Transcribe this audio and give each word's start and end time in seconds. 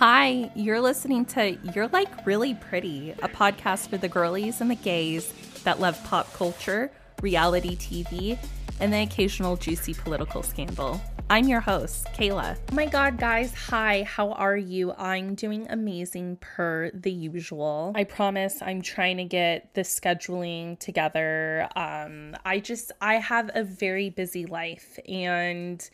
Hi, 0.00 0.50
you're 0.54 0.80
listening 0.80 1.26
to 1.26 1.58
You're 1.74 1.88
Like 1.88 2.24
Really 2.24 2.54
Pretty, 2.54 3.10
a 3.10 3.28
podcast 3.28 3.88
for 3.90 3.98
the 3.98 4.08
girlies 4.08 4.62
and 4.62 4.70
the 4.70 4.74
gays 4.74 5.30
that 5.62 5.78
love 5.78 6.02
pop 6.04 6.32
culture, 6.32 6.90
reality 7.20 7.76
TV, 7.76 8.38
and 8.80 8.90
the 8.90 9.02
occasional 9.02 9.56
juicy 9.56 9.92
political 9.92 10.42
scandal. 10.42 11.02
I'm 11.28 11.48
your 11.48 11.60
host, 11.60 12.06
Kaila. 12.14 12.56
Oh 12.72 12.74
my 12.74 12.86
god, 12.86 13.18
guys, 13.18 13.52
hi, 13.52 14.04
how 14.04 14.32
are 14.32 14.56
you? 14.56 14.94
I'm 14.96 15.34
doing 15.34 15.66
amazing 15.68 16.38
per 16.40 16.90
the 16.94 17.12
usual. 17.12 17.92
I 17.94 18.04
promise 18.04 18.62
I'm 18.62 18.80
trying 18.80 19.18
to 19.18 19.24
get 19.24 19.74
the 19.74 19.82
scheduling 19.82 20.78
together. 20.78 21.68
Um, 21.76 22.36
I 22.46 22.60
just, 22.60 22.90
I 23.02 23.16
have 23.16 23.50
a 23.52 23.64
very 23.64 24.08
busy 24.08 24.46
life, 24.46 24.98
and 25.06 25.86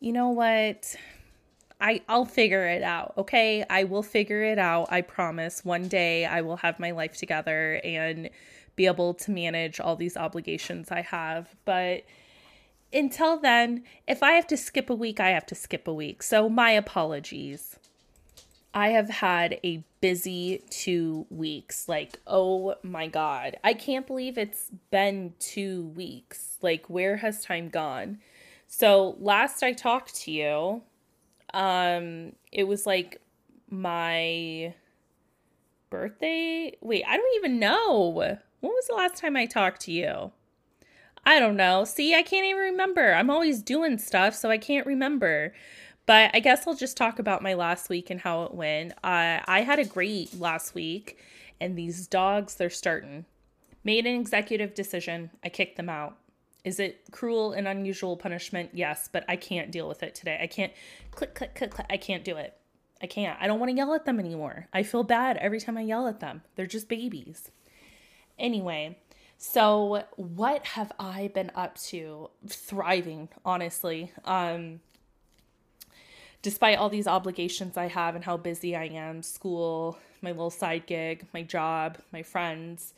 you 0.00 0.14
know 0.14 0.30
what? 0.30 0.96
I 1.80 2.02
I'll 2.08 2.24
figure 2.24 2.66
it 2.66 2.82
out. 2.82 3.14
Okay? 3.18 3.64
I 3.68 3.84
will 3.84 4.02
figure 4.02 4.42
it 4.42 4.58
out. 4.58 4.88
I 4.90 5.00
promise. 5.00 5.64
One 5.64 5.88
day 5.88 6.24
I 6.24 6.40
will 6.40 6.56
have 6.56 6.78
my 6.78 6.92
life 6.92 7.16
together 7.16 7.80
and 7.84 8.30
be 8.76 8.86
able 8.86 9.14
to 9.14 9.30
manage 9.30 9.80
all 9.80 9.96
these 9.96 10.16
obligations 10.16 10.90
I 10.90 11.02
have. 11.02 11.54
But 11.64 12.04
until 12.92 13.38
then, 13.38 13.84
if 14.06 14.22
I 14.22 14.32
have 14.32 14.46
to 14.48 14.56
skip 14.56 14.90
a 14.90 14.94
week, 14.94 15.20
I 15.20 15.30
have 15.30 15.46
to 15.46 15.54
skip 15.54 15.88
a 15.88 15.94
week. 15.94 16.22
So 16.22 16.48
my 16.48 16.70
apologies. 16.70 17.76
I 18.76 18.88
have 18.88 19.08
had 19.08 19.60
a 19.62 19.84
busy 20.00 20.64
2 20.70 21.26
weeks. 21.30 21.88
Like, 21.88 22.18
oh 22.26 22.74
my 22.82 23.06
god. 23.06 23.56
I 23.62 23.72
can't 23.72 24.04
believe 24.04 24.36
it's 24.36 24.70
been 24.90 25.34
2 25.38 25.92
weeks. 25.94 26.58
Like, 26.60 26.90
where 26.90 27.18
has 27.18 27.44
time 27.44 27.68
gone? 27.68 28.18
So, 28.66 29.16
last 29.20 29.62
I 29.62 29.72
talked 29.72 30.16
to 30.22 30.32
you, 30.32 30.82
um, 31.54 32.32
it 32.52 32.64
was 32.64 32.84
like 32.84 33.20
my 33.70 34.74
birthday. 35.88 36.76
Wait, 36.80 37.04
I 37.06 37.16
don't 37.16 37.36
even 37.36 37.58
know. 37.58 38.08
When 38.60 38.72
was 38.72 38.86
the 38.88 38.94
last 38.94 39.16
time 39.16 39.36
I 39.36 39.46
talked 39.46 39.82
to 39.82 39.92
you? 39.92 40.32
I 41.24 41.38
don't 41.38 41.56
know. 41.56 41.84
See, 41.84 42.14
I 42.14 42.22
can't 42.22 42.44
even 42.44 42.60
remember. 42.60 43.14
I'm 43.14 43.30
always 43.30 43.62
doing 43.62 43.98
stuff, 43.98 44.34
so 44.34 44.50
I 44.50 44.58
can't 44.58 44.86
remember. 44.86 45.54
But 46.06 46.32
I 46.34 46.40
guess 46.40 46.66
I'll 46.66 46.74
just 46.74 46.96
talk 46.96 47.18
about 47.18 47.42
my 47.42 47.54
last 47.54 47.88
week 47.88 48.10
and 48.10 48.20
how 48.20 48.42
it 48.42 48.54
went. 48.54 48.92
Uh, 49.02 49.40
I 49.46 49.62
had 49.64 49.78
a 49.78 49.84
great 49.84 50.38
last 50.38 50.74
week, 50.74 51.18
and 51.60 51.78
these 51.78 52.06
dogs, 52.06 52.56
they're 52.56 52.68
starting. 52.68 53.24
Made 53.84 54.06
an 54.06 54.20
executive 54.20 54.74
decision. 54.74 55.30
I 55.42 55.48
kicked 55.48 55.76
them 55.76 55.88
out. 55.88 56.18
Is 56.64 56.80
it 56.80 57.04
cruel 57.12 57.52
and 57.52 57.68
unusual 57.68 58.16
punishment? 58.16 58.70
Yes, 58.72 59.08
but 59.12 59.24
I 59.28 59.36
can't 59.36 59.70
deal 59.70 59.86
with 59.86 60.02
it 60.02 60.14
today. 60.14 60.38
I 60.40 60.46
can't 60.46 60.72
click, 61.10 61.34
click, 61.34 61.54
click, 61.54 61.70
click. 61.70 61.86
I 61.90 61.98
can't 61.98 62.24
do 62.24 62.36
it. 62.36 62.56
I 63.02 63.06
can't. 63.06 63.38
I 63.40 63.46
don't 63.46 63.60
want 63.60 63.70
to 63.70 63.76
yell 63.76 63.92
at 63.92 64.06
them 64.06 64.18
anymore. 64.18 64.66
I 64.72 64.82
feel 64.82 65.02
bad 65.02 65.36
every 65.36 65.60
time 65.60 65.76
I 65.76 65.82
yell 65.82 66.06
at 66.06 66.20
them. 66.20 66.40
They're 66.56 66.66
just 66.66 66.88
babies. 66.88 67.50
Anyway, 68.38 68.98
so 69.36 70.04
what 70.16 70.64
have 70.68 70.90
I 70.98 71.30
been 71.34 71.50
up 71.54 71.76
to? 71.90 72.30
Thriving, 72.48 73.28
honestly. 73.44 74.12
Um 74.24 74.80
despite 76.40 76.76
all 76.76 76.90
these 76.90 77.06
obligations 77.06 77.78
I 77.78 77.88
have 77.88 78.14
and 78.14 78.22
how 78.22 78.36
busy 78.36 78.76
I 78.76 78.84
am, 78.84 79.22
school, 79.22 79.98
my 80.20 80.30
little 80.30 80.50
side 80.50 80.84
gig, 80.86 81.26
my 81.32 81.42
job, 81.42 81.98
my 82.12 82.22
friends, 82.22 82.94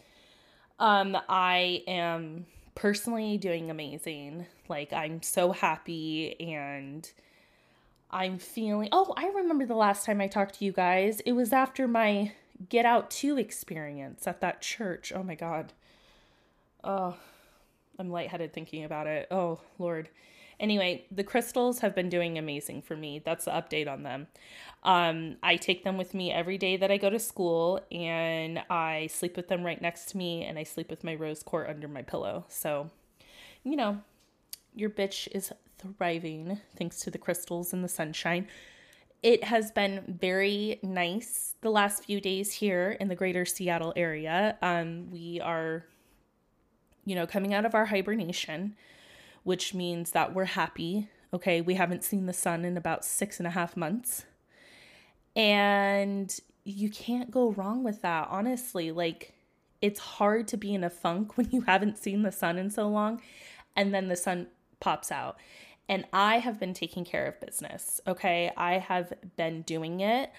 um 0.79 1.17
I 1.29 1.83
am 1.89 2.47
personally 2.77 3.37
doing 3.39 3.69
amazing. 3.69 4.47
Like, 4.69 4.93
I'm 4.93 5.21
so 5.23 5.51
happy 5.51 6.39
and 6.41 7.11
I'm 8.09 8.39
feeling. 8.39 8.91
Oh, 8.93 9.13
I 9.17 9.27
remember 9.27 9.67
the 9.67 9.75
last 9.75 10.07
time 10.07 10.21
I 10.21 10.29
talked 10.29 10.61
to 10.61 10.65
you 10.65 10.71
guys. 10.71 11.19
It 11.21 11.33
was 11.33 11.53
after 11.53 11.89
my 11.89 12.31
Get 12.69 12.87
Out 12.87 13.11
2 13.11 13.37
experience 13.37 14.29
at 14.29 14.41
that 14.43 14.63
church. 14.63 15.13
Oh 15.15 15.25
my 15.25 15.35
God. 15.35 15.73
Oh, 16.85 17.17
I'm 17.99 18.11
lightheaded 18.11 18.53
thinking 18.53 18.85
about 18.85 19.09
it. 19.09 19.27
Oh, 19.33 19.59
Lord. 19.79 20.09
Anyway, 20.59 21.05
the 21.11 21.25
crystals 21.25 21.81
have 21.81 21.95
been 21.95 22.09
doing 22.09 22.39
amazing 22.39 22.83
for 22.83 22.97
me. 22.97 23.21
That's 23.25 23.45
the 23.45 23.51
update 23.51 23.89
on 23.89 24.03
them. 24.03 24.27
Um, 24.85 25.37
I 25.43 25.57
take 25.57 25.85
them 25.85 25.99
with 25.99 26.15
me 26.15 26.33
every 26.33 26.57
day 26.59 26.77
that 26.77 26.91
I 26.91 26.97
go 26.97 27.11
to 27.11 27.19
school, 27.19 27.81
and 27.91 28.63
I 28.71 29.09
sleep 29.09 29.37
with 29.37 29.49
them 29.49 29.65
right 29.65 29.81
next 29.81 30.07
to 30.11 30.17
me, 30.17 30.45
and 30.45 30.59
I 30.59 30.63
sleep 30.63 30.89
with 30.89 31.05
my 31.05 31.15
rose 31.15 31.43
quartz 31.43 31.71
under 31.71 31.89
my 31.89 32.03
pillow. 32.03 32.45
So, 32.49 32.91
you 33.65 33.77
know, 33.77 34.01
your 34.75 34.91
bitch 34.91 35.29
is 35.33 35.53
thriving 35.79 36.61
thanks 36.77 37.01
to 37.01 37.11
the 37.11 37.19
crystals 37.19 37.73
and 37.73 37.85
the 37.85 37.89
sunshine. 37.89 38.47
It 39.23 39.45
has 39.45 39.71
been 39.71 40.19
very 40.21 40.79
nice 40.83 41.55
the 41.61 41.71
last 41.71 42.05
few 42.05 42.21
days 42.21 42.53
here 42.53 42.97
in 43.01 43.09
the 43.09 43.15
greater 43.15 43.45
Seattle 43.45 43.93
area. 43.97 44.57
Um, 44.63 45.11
we 45.11 45.41
are, 45.41 45.85
you 47.05 47.15
know, 47.15 47.27
coming 47.27 47.53
out 47.53 47.65
of 47.65 47.75
our 47.75 47.87
hibernation 47.87 48.77
which 49.47 49.73
means 49.73 50.11
that 50.11 50.35
we're 50.35 50.45
happy. 50.45 51.09
Okay, 51.33 51.61
we 51.61 51.75
haven't 51.75 52.03
seen 52.03 52.27
the 52.27 52.33
sun 52.33 52.65
in 52.65 52.77
about 52.77 53.05
six 53.05 53.39
and 53.39 53.47
a 53.47 53.51
half 53.51 53.77
months. 53.77 54.25
And 55.37 56.37
you 56.65 56.91
can't 56.91 57.31
go 57.31 57.53
wrong 57.53 57.85
with 57.85 58.03
that, 58.03 58.27
honestly. 58.29 58.91
Like, 58.91 59.35
it's 59.81 60.01
hard 60.01 60.49
to 60.49 60.57
be 60.57 60.75
in 60.75 60.83
a 60.83 60.91
funk 60.91 61.37
when 61.37 61.49
you 61.53 61.61
haven't 61.61 61.97
seen 61.97 62.23
the 62.23 62.33
sun 62.33 62.59
in 62.59 62.71
so 62.71 62.89
long 62.89 63.23
and 63.77 63.95
then 63.95 64.09
the 64.09 64.17
sun 64.17 64.49
pops 64.81 65.13
out. 65.13 65.37
And 65.89 66.07
I 66.13 66.39
have 66.39 66.59
been 66.59 66.75
taking 66.75 67.05
care 67.05 67.27
of 67.27 67.41
business, 67.41 68.01
okay? 68.05 68.51
I 68.57 68.79
have 68.79 69.13
been 69.37 69.63
doing 69.63 70.01
it. 70.01 70.33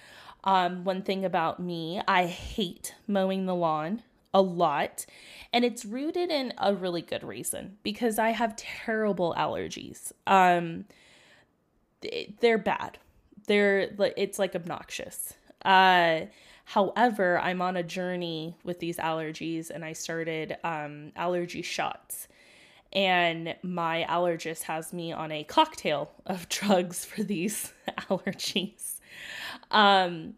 Um, 0.44 0.84
one 0.84 1.00
thing 1.00 1.24
about 1.24 1.58
me, 1.58 2.02
I 2.06 2.26
hate 2.26 2.94
mowing 3.06 3.46
the 3.46 3.54
lawn 3.54 4.02
a 4.34 4.42
lot. 4.42 5.06
And 5.52 5.64
it's 5.64 5.84
rooted 5.84 6.30
in 6.30 6.52
a 6.58 6.74
really 6.74 7.02
good 7.02 7.24
reason 7.24 7.78
because 7.82 8.18
I 8.18 8.30
have 8.30 8.56
terrible 8.56 9.34
allergies. 9.36 10.12
Um 10.26 10.84
they're 12.40 12.58
bad. 12.58 12.98
They're 13.46 13.90
it's 14.16 14.38
like 14.38 14.54
obnoxious. 14.54 15.34
Uh 15.64 16.22
however, 16.64 17.38
I'm 17.38 17.62
on 17.62 17.76
a 17.76 17.82
journey 17.82 18.56
with 18.62 18.78
these 18.78 18.98
allergies 18.98 19.70
and 19.70 19.84
I 19.84 19.92
started 19.94 20.56
um 20.64 21.12
allergy 21.16 21.62
shots. 21.62 22.28
And 22.92 23.54
my 23.62 24.06
allergist 24.08 24.62
has 24.62 24.94
me 24.94 25.12
on 25.12 25.30
a 25.30 25.44
cocktail 25.44 26.10
of 26.26 26.48
drugs 26.50 27.04
for 27.04 27.22
these 27.22 27.72
allergies. 28.10 29.00
Um 29.70 30.34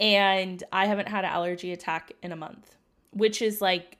and 0.00 0.62
I 0.72 0.86
haven't 0.86 1.08
had 1.08 1.24
an 1.24 1.30
allergy 1.30 1.72
attack 1.72 2.12
in 2.22 2.30
a 2.30 2.36
month 2.36 2.77
which 3.12 3.42
is 3.42 3.60
like 3.60 3.98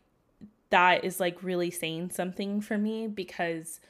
that 0.70 1.04
is 1.04 1.20
like 1.20 1.42
really 1.42 1.70
saying 1.70 2.10
something 2.10 2.60
for 2.60 2.76
me 2.76 3.06
because 3.06 3.80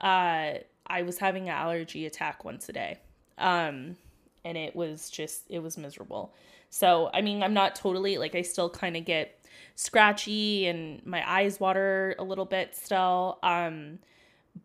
uh 0.00 0.54
I 0.86 1.02
was 1.02 1.18
having 1.18 1.44
an 1.44 1.54
allergy 1.54 2.06
attack 2.06 2.44
once 2.44 2.68
a 2.68 2.72
day. 2.72 2.98
Um 3.38 3.96
and 4.44 4.56
it 4.58 4.74
was 4.74 5.10
just 5.10 5.44
it 5.48 5.60
was 5.60 5.76
miserable. 5.76 6.34
So, 6.70 7.10
I 7.12 7.20
mean, 7.20 7.42
I'm 7.42 7.54
not 7.54 7.74
totally 7.74 8.18
like 8.18 8.34
I 8.34 8.42
still 8.42 8.70
kind 8.70 8.96
of 8.96 9.04
get 9.04 9.38
scratchy 9.74 10.66
and 10.66 11.04
my 11.04 11.28
eyes 11.30 11.60
water 11.60 12.14
a 12.18 12.24
little 12.24 12.44
bit 12.44 12.74
still. 12.74 13.38
Um 13.42 13.98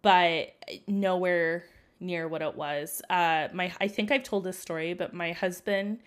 but 0.02 0.54
nowhere 0.88 1.64
near 2.00 2.28
what 2.28 2.42
it 2.42 2.56
was. 2.56 3.02
Uh 3.10 3.48
my 3.54 3.72
I 3.82 3.88
think 3.88 4.12
I've 4.12 4.24
told 4.24 4.44
this 4.44 4.60
story, 4.60 4.94
but 4.94 5.14
my 5.14 5.32
husband 5.32 6.00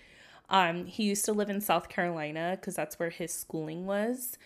um, 0.50 0.84
he 0.84 1.04
used 1.04 1.24
to 1.24 1.32
live 1.32 1.48
in 1.48 1.60
South 1.60 1.88
Carolina 1.88 2.58
because 2.60 2.74
that's 2.74 2.98
where 2.98 3.10
his 3.10 3.32
schooling 3.32 3.86
was. 3.86 4.36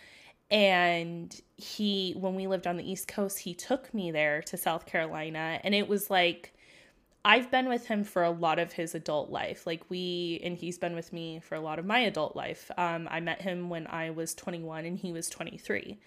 And 0.51 1.39
he, 1.57 2.13
when 2.17 2.35
we 2.35 2.45
lived 2.47 2.67
on 2.67 2.77
the 2.77 2.89
East 2.89 3.07
Coast, 3.07 3.39
he 3.39 3.53
took 3.55 3.91
me 3.93 4.11
there 4.11 4.41
to 4.43 4.57
South 4.57 4.85
Carolina. 4.85 5.59
And 5.63 5.73
it 5.73 5.87
was 5.87 6.09
like, 6.09 6.53
I've 7.25 7.49
been 7.49 7.67
with 7.67 7.87
him 7.87 8.03
for 8.03 8.21
a 8.21 8.29
lot 8.29 8.59
of 8.59 8.73
his 8.73 8.93
adult 8.93 9.31
life. 9.31 9.65
Like, 9.65 9.81
we, 9.89 10.39
and 10.43 10.55
he's 10.55 10.77
been 10.77 10.93
with 10.93 11.11
me 11.11 11.39
for 11.39 11.55
a 11.55 11.59
lot 11.59 11.79
of 11.79 11.85
my 11.85 11.97
adult 11.99 12.35
life. 12.35 12.69
Um, 12.77 13.07
I 13.09 13.19
met 13.19 13.41
him 13.41 13.69
when 13.69 13.87
I 13.87 14.11
was 14.11 14.35
21 14.35 14.85
and 14.85 14.99
he 14.99 15.11
was 15.11 15.27
23. 15.29 15.97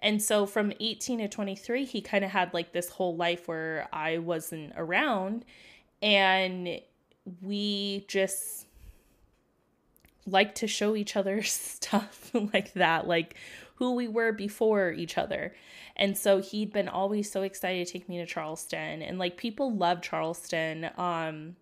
And 0.00 0.22
so 0.22 0.44
from 0.44 0.74
18 0.78 1.20
to 1.20 1.28
23, 1.28 1.86
he 1.86 2.02
kind 2.02 2.24
of 2.24 2.30
had 2.30 2.52
like 2.52 2.72
this 2.72 2.90
whole 2.90 3.16
life 3.16 3.48
where 3.48 3.88
I 3.90 4.18
wasn't 4.18 4.74
around. 4.76 5.46
And 6.02 6.80
we 7.40 8.04
just, 8.08 8.66
like 10.26 10.54
to 10.56 10.66
show 10.66 10.96
each 10.96 11.16
other 11.16 11.42
stuff 11.42 12.30
like 12.52 12.72
that, 12.74 13.06
like 13.06 13.36
who 13.80 13.94
we 13.94 14.06
were 14.06 14.32
before 14.32 14.92
each 14.92 15.16
other. 15.16 15.54
And 15.96 16.16
so 16.16 16.38
he'd 16.38 16.72
been 16.72 16.88
always 16.88 17.30
so 17.30 17.42
excited 17.42 17.86
to 17.86 17.92
take 17.92 18.08
me 18.08 18.18
to 18.18 18.26
Charleston 18.26 19.02
and 19.02 19.18
like 19.18 19.36
people 19.36 19.74
love 19.74 20.02
Charleston 20.02 20.90
um 20.96 21.56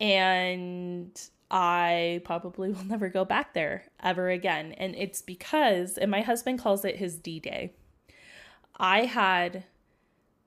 and 0.00 1.20
I 1.50 2.20
probably 2.24 2.70
will 2.70 2.84
never 2.84 3.08
go 3.08 3.24
back 3.24 3.52
there 3.52 3.84
ever 4.00 4.30
again. 4.30 4.72
And 4.72 4.94
it's 4.94 5.22
because 5.22 5.98
and 5.98 6.10
my 6.10 6.20
husband 6.20 6.60
calls 6.60 6.84
it 6.84 6.96
his 6.96 7.16
D-day. 7.16 7.72
I 8.76 9.06
had 9.06 9.64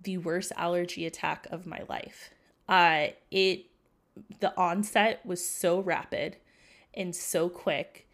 the 0.02 0.18
worst 0.20 0.54
allergy 0.56 1.06
attack 1.06 1.48
of 1.52 1.66
my 1.66 1.82
life. 1.90 2.32
Uh 2.68 3.08
it 3.30 3.66
the 4.40 4.58
onset 4.58 5.26
was 5.26 5.44
so 5.44 5.82
rapid 5.82 6.38
and 6.94 7.16
so 7.16 7.50
quick. 7.50 8.08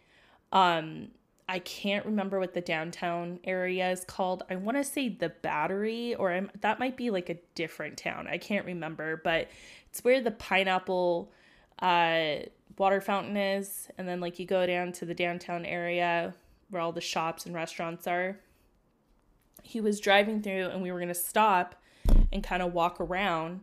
Um, 0.51 1.09
I 1.49 1.59
can't 1.59 2.05
remember 2.05 2.39
what 2.39 2.53
the 2.53 2.61
downtown 2.61 3.39
area 3.45 3.89
is 3.89 4.03
called. 4.03 4.43
I 4.49 4.57
want 4.57 4.77
to 4.77 4.83
say 4.83 5.07
the 5.07 5.29
Battery, 5.29 6.13
or 6.15 6.31
I'm, 6.31 6.51
that 6.59 6.77
might 6.77 6.97
be 6.97 7.09
like 7.09 7.29
a 7.29 7.37
different 7.55 7.97
town. 7.97 8.27
I 8.27 8.37
can't 8.37 8.65
remember, 8.65 9.21
but 9.23 9.47
it's 9.89 10.03
where 10.03 10.21
the 10.21 10.31
pineapple 10.31 11.31
uh, 11.79 12.35
water 12.77 12.99
fountain 12.99 13.37
is. 13.37 13.87
And 13.97 14.07
then, 14.07 14.19
like, 14.19 14.39
you 14.39 14.45
go 14.45 14.65
down 14.65 14.91
to 14.93 15.05
the 15.05 15.13
downtown 15.13 15.65
area 15.65 16.33
where 16.69 16.81
all 16.81 16.91
the 16.91 16.99
shops 16.99 17.45
and 17.45 17.55
restaurants 17.55 18.07
are. 18.07 18.39
He 19.63 19.79
was 19.79 20.01
driving 20.01 20.41
through, 20.41 20.67
and 20.67 20.81
we 20.81 20.91
were 20.91 20.99
going 20.99 21.07
to 21.07 21.15
stop 21.15 21.75
and 22.31 22.43
kind 22.43 22.61
of 22.61 22.73
walk 22.73 22.99
around. 22.99 23.61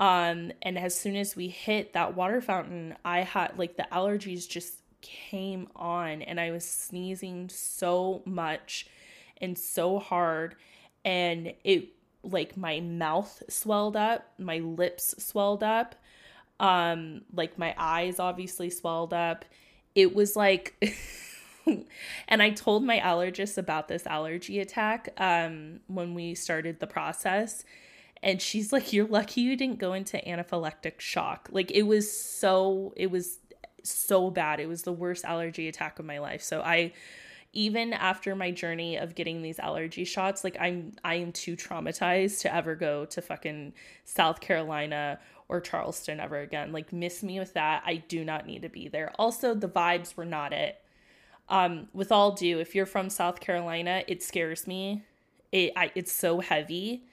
Um, 0.00 0.52
and 0.62 0.78
as 0.78 0.98
soon 0.98 1.16
as 1.16 1.36
we 1.36 1.48
hit 1.48 1.92
that 1.92 2.16
water 2.16 2.40
fountain, 2.40 2.96
I 3.04 3.20
had 3.20 3.58
like 3.58 3.76
the 3.76 3.86
allergies 3.92 4.48
just 4.48 4.74
came 5.00 5.68
on 5.76 6.22
and 6.22 6.40
I 6.40 6.50
was 6.50 6.64
sneezing 6.64 7.48
so 7.48 8.22
much 8.24 8.86
and 9.40 9.58
so 9.58 9.98
hard 9.98 10.54
and 11.04 11.52
it 11.64 11.88
like 12.22 12.56
my 12.56 12.80
mouth 12.80 13.42
swelled 13.48 13.96
up, 13.96 14.32
my 14.38 14.58
lips 14.58 15.14
swelled 15.18 15.62
up, 15.62 15.96
um 16.60 17.22
like 17.34 17.58
my 17.58 17.74
eyes 17.76 18.18
obviously 18.18 18.70
swelled 18.70 19.12
up. 19.12 19.44
It 19.94 20.14
was 20.14 20.36
like 20.36 20.74
and 22.28 22.42
I 22.42 22.50
told 22.50 22.84
my 22.84 22.98
allergist 23.00 23.58
about 23.58 23.88
this 23.88 24.06
allergy 24.06 24.60
attack 24.60 25.08
um 25.18 25.80
when 25.88 26.14
we 26.14 26.34
started 26.34 26.78
the 26.80 26.86
process 26.86 27.64
and 28.22 28.40
she's 28.40 28.72
like 28.72 28.92
you're 28.92 29.06
lucky 29.06 29.40
you 29.40 29.56
didn't 29.56 29.78
go 29.78 29.92
into 29.92 30.16
anaphylactic 30.18 31.00
shock. 31.00 31.48
Like 31.50 31.70
it 31.70 31.82
was 31.82 32.10
so 32.10 32.92
it 32.96 33.10
was 33.10 33.38
so 33.82 34.30
bad. 34.30 34.60
It 34.60 34.68
was 34.68 34.82
the 34.82 34.92
worst 34.92 35.24
allergy 35.24 35.68
attack 35.68 35.98
of 35.98 36.04
my 36.04 36.18
life. 36.18 36.42
So 36.42 36.60
I 36.60 36.92
even 37.52 37.92
after 37.92 38.34
my 38.34 38.50
journey 38.50 38.96
of 38.96 39.14
getting 39.14 39.42
these 39.42 39.58
allergy 39.58 40.04
shots, 40.04 40.44
like 40.44 40.56
I'm 40.60 40.92
I 41.04 41.16
am 41.16 41.32
too 41.32 41.56
traumatized 41.56 42.40
to 42.42 42.54
ever 42.54 42.74
go 42.74 43.04
to 43.06 43.20
fucking 43.20 43.74
South 44.04 44.40
Carolina 44.40 45.18
or 45.48 45.60
Charleston 45.60 46.20
ever 46.20 46.38
again. 46.38 46.72
Like 46.72 46.92
miss 46.92 47.22
me 47.22 47.38
with 47.38 47.54
that. 47.54 47.82
I 47.84 47.96
do 47.96 48.24
not 48.24 48.46
need 48.46 48.62
to 48.62 48.68
be 48.68 48.88
there. 48.88 49.12
Also, 49.18 49.54
the 49.54 49.68
vibes 49.68 50.16
were 50.16 50.24
not 50.24 50.52
it. 50.52 50.78
Um, 51.48 51.88
with 51.92 52.12
all 52.12 52.32
due, 52.32 52.60
if 52.60 52.74
you're 52.74 52.86
from 52.86 53.10
South 53.10 53.40
Carolina, 53.40 54.04
it 54.06 54.22
scares 54.22 54.66
me. 54.66 55.02
It 55.50 55.72
I, 55.76 55.90
it's 55.94 56.12
so 56.12 56.40
heavy 56.40 57.04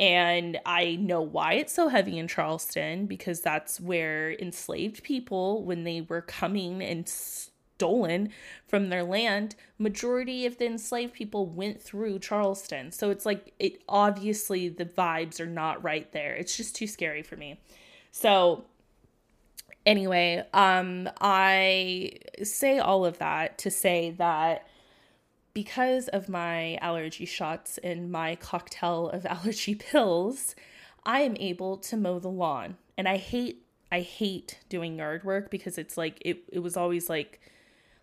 and 0.00 0.58
I 0.66 0.96
know 0.96 1.20
why 1.20 1.54
it's 1.54 1.72
so 1.72 1.88
heavy 1.88 2.18
in 2.18 2.26
Charleston 2.26 3.06
because 3.06 3.40
that's 3.40 3.80
where 3.80 4.32
enslaved 4.32 5.02
people, 5.04 5.62
when 5.64 5.84
they 5.84 6.00
were 6.00 6.22
coming 6.22 6.82
and 6.82 7.08
stolen 7.08 8.30
from 8.66 8.88
their 8.88 9.04
land, 9.04 9.54
majority 9.78 10.46
of 10.46 10.58
the 10.58 10.66
enslaved 10.66 11.14
people 11.14 11.46
went 11.46 11.80
through 11.80 12.18
Charleston. 12.18 12.90
So 12.90 13.10
it's 13.10 13.24
like 13.24 13.52
it 13.58 13.82
obviously 13.88 14.68
the 14.68 14.84
vibes 14.84 15.38
are 15.40 15.46
not 15.46 15.82
right 15.84 16.10
there. 16.12 16.34
It's 16.34 16.56
just 16.56 16.74
too 16.74 16.86
scary 16.88 17.22
for 17.22 17.36
me. 17.36 17.60
So 18.10 18.64
anyway, 19.86 20.44
um 20.52 21.08
I 21.20 22.14
say 22.42 22.78
all 22.78 23.04
of 23.04 23.18
that 23.18 23.58
to 23.58 23.70
say 23.70 24.10
that 24.18 24.66
because 25.54 26.08
of 26.08 26.28
my 26.28 26.76
allergy 26.76 27.24
shots 27.24 27.78
and 27.78 28.10
my 28.10 28.34
cocktail 28.36 29.08
of 29.08 29.24
allergy 29.34 29.74
pills, 29.74 30.54
I 31.06 31.20
am 31.20 31.36
able 31.38 31.76
to 31.78 31.96
mow 31.96 32.18
the 32.18 32.28
lawn. 32.28 32.76
And 32.98 33.08
I 33.08 33.16
hate 33.16 33.60
I 33.92 34.00
hate 34.00 34.58
doing 34.68 34.98
yard 34.98 35.22
work 35.22 35.50
because 35.50 35.78
it's 35.78 35.96
like 35.96 36.18
it 36.24 36.44
it 36.52 36.58
was 36.58 36.76
always 36.76 37.08
like 37.08 37.40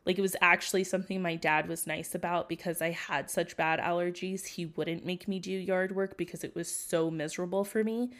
like 0.06 0.18
it 0.18 0.21
was 0.21 0.36
actually 0.42 0.83
something 0.83 1.21
my 1.21 1.36
dad 1.36 1.68
was 1.68 1.86
nice 1.86 2.15
about 2.15 2.50
because 2.50 2.81
I 2.81 2.92
had 2.92 3.30
such 3.30 3.57
bad 3.57 3.80
allergies. 3.80 4.45
He 4.45 4.65
wouldn't 4.65 5.06
make 5.06 5.27
me 5.27 5.39
do 5.39 5.51
yard 5.51 5.95
work 5.95 6.18
because 6.18 6.44
it 6.44 6.56
was 6.56 6.74
so 6.74 7.12
miserable 7.12 7.63
for 7.63 7.83
me. 7.83 8.12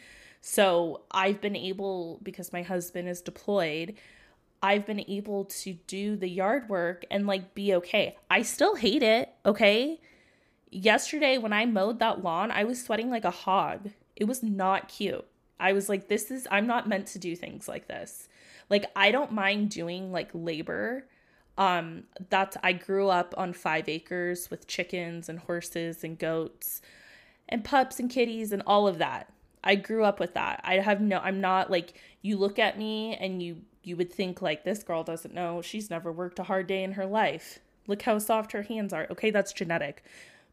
So, 0.44 1.02
I've 1.12 1.40
been 1.40 1.54
able 1.54 2.18
because 2.22 2.52
my 2.52 2.62
husband 2.62 3.08
is 3.08 3.20
deployed, 3.20 3.94
I've 4.62 4.86
been 4.86 5.04
able 5.08 5.46
to 5.46 5.74
do 5.86 6.16
the 6.16 6.28
yard 6.28 6.68
work 6.68 7.04
and 7.10 7.26
like 7.26 7.54
be 7.54 7.74
okay. 7.74 8.16
I 8.30 8.42
still 8.42 8.76
hate 8.76 9.02
it, 9.02 9.30
okay? 9.44 10.00
Yesterday 10.70 11.36
when 11.36 11.52
I 11.52 11.66
mowed 11.66 11.98
that 11.98 12.22
lawn, 12.22 12.50
I 12.50 12.64
was 12.64 12.82
sweating 12.82 13.10
like 13.10 13.24
a 13.24 13.30
hog. 13.30 13.90
It 14.14 14.24
was 14.24 14.42
not 14.42 14.88
cute. 14.88 15.26
I 15.58 15.72
was 15.72 15.88
like 15.88 16.08
this 16.08 16.30
is 16.30 16.46
I'm 16.50 16.66
not 16.66 16.88
meant 16.88 17.08
to 17.08 17.18
do 17.18 17.34
things 17.34 17.66
like 17.66 17.88
this. 17.88 18.28
Like 18.70 18.86
I 18.94 19.10
don't 19.10 19.32
mind 19.32 19.70
doing 19.70 20.12
like 20.12 20.30
labor. 20.32 21.06
Um 21.58 22.04
that 22.30 22.56
I 22.62 22.72
grew 22.72 23.08
up 23.08 23.34
on 23.36 23.52
5 23.52 23.88
acres 23.88 24.48
with 24.48 24.68
chickens 24.68 25.28
and 25.28 25.40
horses 25.40 26.04
and 26.04 26.18
goats 26.18 26.80
and 27.48 27.64
pups 27.64 27.98
and 27.98 28.08
kitties 28.08 28.52
and 28.52 28.62
all 28.66 28.86
of 28.86 28.98
that. 28.98 29.31
I 29.64 29.76
grew 29.76 30.04
up 30.04 30.20
with 30.20 30.34
that. 30.34 30.60
I 30.64 30.74
have 30.78 31.00
no 31.00 31.18
I'm 31.18 31.40
not 31.40 31.70
like 31.70 31.94
you 32.20 32.36
look 32.36 32.58
at 32.58 32.78
me 32.78 33.14
and 33.16 33.42
you 33.42 33.62
you 33.82 33.96
would 33.96 34.12
think 34.12 34.40
like 34.40 34.64
this 34.64 34.82
girl 34.82 35.02
doesn't 35.02 35.34
know. 35.34 35.62
She's 35.62 35.90
never 35.90 36.12
worked 36.12 36.38
a 36.38 36.44
hard 36.44 36.66
day 36.66 36.82
in 36.82 36.92
her 36.92 37.06
life. 37.06 37.58
Look 37.86 38.02
how 38.02 38.18
soft 38.18 38.52
her 38.52 38.62
hands 38.62 38.92
are. 38.92 39.06
Okay 39.10 39.30
that's 39.30 39.52
genetic. 39.52 40.04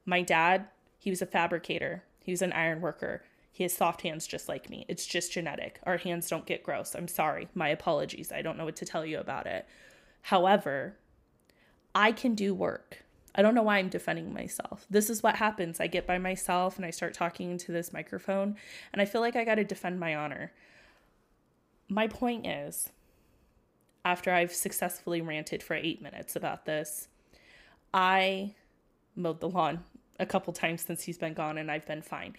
My 0.06 0.22
dad 0.22 0.68
he 0.98 1.10
was 1.10 1.22
a 1.22 1.28
fabricator. 1.28 2.04
He 2.20 2.32
was 2.32 2.42
an 2.42 2.54
iron 2.54 2.82
worker. 2.82 3.24
He 3.52 3.64
has 3.64 3.74
soft 3.74 4.02
hands 4.02 4.28
just 4.28 4.48
like 4.48 4.70
me. 4.70 4.86
It's 4.88 5.06
just 5.06 5.34
genetic. 5.34 5.80
Our 5.84 5.98
hands 5.98 6.30
don't 6.30 6.46
get 6.46 6.64
gross. 6.64 6.96
I'm 6.96 7.08
sorry. 7.08 7.50
My 7.56 7.70
apologies. 7.70 8.32
I 8.32 8.42
don't 8.42 8.58
know 8.58 8.66
what 8.66 8.76
to 8.78 8.86
tell 8.86 9.06
you 9.06 9.20
about 9.20 9.48
it. 9.48 9.66
However 10.22 10.98
i 11.96 12.12
can 12.12 12.36
do 12.36 12.54
work 12.54 13.04
I 13.36 13.42
don't 13.42 13.56
know 13.56 13.64
why 13.64 13.78
I'm 13.78 13.90
defending 13.90 14.34
myself. 14.34 14.86
This 14.90 15.10
is 15.10 15.22
what 15.22 15.36
happens. 15.36 15.80
I 15.80 15.88
get 15.88 16.08
by 16.08 16.18
myself 16.18 16.78
and 16.78 16.86
I 16.86 16.90
start 16.90 17.14
talking 17.14 17.52
into 17.52 17.72
this 17.72 17.94
microphone, 17.94 18.56
and 18.92 19.02
I 19.02 19.06
feel 19.06 19.22
like 19.22 19.36
I 19.36 19.46
got 19.46 19.56
to 19.56 19.64
defend 19.64 20.00
my 20.00 20.16
honor. 20.16 20.52
My 21.88 22.08
point 22.08 22.46
is, 22.46 22.92
after 24.06 24.32
I've 24.32 24.54
successfully 24.54 25.22
ranted 25.22 25.62
for 25.62 25.76
eight 25.76 26.02
minutes 26.02 26.36
about 26.36 26.66
this, 26.66 27.08
I 27.94 28.56
mowed 29.16 29.40
the 29.40 29.50
lawn 29.50 29.84
a 30.20 30.26
couple 30.26 30.54
times 30.54 30.82
since 30.82 31.04
he's 31.04 31.18
been 31.18 31.34
gone 31.34 31.58
and 31.58 31.72
I've 31.72 31.86
been 31.86 32.02
fine. 32.02 32.36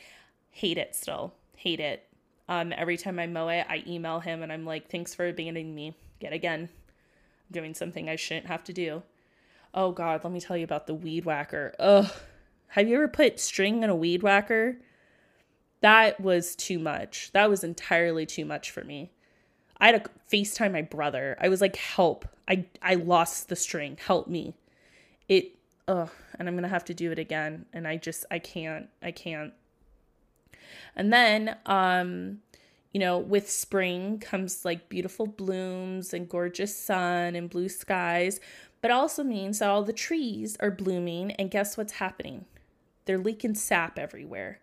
Hate 0.51 0.79
it 0.79 0.95
still. 0.95 1.35
Hate 1.57 1.81
it. 1.81 2.07
Um, 2.49 2.73
every 2.77 2.97
time 2.97 3.19
I 3.19 3.27
mow 3.27 3.49
it, 3.49 3.67
I 3.69 3.85
email 3.87 4.21
him 4.21 4.43
and 4.43 4.53
I'm 4.53 4.65
like, 4.65 4.91
thanks 4.91 5.15
for 5.15 5.29
abandoning 5.29 5.75
me 5.75 5.95
yet 6.21 6.33
again. 6.33 6.69
I'm 6.71 7.53
doing 7.53 7.75
something 7.75 8.09
I 8.09 8.17
shouldn't 8.17 8.47
have 8.47 8.65
to 8.65 8.73
do. 8.73 9.03
Oh 9.73 9.93
God, 9.93 10.25
let 10.25 10.33
me 10.33 10.41
tell 10.41 10.57
you 10.57 10.65
about 10.65 10.87
the 10.87 10.95
weed 10.95 11.25
whacker. 11.25 11.75
Ugh. 11.79 12.11
Have 12.69 12.89
you 12.89 12.97
ever 12.97 13.09
put 13.09 13.41
string 13.41 13.83
in 13.83 13.91
a 13.91 13.97
weed 13.97 14.23
whacker? 14.23 14.79
That 15.81 16.21
was 16.21 16.55
too 16.55 16.79
much. 16.79 17.31
That 17.33 17.51
was 17.51 17.65
entirely 17.65 18.27
too 18.27 18.45
much 18.45 18.71
for 18.71 18.85
me. 18.85 19.11
I 19.81 19.87
had 19.87 20.05
to 20.05 20.11
FaceTime 20.31 20.73
my 20.73 20.83
brother. 20.83 21.37
I 21.41 21.49
was 21.49 21.61
like, 21.61 21.77
help. 21.77 22.27
I 22.49 22.67
I 22.83 22.95
lost 22.95 23.49
the 23.49 23.57
string. 23.57 23.97
Help 24.05 24.29
me. 24.29 24.55
It 25.29 25.57
ugh, 25.89 26.11
and 26.39 26.49
I'm 26.49 26.55
gonna 26.55 26.69
have 26.69 26.85
to 26.87 26.95
do 26.95 27.11
it 27.13 27.19
again. 27.19 27.67
And 27.73 27.89
I 27.89 27.97
just 27.97 28.25
I 28.31 28.39
can't. 28.39 28.89
I 29.03 29.11
can't. 29.13 29.53
And 30.97 31.13
then 31.13 31.57
um 31.67 32.41
you 32.93 32.99
know, 32.99 33.19
with 33.19 33.49
spring 33.49 34.19
comes 34.19 34.65
like 34.65 34.89
beautiful 34.89 35.27
blooms 35.27 36.13
and 36.13 36.29
gorgeous 36.29 36.77
sun 36.77 37.37
and 37.37 37.49
blue 37.49 37.69
skies, 37.69 38.41
but 38.81 38.91
also 38.91 39.23
means 39.23 39.59
that 39.59 39.69
all 39.69 39.83
the 39.83 39.93
trees 39.93 40.57
are 40.61 40.71
blooming 40.71 41.33
and 41.33 41.51
guess 41.51 41.77
what's 41.77 41.95
happening? 41.95 42.47
They're 43.05 43.19
leaking 43.19 43.55
sap 43.55 43.99
everywhere. 43.99 44.61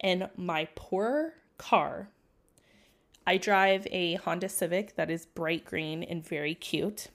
And 0.00 0.28
my 0.36 0.68
poor 0.74 1.34
car 1.58 2.08
I 3.26 3.36
drive 3.36 3.86
a 3.90 4.14
Honda 4.14 4.48
Civic 4.48 4.96
that 4.96 5.10
is 5.10 5.26
bright 5.26 5.64
green 5.64 6.02
and 6.02 6.26
very 6.26 6.54
cute. 6.54 7.08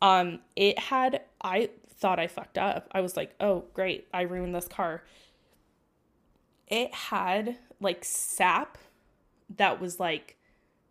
Um, 0.00 0.40
it 0.56 0.78
had 0.78 1.22
I 1.40 1.70
thought 1.88 2.18
I 2.18 2.26
fucked 2.26 2.58
up. 2.58 2.88
I 2.92 3.00
was 3.00 3.16
like, 3.16 3.34
"Oh, 3.38 3.64
great. 3.72 4.08
I 4.12 4.22
ruined 4.22 4.54
this 4.54 4.66
car." 4.66 5.04
It 6.66 6.92
had 6.92 7.56
like 7.80 8.04
sap 8.04 8.78
that 9.56 9.80
was 9.80 10.00
like 10.00 10.36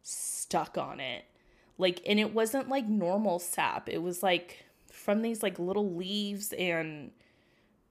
stuck 0.01 0.77
on 0.77 1.00
it. 1.00 1.25
Like 1.78 2.01
and 2.06 2.20
it 2.20 2.34
wasn't 2.34 2.70
like 2.70 2.88
normal 2.88 3.40
sap. 3.40 3.90
It 3.90 4.01
was 4.01 4.22
like 4.22 4.66
from 4.92 5.22
these 5.22 5.42
like 5.42 5.58
little 5.58 5.96
leaves 5.96 6.54
and 6.54 7.12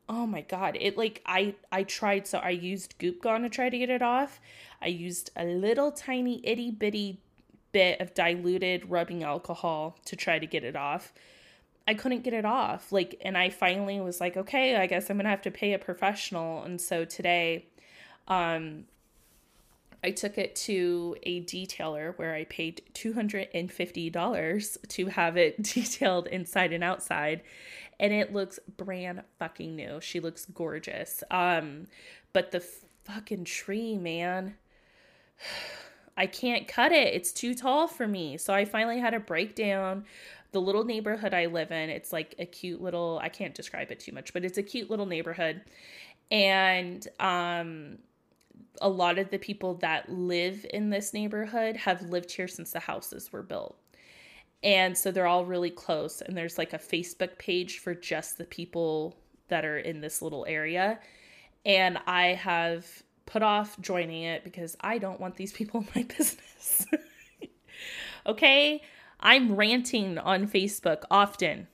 oh 0.08 0.26
my 0.26 0.42
god. 0.42 0.76
It 0.80 0.96
like 0.96 1.22
i 1.26 1.54
i 1.72 1.82
tried 1.82 2.26
so 2.26 2.38
i 2.38 2.50
used 2.50 2.98
goop 2.98 3.22
gone 3.22 3.42
to 3.42 3.48
try 3.48 3.68
to 3.68 3.78
get 3.78 3.90
it 3.90 4.02
off. 4.02 4.40
I 4.80 4.88
used 4.88 5.30
a 5.36 5.44
little 5.44 5.92
tiny 5.92 6.40
itty 6.44 6.70
bitty 6.70 7.20
bit 7.72 8.00
of 8.00 8.14
diluted 8.14 8.90
rubbing 8.90 9.22
alcohol 9.22 9.96
to 10.04 10.16
try 10.16 10.38
to 10.38 10.46
get 10.46 10.64
it 10.64 10.76
off. 10.76 11.12
I 11.86 11.94
couldn't 11.94 12.22
get 12.22 12.32
it 12.32 12.44
off. 12.44 12.92
Like 12.92 13.20
and 13.22 13.36
i 13.36 13.48
finally 13.50 14.00
was 14.00 14.20
like 14.20 14.36
okay 14.36 14.76
i 14.76 14.86
guess 14.86 15.10
i'm 15.10 15.16
gonna 15.16 15.28
have 15.28 15.42
to 15.42 15.50
pay 15.50 15.72
a 15.72 15.78
professional. 15.78 16.62
And 16.62 16.80
so 16.80 17.04
today 17.04 17.66
um 18.28 18.84
I 20.02 20.10
took 20.12 20.38
it 20.38 20.56
to 20.56 21.16
a 21.22 21.42
detailer 21.44 22.16
where 22.16 22.34
I 22.34 22.44
paid 22.44 22.82
$250 22.94 24.88
to 24.88 25.06
have 25.06 25.36
it 25.36 25.62
detailed 25.62 26.26
inside 26.28 26.72
and 26.72 26.82
outside 26.82 27.42
and 27.98 28.12
it 28.14 28.32
looks 28.32 28.58
brand 28.78 29.22
fucking 29.38 29.76
new. 29.76 30.00
She 30.00 30.20
looks 30.20 30.46
gorgeous. 30.46 31.22
Um 31.30 31.86
but 32.32 32.50
the 32.50 32.64
fucking 33.04 33.44
tree, 33.44 33.96
man. 33.96 34.56
I 36.16 36.26
can't 36.26 36.68
cut 36.68 36.92
it. 36.92 37.14
It's 37.14 37.32
too 37.32 37.54
tall 37.54 37.86
for 37.86 38.06
me. 38.06 38.36
So 38.36 38.52
I 38.52 38.64
finally 38.64 38.98
had 38.98 39.14
a 39.14 39.20
breakdown. 39.20 40.04
The 40.52 40.60
little 40.60 40.84
neighborhood 40.84 41.32
I 41.32 41.46
live 41.46 41.70
in, 41.70 41.88
it's 41.88 42.12
like 42.12 42.34
a 42.38 42.44
cute 42.44 42.82
little 42.82 43.20
I 43.22 43.28
can't 43.28 43.54
describe 43.54 43.90
it 43.90 44.00
too 44.00 44.12
much, 44.12 44.32
but 44.32 44.44
it's 44.44 44.58
a 44.58 44.62
cute 44.62 44.90
little 44.90 45.06
neighborhood. 45.06 45.62
And 46.30 47.06
um 47.20 47.98
a 48.80 48.88
lot 48.88 49.18
of 49.18 49.30
the 49.30 49.38
people 49.38 49.74
that 49.76 50.10
live 50.10 50.66
in 50.72 50.90
this 50.90 51.12
neighborhood 51.12 51.76
have 51.76 52.02
lived 52.02 52.30
here 52.32 52.48
since 52.48 52.72
the 52.72 52.80
houses 52.80 53.32
were 53.32 53.42
built. 53.42 53.76
And 54.62 54.96
so 54.96 55.10
they're 55.10 55.26
all 55.26 55.44
really 55.44 55.70
close. 55.70 56.20
And 56.20 56.36
there's 56.36 56.58
like 56.58 56.72
a 56.72 56.78
Facebook 56.78 57.38
page 57.38 57.78
for 57.78 57.94
just 57.94 58.38
the 58.38 58.44
people 58.44 59.16
that 59.48 59.64
are 59.64 59.78
in 59.78 60.00
this 60.00 60.22
little 60.22 60.44
area. 60.46 60.98
And 61.64 61.98
I 62.06 62.28
have 62.28 62.86
put 63.26 63.42
off 63.42 63.80
joining 63.80 64.24
it 64.24 64.44
because 64.44 64.76
I 64.80 64.98
don't 64.98 65.20
want 65.20 65.36
these 65.36 65.52
people 65.60 65.80
in 65.80 65.88
my 65.94 66.02
business. 66.02 66.86
okay? 68.26 68.82
I'm 69.20 69.54
ranting 69.54 70.18
on 70.18 70.48
Facebook 70.48 71.04
often 71.10 71.68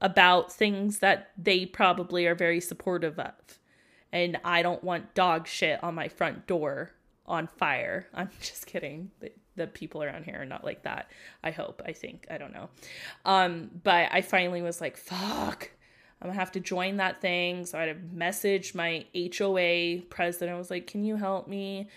about 0.00 0.52
things 0.52 0.98
that 0.98 1.30
they 1.38 1.64
probably 1.64 2.26
are 2.26 2.34
very 2.34 2.60
supportive 2.60 3.18
of 3.18 3.34
and 4.14 4.38
I 4.44 4.62
don't 4.62 4.82
want 4.82 5.12
dog 5.14 5.48
shit 5.48 5.82
on 5.82 5.96
my 5.96 6.06
front 6.06 6.46
door 6.46 6.92
on 7.26 7.48
fire. 7.48 8.06
I'm 8.14 8.30
just 8.40 8.66
kidding. 8.66 9.10
The, 9.18 9.32
the, 9.56 9.66
people 9.66 10.02
around 10.02 10.24
here 10.24 10.40
are 10.40 10.46
not 10.46 10.64
like 10.64 10.84
that. 10.84 11.10
I 11.42 11.50
hope, 11.50 11.82
I 11.84 11.92
think, 11.92 12.26
I 12.30 12.38
don't 12.38 12.54
know. 12.54 12.70
Um, 13.24 13.70
but 13.82 14.08
I 14.12 14.22
finally 14.22 14.62
was 14.62 14.80
like, 14.80 14.96
fuck. 14.96 15.70
I'm 16.22 16.28
gonna 16.28 16.38
have 16.38 16.52
to 16.52 16.60
join 16.60 16.96
that 16.98 17.20
thing. 17.20 17.66
So 17.66 17.76
I 17.76 17.82
had 17.82 17.96
to 17.96 18.16
message 18.16 18.74
my 18.74 19.04
HOA 19.14 20.02
president. 20.08 20.54
I 20.54 20.58
was 20.58 20.70
like, 20.70 20.86
can 20.86 21.04
you 21.04 21.16
help 21.16 21.48
me? 21.48 21.88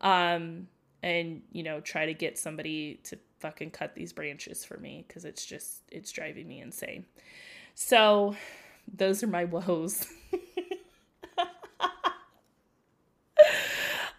Um, 0.00 0.68
and 1.02 1.42
you 1.52 1.62
know, 1.62 1.80
try 1.80 2.06
to 2.06 2.14
get 2.14 2.38
somebody 2.38 2.98
to 3.04 3.18
fucking 3.38 3.70
cut 3.70 3.94
these 3.94 4.12
branches 4.12 4.64
for 4.64 4.78
me 4.78 5.04
because 5.06 5.24
it's 5.24 5.46
just 5.46 5.82
it's 5.92 6.10
driving 6.10 6.48
me 6.48 6.60
insane. 6.60 7.04
So 7.74 8.34
those 8.92 9.22
are 9.22 9.28
my 9.28 9.44
woes. 9.44 10.06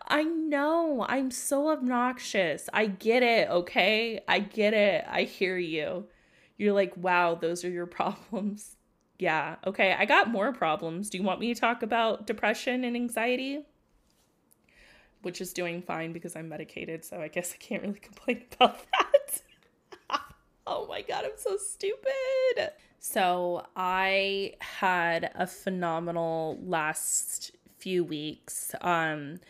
I 0.10 0.24
know. 0.24 1.06
I'm 1.08 1.30
so 1.30 1.70
obnoxious. 1.70 2.68
I 2.74 2.88
get 2.88 3.22
it, 3.22 3.50
okay? 3.50 4.22
I 4.28 4.40
get 4.40 4.74
it. 4.74 5.06
I 5.08 5.24
hear 5.24 5.58
you. 5.58 6.08
You're 6.58 6.74
like, 6.74 6.98
wow, 6.98 7.36
those 7.36 7.64
are 7.64 7.70
your 7.70 7.86
problems. 7.86 8.76
Yeah, 9.22 9.58
okay. 9.68 9.94
I 10.00 10.06
got 10.06 10.30
more 10.30 10.54
problems. 10.54 11.10
Do 11.10 11.18
you 11.18 11.26
want 11.26 11.42
me 11.42 11.54
to 11.54 11.60
talk 11.60 11.84
about 11.84 12.26
depression 12.26 12.86
and 12.86 12.96
anxiety? 12.96 13.66
Which 15.24 15.42
is 15.42 15.52
doing 15.52 15.82
fine 15.82 16.14
because 16.14 16.38
I'm 16.38 16.48
medicated, 16.48 17.04
so 17.04 17.20
I 17.20 17.28
guess 17.28 17.54
I 17.54 17.58
can't 17.58 17.82
really 17.84 18.00
complain 18.00 18.46
about 18.54 18.80
that. 18.94 19.42
oh 20.68 20.88
my 20.88 21.02
god, 21.02 21.26
I'm 21.26 21.32
so 21.36 21.58
stupid. 21.58 22.72
So, 23.00 23.66
I 23.76 24.54
had 24.60 25.32
a 25.36 25.48
phenomenal 25.48 26.58
last 26.64 27.52
few 27.78 28.06
weeks. 28.06 28.74
Um 28.80 29.42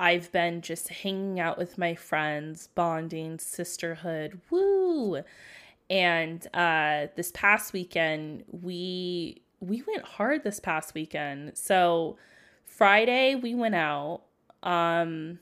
I've 0.00 0.32
been 0.32 0.62
just 0.62 0.88
hanging 0.88 1.40
out 1.40 1.58
with 1.58 1.76
my 1.76 1.94
friends, 1.94 2.70
bonding, 2.74 3.38
sisterhood, 3.38 4.40
woo. 4.48 5.22
And 5.90 6.46
uh, 6.54 7.08
this 7.16 7.30
past 7.32 7.74
weekend, 7.74 8.44
we 8.50 9.42
we 9.60 9.82
went 9.86 10.06
hard 10.06 10.42
this 10.42 10.58
past 10.58 10.94
weekend. 10.94 11.58
So 11.58 12.16
Friday 12.64 13.34
we 13.34 13.54
went 13.54 13.74
out 13.74 14.22
um 14.62 15.38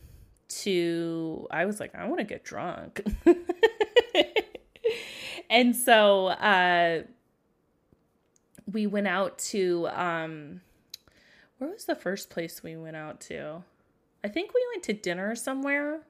to 0.49 1.47
I 1.53 1.65
was 1.65 1.79
like, 1.79 1.95
I 1.95 2.09
want 2.09 2.19
to 2.19 2.25
get 2.25 2.43
drunk. 2.43 3.00
and 5.50 5.77
so 5.77 6.27
uh 6.27 7.03
we 8.73 8.88
went 8.88 9.07
out 9.07 9.38
to 9.38 9.87
um 9.93 10.62
where 11.59 11.71
was 11.71 11.85
the 11.85 11.95
first 11.95 12.29
place 12.29 12.61
we 12.61 12.77
went 12.77 12.97
out 12.97 13.21
to? 13.21 13.62
I 14.29 14.31
think 14.31 14.53
we 14.53 14.63
went 14.75 14.83
to 14.83 14.93
dinner 14.93 15.35
somewhere. 15.35 16.03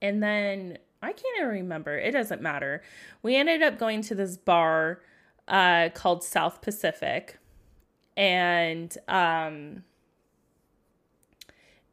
And 0.00 0.22
then 0.22 0.78
I 1.02 1.08
can't 1.08 1.38
even 1.38 1.48
remember. 1.48 1.98
It 1.98 2.12
doesn't 2.12 2.40
matter. 2.40 2.82
We 3.24 3.34
ended 3.34 3.62
up 3.62 3.80
going 3.80 4.00
to 4.02 4.14
this 4.14 4.36
bar 4.36 5.00
uh, 5.48 5.88
called 5.92 6.22
South 6.22 6.62
Pacific. 6.62 7.38
And 8.16 8.96
um, 9.08 9.82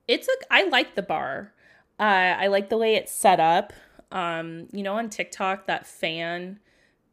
it's 0.07 0.27
a, 0.27 0.53
I 0.53 0.67
like 0.67 0.93
the 0.93 1.01
bar. 1.01 1.51
Uh, 1.99 2.03
I 2.37 2.45
like 2.45 2.69
the 2.69 2.77
way 2.77 2.93
it's 2.93 3.11
set 3.11 3.39
up. 3.39 3.73
Um, 4.11 4.67
you 4.71 4.83
know, 4.83 4.97
on 4.97 5.09
TikTok, 5.09 5.65
that 5.65 5.87
fan 5.87 6.59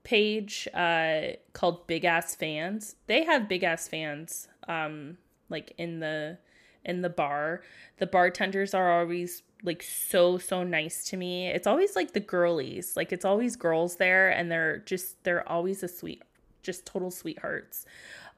page 0.04 0.68
uh, 0.74 1.38
called 1.54 1.86
Big 1.86 2.04
Ass 2.04 2.34
Fans, 2.34 2.96
they 3.06 3.24
have 3.24 3.48
big 3.48 3.64
ass 3.64 3.88
fans 3.88 4.48
um, 4.68 5.16
like 5.48 5.72
in 5.78 6.00
the 6.00 6.36
in 6.84 7.02
the 7.02 7.10
bar. 7.10 7.62
The 7.98 8.06
bartenders 8.06 8.74
are 8.74 9.00
always 9.00 9.42
like 9.62 9.82
so 9.82 10.38
so 10.38 10.62
nice 10.62 11.04
to 11.10 11.16
me. 11.16 11.48
It's 11.48 11.66
always 11.66 11.96
like 11.96 12.12
the 12.12 12.20
girlies. 12.20 12.96
Like 12.96 13.12
it's 13.12 13.24
always 13.24 13.56
girls 13.56 13.96
there 13.96 14.30
and 14.30 14.50
they're 14.50 14.78
just 14.78 15.22
they're 15.24 15.48
always 15.48 15.82
a 15.82 15.88
sweet 15.88 16.22
just 16.62 16.86
total 16.86 17.10
sweethearts. 17.10 17.86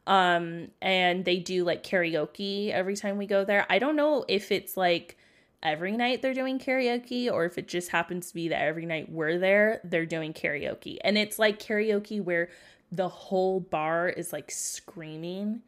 Um 0.07 0.69
and 0.81 1.25
they 1.25 1.39
do 1.39 1.65
like 1.65 1.83
karaoke 1.83 2.71
every 2.71 2.97
time 2.97 3.19
we 3.19 3.27
go 3.27 3.45
there. 3.45 3.67
I 3.69 3.79
don't 3.79 3.97
know 3.97 4.25
if 4.29 4.51
it's 4.51 4.77
like 4.77 5.19
every 5.63 5.93
night 5.93 6.23
they're 6.23 6.33
doing 6.33 6.59
karaoke 6.59 7.31
or 7.31 7.45
if 7.45 7.59
it 7.59 7.69
just 7.69 7.91
happens 7.91 8.29
to 8.29 8.35
be 8.35 8.49
that 8.49 8.63
every 8.63 8.87
night 8.87 9.13
we're 9.13 9.39
there 9.39 9.81
they're 9.85 10.07
doing 10.07 10.33
karaoke. 10.33 10.99
And 11.05 11.19
it's 11.19 11.39
like 11.39 11.59
karaoke 11.61 12.23
where 12.23 12.49
the 12.91 13.09
whole 13.09 13.61
bar 13.61 14.09
is 14.09 14.33
like 14.33 14.51
screaming 14.51 15.61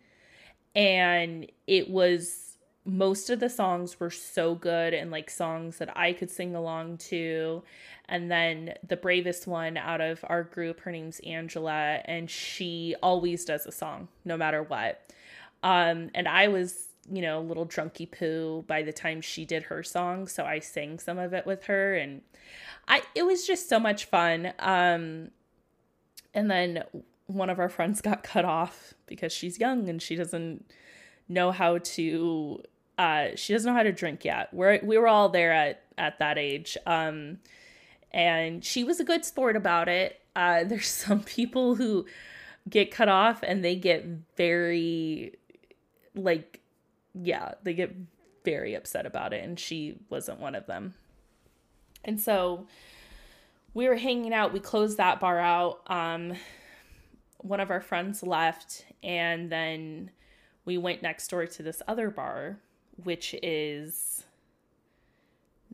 and 0.75 1.47
it 1.67 1.91
was 1.91 2.52
most 2.85 3.31
of 3.31 3.39
the 3.39 3.49
songs 3.49 4.01
were 4.01 4.11
so 4.11 4.55
good 4.55 4.93
and 4.93 5.11
like 5.11 5.31
songs 5.31 5.79
that 5.79 5.97
I 5.97 6.13
could 6.13 6.31
sing 6.31 6.55
along 6.55 6.99
to. 6.99 7.63
And 8.09 8.31
then 8.31 8.75
the 8.87 8.97
bravest 8.97 9.47
one 9.47 9.77
out 9.77 10.01
of 10.01 10.25
our 10.29 10.43
group, 10.43 10.81
her 10.81 10.91
name's 10.91 11.21
Angela, 11.21 12.01
and 12.05 12.29
she 12.29 12.97
always 13.03 13.45
does 13.45 13.67
a 13.67 13.73
song 13.73 14.09
no 14.25 14.37
matter 14.37 14.63
what. 14.63 15.01
Um, 15.63 16.11
and 16.15 16.27
I 16.27 16.49
was, 16.49 16.89
you 17.11 17.23
know, 17.23 17.39
a 17.39 17.41
little 17.41 17.67
drunky 17.67 18.11
poo 18.11 18.65
by 18.67 18.83
the 18.83 18.93
time 18.93 19.21
she 19.21 19.45
did 19.45 19.65
her 19.65 19.85
song, 19.85 20.27
so 20.27 20.45
I 20.45 20.59
sang 20.59 20.99
some 20.99 21.19
of 21.19 21.33
it 21.33 21.47
with 21.47 21.65
her, 21.65 21.95
and 21.95 22.23
I 22.89 23.03
it 23.15 23.25
was 23.25 23.47
just 23.47 23.69
so 23.69 23.79
much 23.79 24.07
fun. 24.07 24.53
Um, 24.59 25.31
and 26.35 26.51
then 26.51 26.83
one 27.27 27.51
of 27.51 27.59
our 27.61 27.69
friends 27.69 28.01
got 28.01 28.25
cut 28.25 28.45
off 28.45 28.95
because 29.07 29.33
she's 29.33 29.59
young 29.59 29.89
and 29.89 30.03
she 30.03 30.17
doesn't 30.17 30.65
know 31.29 31.53
how 31.53 31.79
to 31.79 32.63
uh, 32.99 33.29
she 33.35 33.53
doesn't 33.53 33.71
know 33.71 33.77
how 33.77 33.83
to 33.83 33.93
drink 33.93 34.25
yet. 34.25 34.53
We're 34.53 34.81
we 34.83 34.99
were 34.99 35.09
all 35.09 35.29
there 35.29 35.53
at 35.53 35.83
at 35.99 36.19
that 36.19 36.39
age. 36.39 36.77
Um, 36.87 37.39
and 38.13 38.65
she 38.65 38.85
was 38.85 39.01
a 39.01 39.05
good 39.05 39.25
sport 39.25 39.57
about 39.57 39.89
it. 39.89 40.21
Uh, 40.37 40.65
there's 40.67 40.89
some 40.89 41.23
people 41.23 41.75
who 41.75 42.07
get 42.69 42.91
cut 42.91 43.09
off 43.09 43.43
and 43.43 43.65
they 43.65 43.75
get 43.77 44.05
very 44.37 45.35
like 46.15 46.61
yeah, 47.15 47.53
they 47.63 47.75
get 47.75 47.95
very 48.45 48.75
upset 48.75 49.07
about 49.07 49.33
it 49.33 49.45
and 49.45 49.59
she 49.59 49.99
wasn't 50.09 50.41
one 50.41 50.55
of 50.55 50.67
them. 50.67 50.95
And 52.05 52.21
so 52.21 52.67
we 53.75 53.89
were 53.89 53.97
hanging 53.97 54.33
out, 54.33 54.53
we 54.53 54.61
closed 54.61 54.99
that 54.99 55.21
bar 55.21 55.39
out. 55.39 55.81
Um 55.87 56.35
one 57.39 57.59
of 57.59 57.71
our 57.71 57.81
friends 57.81 58.23
left 58.23 58.85
and 59.03 59.51
then 59.51 60.11
we 60.65 60.79
went 60.79 61.03
next 61.03 61.29
door 61.29 61.45
to 61.45 61.63
this 61.63 61.83
other 61.89 62.09
bar 62.09 62.61
which 63.05 63.35
is 63.43 64.25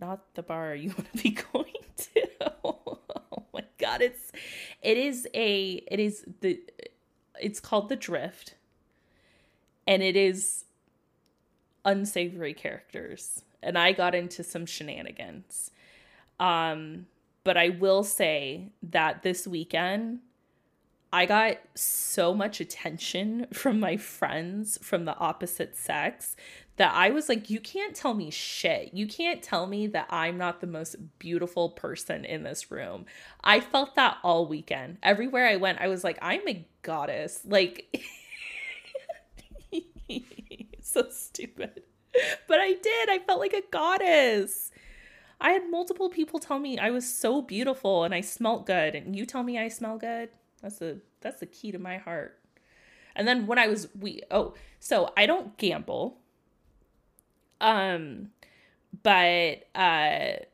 not 0.00 0.34
the 0.34 0.42
bar 0.42 0.74
you 0.74 0.88
want 0.98 1.12
to 1.12 1.22
be 1.22 1.30
going 1.30 1.72
to. 1.96 2.28
oh 2.64 2.98
my 3.52 3.64
god, 3.78 4.00
it's 4.00 4.32
it 4.82 4.96
is 4.96 5.26
a 5.34 5.82
it 5.90 6.00
is 6.00 6.24
the 6.40 6.60
it's 7.40 7.60
called 7.60 7.88
the 7.88 7.96
Drift 7.96 8.54
and 9.86 10.02
it 10.02 10.16
is 10.16 10.64
unsavory 11.84 12.52
characters 12.52 13.42
and 13.62 13.78
I 13.78 13.92
got 13.92 14.14
into 14.14 14.42
some 14.44 14.66
shenanigans. 14.66 15.70
Um 16.38 17.06
but 17.44 17.56
I 17.56 17.70
will 17.70 18.04
say 18.04 18.72
that 18.82 19.22
this 19.22 19.46
weekend 19.46 20.20
I 21.10 21.24
got 21.24 21.56
so 21.74 22.34
much 22.34 22.60
attention 22.60 23.46
from 23.52 23.80
my 23.80 23.96
friends 23.96 24.78
from 24.82 25.04
the 25.04 25.16
opposite 25.16 25.76
sex 25.76 26.36
that 26.78 26.94
I 26.94 27.10
was 27.10 27.28
like, 27.28 27.50
you 27.50 27.60
can't 27.60 27.94
tell 27.94 28.14
me 28.14 28.30
shit. 28.30 28.94
You 28.94 29.06
can't 29.06 29.42
tell 29.42 29.66
me 29.66 29.88
that 29.88 30.06
I'm 30.10 30.38
not 30.38 30.60
the 30.60 30.66
most 30.66 30.96
beautiful 31.18 31.70
person 31.70 32.24
in 32.24 32.44
this 32.44 32.70
room. 32.70 33.04
I 33.42 33.60
felt 33.60 33.96
that 33.96 34.18
all 34.22 34.46
weekend. 34.46 34.98
Everywhere 35.02 35.46
I 35.46 35.56
went, 35.56 35.80
I 35.80 35.88
was 35.88 36.02
like, 36.04 36.18
I'm 36.22 36.46
a 36.48 36.66
goddess. 36.82 37.40
Like, 37.44 37.94
so 40.80 41.08
stupid. 41.10 41.82
But 42.46 42.60
I 42.60 42.74
did. 42.74 43.10
I 43.10 43.18
felt 43.26 43.40
like 43.40 43.52
a 43.52 43.62
goddess. 43.70 44.70
I 45.40 45.50
had 45.50 45.70
multiple 45.70 46.08
people 46.08 46.40
tell 46.40 46.58
me 46.58 46.78
I 46.78 46.90
was 46.90 47.12
so 47.12 47.42
beautiful 47.42 48.04
and 48.04 48.14
I 48.14 48.20
smelt 48.20 48.66
good, 48.66 48.94
and 48.94 49.14
you 49.14 49.24
tell 49.24 49.42
me 49.42 49.58
I 49.58 49.68
smell 49.68 49.98
good. 49.98 50.30
That's 50.62 50.78
the 50.78 51.00
that's 51.20 51.40
the 51.40 51.46
key 51.46 51.72
to 51.72 51.78
my 51.78 51.98
heart. 51.98 52.38
And 53.14 53.26
then 53.26 53.46
when 53.46 53.58
I 53.58 53.68
was 53.68 53.88
we 53.98 54.22
oh 54.30 54.54
so 54.80 55.12
I 55.16 55.26
don't 55.26 55.56
gamble, 55.56 56.18
um, 57.60 58.30
but 59.02 59.64
uh, 59.74 60.44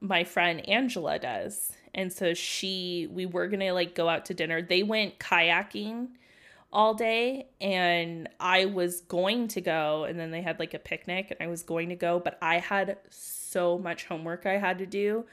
my 0.00 0.24
friend 0.24 0.68
Angela 0.68 1.18
does, 1.18 1.72
and 1.94 2.12
so 2.12 2.34
she 2.34 3.08
we 3.10 3.26
were 3.26 3.48
gonna 3.48 3.72
like 3.72 3.94
go 3.94 4.08
out 4.08 4.26
to 4.26 4.34
dinner. 4.34 4.62
They 4.62 4.82
went 4.82 5.18
kayaking 5.18 6.08
all 6.72 6.94
day 6.94 7.48
and 7.60 8.30
I 8.40 8.64
was 8.64 9.02
going 9.02 9.48
to 9.48 9.60
go 9.60 10.04
and 10.04 10.18
then 10.18 10.30
they 10.30 10.40
had 10.40 10.58
like 10.58 10.72
a 10.72 10.78
picnic 10.78 11.26
and 11.30 11.36
I 11.38 11.50
was 11.50 11.62
going 11.62 11.90
to 11.90 11.94
go 11.94 12.18
but 12.18 12.38
I 12.40 12.60
had 12.60 12.96
so 13.10 13.76
much 13.76 14.06
homework 14.06 14.46
I 14.46 14.56
had 14.56 14.78
to 14.78 14.86
do 14.86 15.26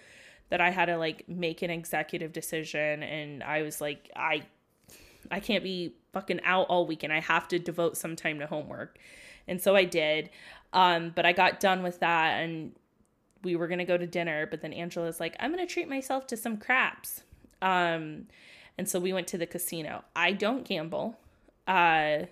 that 0.49 0.59
I 0.59 0.69
had 0.69 0.87
to 0.87 0.97
like 0.97 1.29
make 1.29 1.61
an 1.61 1.69
executive 1.69 2.33
decision 2.33 3.03
and 3.03 3.41
I 3.41 3.61
was 3.61 3.79
like 3.79 4.11
I 4.17 4.43
I 5.31 5.39
can't 5.39 5.63
be 5.63 5.95
fucking 6.13 6.41
out 6.43 6.67
all 6.69 6.85
weekend. 6.85 7.13
I 7.13 7.19
have 7.19 7.47
to 7.49 7.59
devote 7.59 7.97
some 7.97 8.15
time 8.15 8.39
to 8.39 8.47
homework. 8.47 8.97
And 9.47 9.61
so 9.61 9.75
I 9.75 9.83
did. 9.83 10.29
Um 10.73 11.11
but 11.15 11.25
I 11.25 11.33
got 11.33 11.59
done 11.59 11.83
with 11.83 11.99
that 11.99 12.41
and 12.41 12.73
we 13.43 13.55
were 13.55 13.67
going 13.67 13.79
to 13.79 13.85
go 13.85 13.97
to 13.97 14.05
dinner, 14.05 14.45
but 14.45 14.61
then 14.61 14.73
Angela's 14.73 15.19
like, 15.19 15.35
"I'm 15.39 15.53
going 15.53 15.65
to 15.65 15.73
treat 15.73 15.87
myself 15.87 16.27
to 16.27 16.37
some 16.37 16.57
craps." 16.57 17.23
Um 17.61 18.27
and 18.77 18.87
so 18.87 18.99
we 18.99 19.13
went 19.13 19.27
to 19.27 19.37
the 19.37 19.45
casino. 19.45 20.03
I 20.15 20.31
don't 20.31 20.65
gamble. 20.65 21.17
Uh 21.67 22.25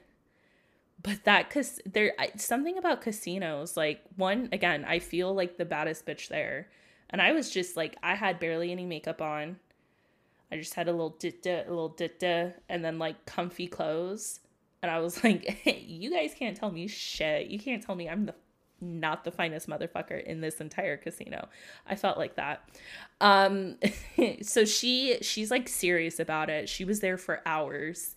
but 1.02 1.24
that 1.26 1.50
cuz 1.50 1.80
there 1.86 2.14
something 2.38 2.78
about 2.78 3.02
casinos 3.02 3.78
like 3.78 4.02
one 4.16 4.50
again, 4.52 4.86
I 4.86 5.00
feel 5.00 5.34
like 5.34 5.58
the 5.58 5.66
baddest 5.66 6.06
bitch 6.06 6.28
there. 6.28 6.70
And 7.10 7.22
I 7.22 7.32
was 7.32 7.50
just 7.50 7.78
like 7.78 7.96
I 8.04 8.16
had 8.16 8.40
barely 8.40 8.72
any 8.72 8.86
makeup 8.86 9.22
on. 9.22 9.60
I 10.52 10.58
just 10.58 10.76
had 10.76 10.88
a 10.88 10.92
little 10.92 11.16
ditta, 11.20 11.66
a 11.68 11.70
little 11.70 11.90
ditta 11.90 12.54
and 12.70 12.84
then 12.84 13.00
like 13.00 13.26
comfy 13.26 13.68
clothes. 13.68 14.40
And 14.82 14.92
I 14.92 15.00
was 15.00 15.24
like, 15.24 15.46
hey, 15.46 15.84
you 15.88 16.12
guys 16.12 16.34
can't 16.38 16.56
tell 16.56 16.72
me 16.72 16.88
shit. 16.88 17.48
You 17.48 17.60
can't 17.60 17.84
tell 17.84 17.96
me 17.96 18.10
I'm 18.10 18.26
the 18.26 18.36
not 18.80 19.24
the 19.24 19.32
finest 19.32 19.68
motherfucker 19.68 20.24
in 20.24 20.40
this 20.40 20.62
entire 20.62 20.98
casino. 20.98 21.48
I 21.88 21.96
felt 21.96 22.18
like 22.18 22.36
that. 22.36 22.70
Um 23.20 23.78
so 24.44 24.66
she 24.66 25.18
she's 25.22 25.50
like 25.50 25.68
serious 25.68 26.20
about 26.20 26.50
it. 26.50 26.70
She 26.70 26.86
was 26.86 27.00
there 27.00 27.18
for 27.18 27.42
hours 27.46 28.16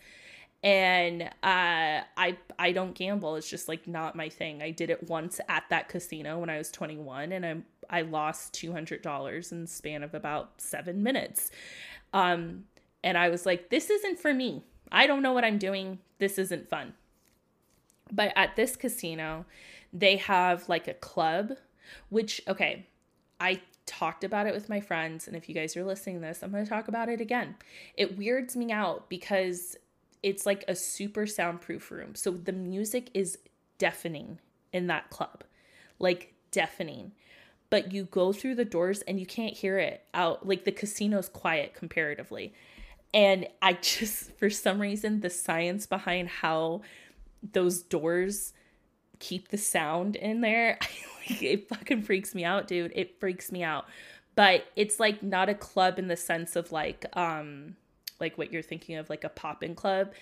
and 0.63 1.23
uh 1.23 2.05
i 2.17 2.37
i 2.59 2.71
don't 2.71 2.95
gamble 2.95 3.37
it's 3.37 3.49
just 3.49 3.67
like 3.67 3.89
not 3.89 4.15
my 4.15 4.29
thing 4.29 4.63
i 4.63 4.71
did 4.71 4.91
it 4.91 5.09
once 5.09 5.41
at 5.49 5.65
that 5.71 5.89
casino 5.89 6.39
when 6.39 6.51
i 6.51 6.59
was 6.59 6.71
21 6.71 7.33
and 7.33 7.47
i 7.47 7.57
i 7.89 8.03
lost 8.03 8.53
$200 8.53 9.53
in 9.53 9.63
the 9.63 9.67
span 9.67 10.03
of 10.03 10.13
about 10.15 10.61
7 10.61 11.03
minutes 11.03 11.51
um 12.13 12.65
and 13.03 13.17
i 13.17 13.31
was 13.31 13.47
like 13.47 13.71
this 13.71 13.89
isn't 13.89 14.19
for 14.19 14.35
me 14.35 14.63
i 14.93 15.07
don't 15.07 15.23
know 15.23 15.33
what 15.33 15.45
i'm 15.45 15.59
doing 15.59 15.99
this 16.19 16.39
isn't 16.39 16.69
fun 16.69 16.95
but 18.13 18.33
at 18.37 18.57
this 18.57 18.77
casino 18.77 19.45
they 19.93 20.17
have 20.17 20.69
like 20.69 20.89
a 20.89 20.95
club 20.95 21.53
which 22.09 22.41
okay 22.47 22.87
i 23.41 23.61
talked 23.87 24.23
about 24.23 24.47
it 24.47 24.55
with 24.55 24.69
my 24.69 24.81
friends 24.81 25.27
and 25.27 25.37
if 25.37 25.49
you 25.49 25.55
guys 25.55 25.77
are 25.77 25.85
listening 25.85 26.17
to 26.17 26.21
this 26.21 26.43
i'm 26.43 26.51
going 26.51 26.63
to 26.65 26.71
talk 26.71 26.87
about 26.87 27.09
it 27.09 27.21
again 27.21 27.57
it 27.97 28.17
weirds 28.17 28.57
me 28.57 28.71
out 28.71 29.09
because 29.09 29.77
it's 30.23 30.47
like 30.47 30.65
a 30.69 30.75
super 30.75 31.27
soundproof 31.27 31.91
room. 31.91 32.15
So 32.15 32.31
the 32.31 32.53
music 32.53 33.11
is 33.15 33.39
deafening 33.79 34.39
in 34.73 34.87
that 34.89 35.11
club. 35.11 35.45
Like 35.99 36.35
deafening. 36.51 37.13
But 37.71 37.93
you 37.93 38.05
go 38.05 38.33
through 38.33 38.57
the 38.57 38.65
doors 38.65 39.03
and 39.03 39.19
you 39.19 39.27
can't 39.27 39.57
hear 39.57 39.79
it 39.79 40.05
out. 40.13 40.47
Like 40.47 40.65
the 40.65 40.73
casino's 40.73 41.29
quiet 41.29 41.75
comparatively. 41.75 42.53
And 43.13 43.49
I 43.61 43.75
just, 43.75 44.33
for 44.39 44.51
some 44.51 44.81
reason, 44.81 45.21
the 45.21 45.31
science 45.31 45.87
behind 45.87 46.29
how 46.29 46.83
those 47.53 47.83
doors 47.83 48.53
keep 49.19 49.49
the 49.49 49.59
sound 49.59 50.17
in 50.17 50.41
there, 50.41 50.79
like, 51.31 51.43
it 51.43 51.69
fucking 51.69 52.03
freaks 52.03 52.35
me 52.35 52.45
out, 52.45 52.67
dude. 52.67 52.93
It 52.95 53.21
freaks 53.21 53.53
me 53.53 53.63
out. 53.63 53.87
But 54.35 54.65
it's 54.77 55.01
like 55.01 55.23
not 55.23 55.49
a 55.49 55.55
club 55.55 55.99
in 55.99 56.09
the 56.09 56.17
sense 56.17 56.57
of 56.57 56.73
like, 56.73 57.05
um, 57.15 57.77
like 58.21 58.37
what 58.39 58.53
you're 58.53 58.63
thinking 58.63 58.97
of 58.97 59.11
like 59.11 59.25
a 59.25 59.29
pop 59.29 59.57
poppin 59.57 59.75
club 59.75 60.13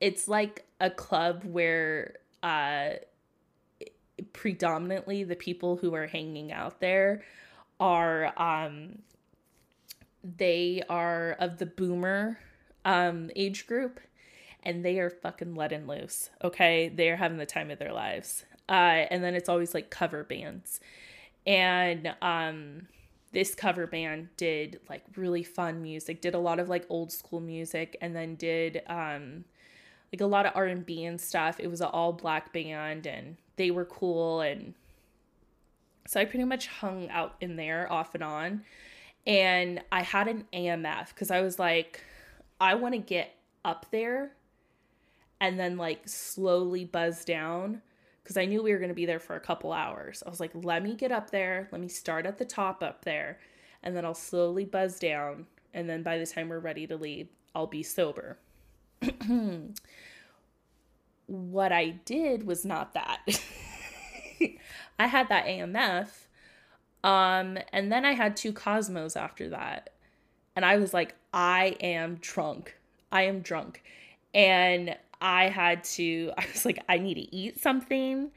it's 0.00 0.28
like 0.28 0.64
a 0.80 0.90
club 0.90 1.44
where 1.44 2.14
uh 2.42 2.90
predominantly 4.32 5.24
the 5.24 5.36
people 5.36 5.76
who 5.76 5.94
are 5.94 6.06
hanging 6.06 6.52
out 6.52 6.80
there 6.80 7.22
are 7.80 8.32
um 8.40 8.98
they 10.22 10.82
are 10.88 11.36
of 11.38 11.58
the 11.58 11.66
boomer 11.66 12.38
um 12.84 13.30
age 13.36 13.66
group 13.66 14.00
and 14.64 14.84
they 14.84 14.98
are 14.98 15.10
fucking 15.10 15.54
letting 15.54 15.86
loose 15.86 16.30
okay? 16.42 16.88
They're 16.88 17.16
having 17.16 17.38
the 17.38 17.46
time 17.46 17.70
of 17.70 17.78
their 17.78 17.92
lives. 17.92 18.44
Uh 18.68 19.06
and 19.10 19.22
then 19.22 19.34
it's 19.34 19.48
always 19.48 19.74
like 19.74 19.90
cover 19.90 20.24
bands. 20.24 20.80
And 21.46 22.14
um 22.22 22.88
this 23.32 23.54
cover 23.54 23.86
band 23.86 24.28
did 24.36 24.80
like 24.88 25.02
really 25.16 25.42
fun 25.42 25.82
music 25.82 26.22
did 26.22 26.34
a 26.34 26.38
lot 26.38 26.58
of 26.58 26.68
like 26.68 26.86
old 26.88 27.12
school 27.12 27.40
music 27.40 27.96
and 28.00 28.16
then 28.16 28.34
did 28.36 28.82
um 28.86 29.44
like 30.12 30.22
a 30.22 30.26
lot 30.26 30.46
of 30.46 30.52
r&b 30.54 31.04
and 31.04 31.20
stuff. 31.20 31.60
It 31.60 31.68
was 31.68 31.80
an 31.80 31.88
all 31.88 32.12
black 32.12 32.52
band 32.52 33.06
and 33.06 33.36
they 33.56 33.70
were 33.70 33.84
cool 33.84 34.40
and 34.40 34.74
so 36.06 36.18
i 36.18 36.24
pretty 36.24 36.44
much 36.44 36.68
hung 36.68 37.10
out 37.10 37.34
in 37.40 37.56
there 37.56 37.92
off 37.92 38.14
and 38.14 38.24
on 38.24 38.64
and 39.28 39.80
i 39.92 40.02
had 40.02 40.26
an 40.26 40.44
amf 40.52 41.14
because 41.14 41.30
i 41.30 41.40
was 41.40 41.58
like 41.58 42.02
i 42.60 42.74
want 42.74 42.94
to 42.94 42.98
get 42.98 43.36
up 43.64 43.86
there 43.92 44.32
and 45.40 45.60
then 45.60 45.76
like 45.76 46.08
slowly 46.08 46.84
buzz 46.84 47.24
down 47.24 47.80
because 48.28 48.36
I 48.36 48.44
knew 48.44 48.62
we 48.62 48.72
were 48.72 48.78
going 48.78 48.90
to 48.90 48.94
be 48.94 49.06
there 49.06 49.18
for 49.18 49.36
a 49.36 49.40
couple 49.40 49.72
hours. 49.72 50.22
I 50.26 50.28
was 50.28 50.38
like, 50.38 50.50
let 50.52 50.82
me 50.82 50.94
get 50.94 51.10
up 51.10 51.30
there. 51.30 51.66
Let 51.72 51.80
me 51.80 51.88
start 51.88 52.26
at 52.26 52.36
the 52.36 52.44
top 52.44 52.82
up 52.82 53.06
there, 53.06 53.38
and 53.82 53.96
then 53.96 54.04
I'll 54.04 54.12
slowly 54.12 54.66
buzz 54.66 54.98
down. 54.98 55.46
And 55.72 55.88
then 55.88 56.02
by 56.02 56.18
the 56.18 56.26
time 56.26 56.50
we're 56.50 56.58
ready 56.58 56.86
to 56.88 56.96
leave, 56.96 57.28
I'll 57.54 57.66
be 57.66 57.82
sober. 57.82 58.36
what 61.26 61.72
I 61.72 61.88
did 62.04 62.46
was 62.46 62.66
not 62.66 62.92
that. 62.92 63.22
I 64.98 65.06
had 65.06 65.30
that 65.30 65.46
AMF, 65.46 66.08
um, 67.04 67.58
and 67.72 67.92
then 67.92 68.04
I 68.04 68.12
had 68.12 68.36
two 68.36 68.52
Cosmos 68.52 69.16
after 69.16 69.48
that. 69.50 69.90
And 70.56 70.64
I 70.64 70.76
was 70.76 70.92
like, 70.92 71.14
I 71.32 71.76
am 71.80 72.16
drunk. 72.16 72.76
I 73.12 73.22
am 73.22 73.40
drunk. 73.40 73.82
And 74.34 74.96
I 75.20 75.48
had 75.48 75.84
to 75.84 76.32
I 76.38 76.46
was 76.52 76.64
like 76.64 76.82
I 76.88 76.98
need 76.98 77.14
to 77.14 77.34
eat 77.34 77.60
something. 77.60 78.30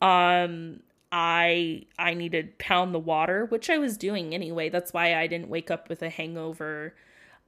Um 0.00 0.80
I 1.12 1.86
I 1.98 2.14
need 2.14 2.32
to 2.32 2.44
pound 2.58 2.94
the 2.94 2.98
water, 2.98 3.46
which 3.46 3.70
I 3.70 3.78
was 3.78 3.96
doing 3.96 4.34
anyway. 4.34 4.68
That's 4.68 4.92
why 4.92 5.14
I 5.14 5.26
didn't 5.26 5.48
wake 5.48 5.70
up 5.70 5.88
with 5.88 6.02
a 6.02 6.10
hangover. 6.10 6.94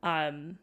Um 0.02 0.58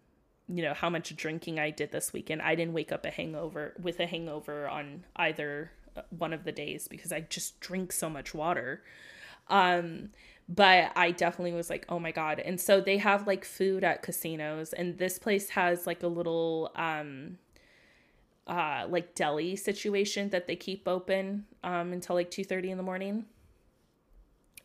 you 0.50 0.62
know 0.62 0.74
how 0.74 0.90
much 0.90 1.16
drinking 1.16 1.60
I 1.60 1.70
did 1.70 1.92
this 1.92 2.12
weekend. 2.12 2.42
I 2.42 2.56
didn't 2.56 2.74
wake 2.74 2.92
up 2.92 3.06
a 3.06 3.12
hangover 3.12 3.74
with 3.82 4.00
a 4.00 4.06
hangover 4.06 4.68
on 4.68 5.06
either 5.16 5.72
uh, 5.96 6.02
one 6.10 6.34
of 6.34 6.44
the 6.44 6.52
days 6.52 6.88
because 6.88 7.12
I 7.12 7.22
just 7.22 7.60
drink 7.60 7.92
so 7.92 8.10
much 8.10 8.34
water. 8.34 8.84
Um 9.48 10.10
but 10.50 10.92
I 10.96 11.12
definitely 11.12 11.54
was 11.54 11.70
like, 11.70 11.86
"Oh 11.88 12.00
my 12.00 12.12
god." 12.12 12.40
And 12.40 12.60
so 12.60 12.82
they 12.82 12.98
have 12.98 13.28
like 13.28 13.46
food 13.46 13.84
at 13.84 14.02
casinos 14.04 14.74
and 14.74 14.98
this 14.98 15.18
place 15.18 15.50
has 15.50 15.88
like 15.88 16.04
a 16.04 16.08
little 16.08 16.72
um 16.76 17.38
uh 18.48 18.86
like 18.90 19.16
deli 19.16 19.56
situation 19.56 20.30
that 20.30 20.48
they 20.48 20.56
keep 20.56 20.88
open 20.88 21.46
um 21.64 21.94
until 21.94 22.16
like 22.16 22.30
2 22.30 22.44
30 22.44 22.72
in 22.72 22.78
the 22.78 22.84
morning 22.84 23.26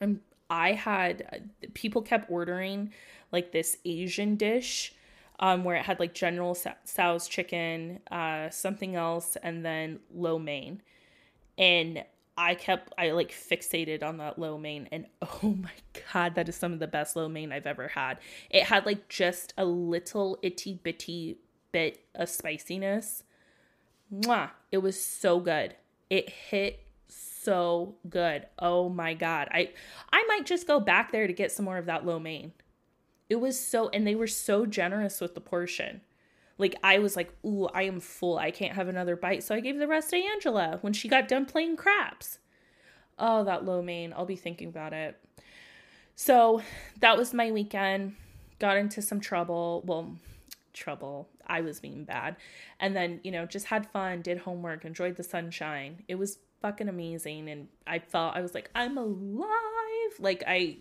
and 0.01 0.21
i 0.51 0.73
had 0.73 1.51
people 1.75 2.03
kept 2.03 2.29
ordering 2.31 2.93
like 3.31 3.53
this 3.53 3.77
asian 3.85 4.35
dish 4.35 4.95
um 5.39 5.63
where 5.63 5.77
it 5.77 5.85
had 5.85 6.01
like 6.01 6.13
general 6.13 6.57
tso's 6.57 7.29
chicken 7.29 8.01
uh 8.11 8.51
something 8.51 8.97
else 8.97 9.37
and 9.45 9.65
then 9.65 10.01
lo 10.13 10.39
mein 10.41 10.83
and 11.57 12.03
i 12.39 12.55
kept 12.55 12.93
i 12.97 13.11
like 13.11 13.31
fixated 13.31 14.03
on 14.03 14.17
that 14.17 14.39
lo 14.39 14.57
mein 14.57 14.89
and 14.91 15.07
oh 15.43 15.55
my 15.61 15.71
god 16.13 16.35
that 16.35 16.49
is 16.49 16.57
some 16.57 16.73
of 16.73 16.79
the 16.79 16.87
best 16.87 17.17
lo 17.17 17.29
mein 17.29 17.53
i've 17.53 17.67
ever 17.67 17.89
had 17.89 18.19
it 18.49 18.63
had 18.65 18.87
like 18.87 19.09
just 19.09 19.53
a 19.59 19.65
little 19.65 20.39
itty 20.43 20.81
bitty 20.83 21.39
bit 21.73 22.01
of 22.15 22.29
spiciness 22.31 23.25
Mwah! 24.13 24.51
It 24.73 24.79
was 24.79 25.03
so 25.03 25.41
good. 25.41 25.75
It 26.11 26.31
hit 26.31 26.81
so 27.09 27.97
good. 28.09 28.47
Oh 28.59 28.89
my 28.89 29.15
god. 29.15 29.49
I 29.51 29.71
I 30.13 30.25
might 30.29 30.47
just 30.47 30.67
go 30.67 30.81
back 30.81 31.13
there 31.13 31.27
to 31.27 31.33
get 31.33 31.53
some 31.53 31.65
more 31.65 31.79
of 31.79 31.87
that 31.87 32.07
lo 32.07 32.19
mein. 32.19 32.53
It 33.29 33.37
was 33.37 33.61
so 33.61 33.89
and 33.91 34.07
they 34.07 34.15
were 34.15 34.27
so 34.27 34.67
generous 34.67 35.21
with 35.21 35.35
the 35.35 35.41
portion. 35.41 36.01
Like 36.59 36.77
I 36.83 36.99
was 36.99 37.17
like, 37.17 37.33
"Ooh, 37.45 37.69
I 37.73 37.83
am 37.83 38.01
full. 38.01 38.39
I 38.39 38.51
can't 38.51 38.75
have 38.75 38.89
another 38.89 39.17
bite." 39.17 39.43
So 39.43 39.55
I 39.55 39.61
gave 39.61 39.79
the 39.79 39.89
rest 39.89 40.11
to 40.11 40.17
Angela 40.17 40.79
when 40.81 40.93
she 40.93 41.09
got 41.09 41.29
done 41.29 41.47
playing 41.47 41.77
craps. 41.77 42.39
Oh, 43.19 43.45
that 43.45 43.65
lo 43.65 43.83
mein. 43.83 44.13
I'll 44.13 44.27
be 44.27 44.37
thinking 44.37 44.69
about 44.69 44.93
it. 44.93 45.19
So, 46.15 46.63
that 47.01 47.17
was 47.17 47.33
my 47.33 47.51
weekend. 47.53 48.17
Got 48.59 48.77
into 48.77 49.03
some 49.03 49.21
trouble. 49.21 49.83
Well, 49.87 50.17
trouble. 50.73 51.29
I 51.47 51.61
was 51.61 51.81
being 51.81 52.05
bad. 52.05 52.37
And 52.81 52.95
then, 52.95 53.21
you 53.25 53.31
know, 53.31 53.47
just 53.47 53.67
had 53.67 53.91
fun, 53.91 54.23
did 54.23 54.39
homework, 54.39 54.85
enjoyed 54.85 55.17
the 55.17 55.23
sunshine. 55.23 56.05
It 56.09 56.17
was 56.17 56.39
fucking 56.61 56.89
amazing 56.89 57.49
and 57.49 57.69
I 57.87 57.99
felt 58.01 58.35
I 58.35 58.41
was 58.41 58.55
like 58.55 58.71
I'm 58.75 58.99
alive. 58.99 59.49
Like 60.19 60.43
I 60.47 60.79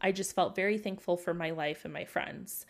I 0.00 0.12
just 0.12 0.34
felt 0.34 0.56
very 0.56 0.78
thankful 0.78 1.16
for 1.16 1.34
my 1.34 1.50
life 1.50 1.84
and 1.84 1.92
my 1.92 2.04
friends. 2.04 2.66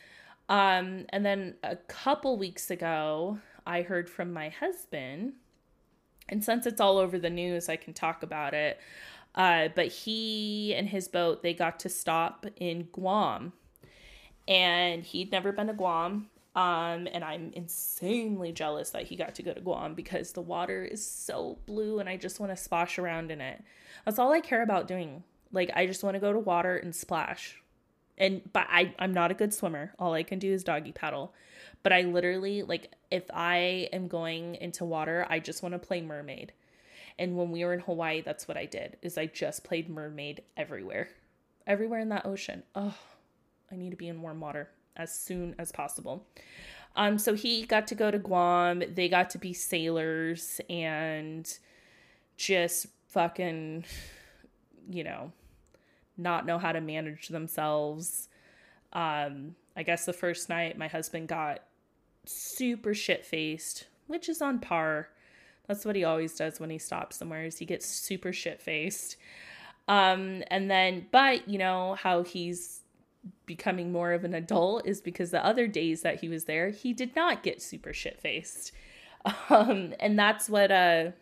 Um 0.49 1.07
and 1.11 1.25
then 1.25 1.55
a 1.63 1.77
couple 1.77 2.37
weeks 2.37 2.71
ago, 2.71 3.39
I 3.67 3.83
heard 3.83 4.11
from 4.11 4.33
my 4.33 4.49
husband 4.49 5.35
and 6.29 6.43
since 6.43 6.67
it's 6.67 6.81
all 6.81 6.99
over 6.99 7.19
the 7.19 7.31
news, 7.31 7.69
I 7.69 7.77
can 7.77 7.93
talk 7.93 8.23
about 8.23 8.55
it. 8.55 8.79
Uh, 9.35 9.69
but 9.75 9.89
he 9.89 10.75
and 10.75 10.89
his 10.89 11.09
boat, 11.09 11.43
they 11.43 11.55
got 11.55 11.81
to 11.81 11.89
stop 11.89 12.47
in 12.57 12.89
Guam. 12.93 13.53
And 14.47 15.05
he'd 15.05 15.33
never 15.33 15.53
been 15.53 15.69
to 15.69 15.73
Guam. 15.73 16.29
Um, 16.55 17.09
and 17.13 17.25
I'm 17.25 17.51
insanely 17.55 18.53
jealous 18.53 18.91
that 18.91 19.05
he 19.05 19.17
got 19.17 19.35
to 19.37 19.43
go 19.43 19.55
to 19.55 19.61
Guam 19.61 19.95
because 19.95 20.33
the 20.33 20.43
water 20.43 20.85
is 20.85 21.05
so 21.05 21.59
blue 21.65 21.99
and 21.99 22.09
I 22.09 22.19
just 22.19 22.41
want 22.41 22.53
to 22.53 22.57
splash 22.57 22.99
around 22.99 23.31
in 23.31 23.41
it. 23.41 23.63
That's 24.05 24.19
all 24.19 24.33
I 24.33 24.41
care 24.41 24.63
about 24.63 24.87
doing. 24.87 25.25
Like 25.51 25.71
I 25.75 25.87
just 25.87 26.03
want 26.03 26.15
to 26.15 26.21
go 26.21 26.33
to 26.33 26.39
water 26.39 26.77
and 26.77 26.95
splash. 26.95 27.62
And 28.23 28.41
but 28.53 28.69
I 28.71 28.95
I'm 29.01 29.13
not 29.13 29.33
a 29.33 29.35
good 29.35 29.53
swimmer. 29.53 29.93
All 29.99 30.15
I 30.15 30.23
can 30.23 30.39
do 30.39 30.53
is 30.53 30.63
doggy 30.63 30.93
paddle. 30.93 31.35
But 31.83 31.93
I 31.93 32.03
literally 32.03 32.63
like 32.63 32.93
if 33.11 33.25
I 33.35 33.89
am 33.93 34.07
going 34.07 34.55
into 34.55 34.85
water, 34.85 35.27
I 35.29 35.41
just 35.41 35.63
want 35.63 35.75
to 35.75 35.81
play 35.81 36.01
mermaid. 36.01 36.53
And 37.19 37.37
when 37.37 37.51
we 37.51 37.65
were 37.65 37.75
in 37.75 37.81
Hawaii, 37.81 38.23
that's 38.23 38.47
what 38.47 38.57
I 38.57 38.65
did. 38.65 38.97
Is 39.03 39.19
I 39.19 39.27
just 39.27 39.65
played 39.65 39.91
mermaid 39.91 40.43
everywhere. 40.57 41.09
Everywhere 41.67 41.99
in 41.99 42.11
that 42.11 42.25
ocean. 42.25 42.63
Oh, 42.77 42.95
I 43.71 43.77
need 43.77 43.91
to 43.91 43.97
be 43.97 44.09
in 44.09 44.23
warm 44.23 44.41
water 44.41 44.71
as 44.97 45.13
soon 45.13 45.57
as 45.59 45.73
possible. 45.73 46.25
Um, 46.95 47.19
so 47.19 47.35
he 47.35 47.65
got 47.65 47.89
to 47.89 47.95
go 47.95 48.11
to 48.11 48.19
Guam. 48.19 48.83
They 48.95 49.09
got 49.09 49.31
to 49.31 49.39
be 49.39 49.53
sailors 49.53 50.61
and 50.71 51.59
just 52.37 52.87
fucking, 53.09 53.85
you 54.89 55.03
know, 55.03 55.33
not 56.23 56.47
know 56.47 56.59
how 56.59 56.73
to 56.73 56.81
manage 56.81 57.29
themselves. 57.29 58.29
Um, 58.93 59.57
I 59.77 59.83
guess 59.83 60.05
the 60.05 60.13
first 60.13 60.49
night 60.49 60.79
my 60.79 60.89
husband 60.89 61.29
got 61.29 61.61
super 62.25 62.95
shit 62.95 63.25
faced, 63.25 63.87
which 64.07 64.29
is 64.29 64.43
on 64.43 64.59
par. 64.59 65.09
That's 65.67 65.85
what 65.85 65.97
he 65.97 66.05
always 66.05 66.35
does 66.35 66.61
when 66.61 66.71
he 66.71 66.79
stops 66.79 67.17
somewhere 67.17 67.45
is 67.45 67.59
he 67.59 67.65
gets 67.65 67.87
super 67.87 68.33
shit 68.33 68.61
faced. 68.61 69.17
Um, 69.89 70.43
and 70.49 70.71
then, 70.71 71.07
but 71.11 71.49
you 71.49 71.59
know 71.59 71.95
how 71.95 72.23
he's 72.23 72.81
becoming 73.47 73.93
more 73.93 74.13
of 74.13 74.25
an 74.25 74.35
adult 74.35 74.87
is 74.87 75.01
because 75.01 75.31
the 75.31 75.45
other 75.45 75.67
days 75.67 76.03
that 76.03 76.21
he 76.21 76.29
was 76.29 76.45
there, 76.45 76.71
he 76.71 76.93
did 76.93 77.15
not 77.15 77.43
get 77.43 77.63
super 77.63 77.93
shit 77.93 78.21
faced. 78.21 78.73
Um, 79.51 79.95
and 80.01 80.19
that's 80.19 80.51
what 80.51 80.73
uh 80.73 81.13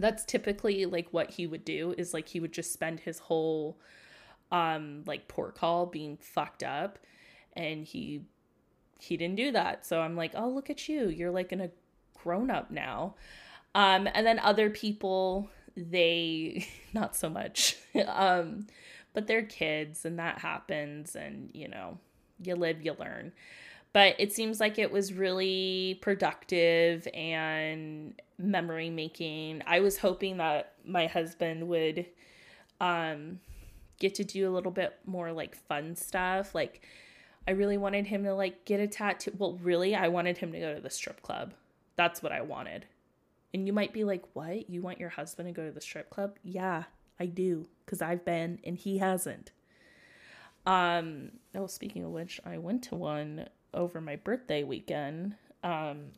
that's 0.00 0.24
typically 0.24 0.86
like 0.86 1.08
what 1.10 1.30
he 1.30 1.46
would 1.46 1.64
do 1.64 1.94
is 1.98 2.14
like 2.14 2.28
he 2.28 2.40
would 2.40 2.52
just 2.52 2.72
spend 2.72 3.00
his 3.00 3.18
whole 3.18 3.78
um 4.50 5.02
like 5.06 5.28
port 5.28 5.54
call 5.54 5.86
being 5.86 6.16
fucked 6.16 6.62
up 6.62 6.98
and 7.54 7.84
he 7.84 8.22
he 8.98 9.16
didn't 9.16 9.36
do 9.36 9.50
that. 9.52 9.86
So 9.86 10.02
I'm 10.02 10.14
like, 10.14 10.32
"Oh, 10.34 10.48
look 10.48 10.68
at 10.68 10.86
you. 10.86 11.08
You're 11.08 11.30
like 11.30 11.52
in 11.52 11.60
a 11.60 11.70
grown 12.22 12.50
up 12.50 12.70
now." 12.70 13.14
Um 13.74 14.08
and 14.12 14.26
then 14.26 14.38
other 14.38 14.70
people 14.70 15.50
they 15.76 16.66
not 16.92 17.14
so 17.16 17.28
much. 17.28 17.76
um 18.08 18.66
but 19.12 19.26
they're 19.26 19.42
kids 19.42 20.04
and 20.04 20.18
that 20.18 20.38
happens 20.38 21.16
and 21.16 21.50
you 21.52 21.68
know 21.68 21.98
you 22.42 22.54
live 22.54 22.82
you 22.82 22.94
learn 22.98 23.32
but 23.92 24.14
it 24.18 24.32
seems 24.32 24.60
like 24.60 24.78
it 24.78 24.90
was 24.90 25.12
really 25.12 25.98
productive 26.00 27.08
and 27.12 28.20
memory 28.38 28.90
making. 28.90 29.62
I 29.66 29.80
was 29.80 29.98
hoping 29.98 30.36
that 30.38 30.74
my 30.84 31.06
husband 31.06 31.68
would 31.68 32.06
um 32.80 33.40
get 33.98 34.14
to 34.14 34.24
do 34.24 34.48
a 34.48 34.52
little 34.52 34.70
bit 34.70 34.98
more 35.04 35.32
like 35.32 35.54
fun 35.54 35.96
stuff. 35.96 36.54
Like 36.54 36.82
i 37.48 37.52
really 37.52 37.78
wanted 37.78 38.06
him 38.06 38.24
to 38.24 38.34
like 38.34 38.64
get 38.64 38.80
a 38.80 38.86
tattoo. 38.86 39.32
Well 39.36 39.58
really 39.62 39.94
i 39.94 40.08
wanted 40.08 40.38
him 40.38 40.52
to 40.52 40.60
go 40.60 40.74
to 40.74 40.80
the 40.80 40.90
strip 40.90 41.22
club. 41.22 41.52
That's 41.96 42.22
what 42.22 42.32
i 42.32 42.40
wanted. 42.40 42.86
And 43.52 43.66
you 43.66 43.72
might 43.72 43.92
be 43.92 44.04
like 44.04 44.24
what? 44.34 44.70
You 44.70 44.82
want 44.82 45.00
your 45.00 45.08
husband 45.10 45.48
to 45.48 45.52
go 45.52 45.66
to 45.66 45.72
the 45.72 45.80
strip 45.80 46.10
club? 46.10 46.36
Yeah 46.42 46.84
I 47.18 47.26
do 47.26 47.66
because 47.84 48.00
I've 48.00 48.24
been 48.24 48.60
and 48.64 48.78
he 48.78 48.98
hasn't. 48.98 49.50
Um, 50.66 51.32
oh, 51.54 51.66
speaking 51.66 52.04
of 52.04 52.10
which, 52.10 52.40
I 52.44 52.58
went 52.58 52.82
to 52.84 52.94
one 52.94 53.48
over 53.74 54.00
my 54.00 54.16
birthday 54.16 54.62
weekend. 54.62 55.34
Um, 55.62 56.12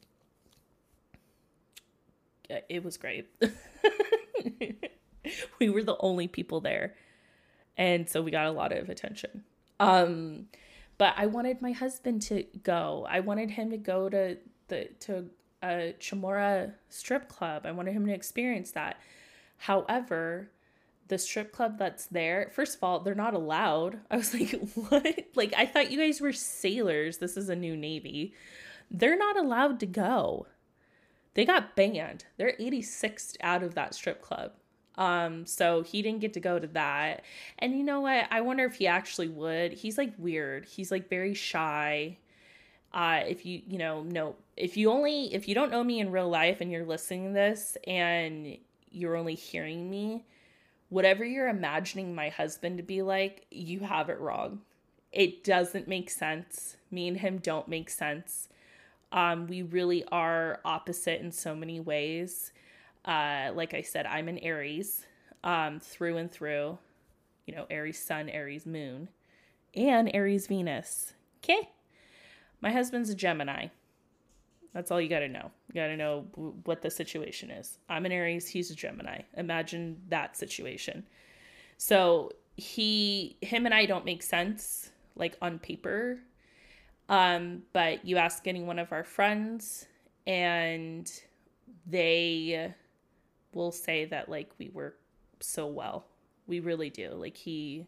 it 2.69 2.85
was 2.85 2.97
great. 2.97 3.29
we 5.59 5.71
were 5.71 5.83
the 5.83 5.97
only 6.01 6.29
people 6.29 6.61
there. 6.61 6.95
And 7.77 8.09
so 8.09 8.23
we 8.23 8.31
got 8.31 8.47
a 8.47 8.53
lot 8.53 8.73
of 8.73 8.89
attention. 8.89 9.45
Um, 9.81 10.47
but 10.99 11.15
I 11.17 11.27
wanted 11.27 11.63
my 11.63 11.73
husband 11.73 12.23
to 12.23 12.45
go. 12.63 13.07
I 13.09 13.21
wanted 13.21 13.51
him 13.51 13.71
to 13.71 13.77
go 13.77 14.09
to 14.09 14.37
the 14.69 14.89
to 15.01 15.27
a 15.63 15.95
Chamorro 15.99 16.73
strip 16.89 17.29
club. 17.29 17.63
I 17.65 17.73
wanted 17.73 17.93
him 17.93 18.07
to 18.07 18.13
experience 18.13 18.73
that. 18.73 19.01
However, 19.57 20.51
the 21.13 21.19
strip 21.19 21.53
club 21.53 21.79
that's 21.79 22.07
there, 22.07 22.51
first 22.55 22.79
of 22.79 22.83
all, 22.83 23.01
they're 23.01 23.15
not 23.15 23.35
allowed. 23.35 24.01
I 24.11 24.17
was 24.17 24.33
like, 24.33 24.59
what? 24.75 25.27
Like, 25.35 25.53
I 25.55 25.67
thought 25.67 25.91
you 25.91 25.99
guys 25.99 26.23
were 26.23 26.33
sailors. 26.33 27.19
This 27.19 27.37
is 27.37 27.51
a 27.51 27.55
new 27.55 27.77
Navy. 27.77 28.33
They're 28.91 29.19
not 29.19 29.37
allowed 29.37 29.79
to 29.81 29.87
go. 29.87 30.47
They 31.35 31.45
got 31.45 31.77
banned. 31.77 32.25
They're 32.39 32.57
86th 32.59 33.37
out 33.43 33.63
of 33.63 33.75
that 33.75 33.95
strip 33.95 34.23
club. 34.23 34.53
Um, 34.97 35.45
so 35.45 35.83
he 35.83 36.01
didn't 36.01 36.21
get 36.21 36.33
to 36.33 36.41
go 36.41 36.59
to 36.59 36.67
that. 36.69 37.25
And 37.59 37.77
you 37.77 37.83
know 37.83 38.01
what? 38.01 38.27
I 38.31 38.41
wonder 38.41 38.65
if 38.65 38.77
he 38.77 38.87
actually 38.87 39.29
would. 39.29 39.73
He's 39.75 39.99
like 39.99 40.15
weird. 40.17 40.65
He's 40.65 40.91
like 40.91 41.11
very 41.11 41.35
shy. 41.35 42.17
Uh, 42.95 43.21
if 43.27 43.45
you, 43.45 43.61
you 43.67 43.77
know, 43.77 44.03
no, 44.03 44.37
if 44.57 44.79
you 44.79 44.91
only, 44.91 45.35
if 45.35 45.47
you 45.47 45.55
don't 45.55 45.71
know 45.71 45.85
me 45.85 46.01
in 46.01 46.11
real 46.11 46.31
life 46.31 46.63
and 46.63 46.73
you're 46.73 46.87
listening 46.87 47.29
to 47.29 47.33
this 47.35 47.77
and 47.87 48.57
you're 48.91 49.17
only 49.17 49.35
hearing 49.35 49.91
me, 49.91 50.25
whatever 50.93 51.25
you're 51.25 51.49
imagining 51.49 52.15
my 52.15 52.29
husband 52.29 52.77
to 52.77 52.83
be 52.83 53.01
like, 53.01 53.47
you 53.51 53.81
have 53.81 54.11
it 54.11 54.21
wrong. 54.21 54.61
It 55.11 55.43
doesn't 55.43 55.89
make 55.89 56.11
sense. 56.11 56.77
Me 56.91 57.09
and 57.09 57.17
him 57.17 57.39
don't 57.39 57.67
make 57.67 57.89
sense. 57.89 58.51
Um, 59.11 59.47
we 59.47 59.63
really 59.63 60.05
are 60.13 60.61
opposite 60.67 61.23
in 61.23 61.33
so 61.33 61.55
many 61.55 61.81
ways. 61.81 62.53
Uh, 63.07 63.53
like 63.55 63.73
I 63.73 63.81
said, 63.81 64.05
I'm 64.05 64.29
an 64.29 64.39
Aries 64.41 65.07
um, 65.43 65.81
through 65.81 66.19
and 66.19 66.31
through. 66.31 66.77
You 67.47 67.55
know, 67.55 67.67
Aries 67.71 67.99
Sun, 67.99 68.29
Aries 68.29 68.67
Moon, 68.67 69.09
and 69.75 70.11
Aries 70.13 70.47
Venus. 70.47 71.15
Okay. 71.43 71.71
My 72.61 72.71
husband's 72.71 73.09
a 73.09 73.15
Gemini. 73.15 73.69
That's 74.75 74.91
all 74.91 75.01
you 75.01 75.09
got 75.09 75.21
to 75.21 75.29
know. 75.29 75.53
You 75.73 75.81
got 75.81 75.87
to 75.89 75.97
know 75.97 76.27
what 76.65 76.83
the 76.83 76.91
situation 76.91 77.51
is. 77.51 77.79
I'm 77.89 78.05
an 78.05 78.13
Aries, 78.13 78.47
he's 78.47 78.71
a 78.71 78.75
Gemini. 78.75 79.23
Imagine 79.37 80.01
that 80.09 80.37
situation. 80.37 81.07
So, 81.79 82.33
he 82.57 83.37
him 83.41 83.65
and 83.65 83.75
I 83.75 83.87
don't 83.87 84.05
make 84.05 84.23
sense 84.23 84.91
like 85.17 85.37
on 85.41 85.59
paper. 85.59 86.21
Um, 87.09 87.63
but 87.73 88.05
you 88.05 88.17
ask 88.17 88.47
any 88.47 88.63
one 88.63 88.79
of 88.79 88.93
our 88.93 89.05
friends 89.05 89.87
and 90.27 91.11
they 91.87 92.73
will 93.53 93.73
say 93.73 94.05
that 94.07 94.29
like 94.29 94.51
we 94.59 94.69
work 94.71 94.99
so 95.41 95.67
well. 95.67 96.07
We 96.47 96.61
really 96.61 96.91
do. 96.91 97.11
Like 97.11 97.37
he 97.37 97.87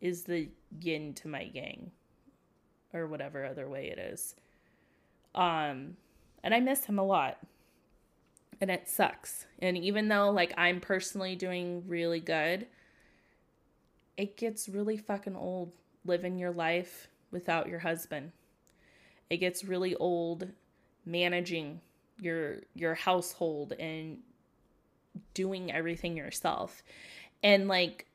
is 0.00 0.24
the 0.24 0.48
yin 0.80 1.14
to 1.14 1.28
my 1.28 1.50
yang 1.52 1.90
or 2.92 3.06
whatever 3.06 3.44
other 3.44 3.68
way 3.68 3.88
it 3.88 3.98
is. 3.98 4.34
Um, 5.34 5.96
and 6.46 6.54
I 6.54 6.60
miss 6.60 6.84
him 6.84 6.96
a 6.96 7.04
lot. 7.04 7.38
And 8.60 8.70
it 8.70 8.88
sucks. 8.88 9.46
And 9.58 9.76
even 9.76 10.06
though 10.06 10.30
like 10.30 10.54
I'm 10.56 10.80
personally 10.80 11.34
doing 11.34 11.82
really 11.88 12.20
good, 12.20 12.68
it 14.16 14.36
gets 14.36 14.68
really 14.68 14.96
fucking 14.96 15.34
old 15.34 15.72
living 16.04 16.38
your 16.38 16.52
life 16.52 17.08
without 17.32 17.68
your 17.68 17.80
husband. 17.80 18.30
It 19.28 19.38
gets 19.38 19.64
really 19.64 19.96
old 19.96 20.46
managing 21.04 21.80
your 22.20 22.58
your 22.74 22.94
household 22.94 23.72
and 23.72 24.18
doing 25.34 25.72
everything 25.72 26.16
yourself. 26.16 26.84
And 27.42 27.66
like 27.66 28.06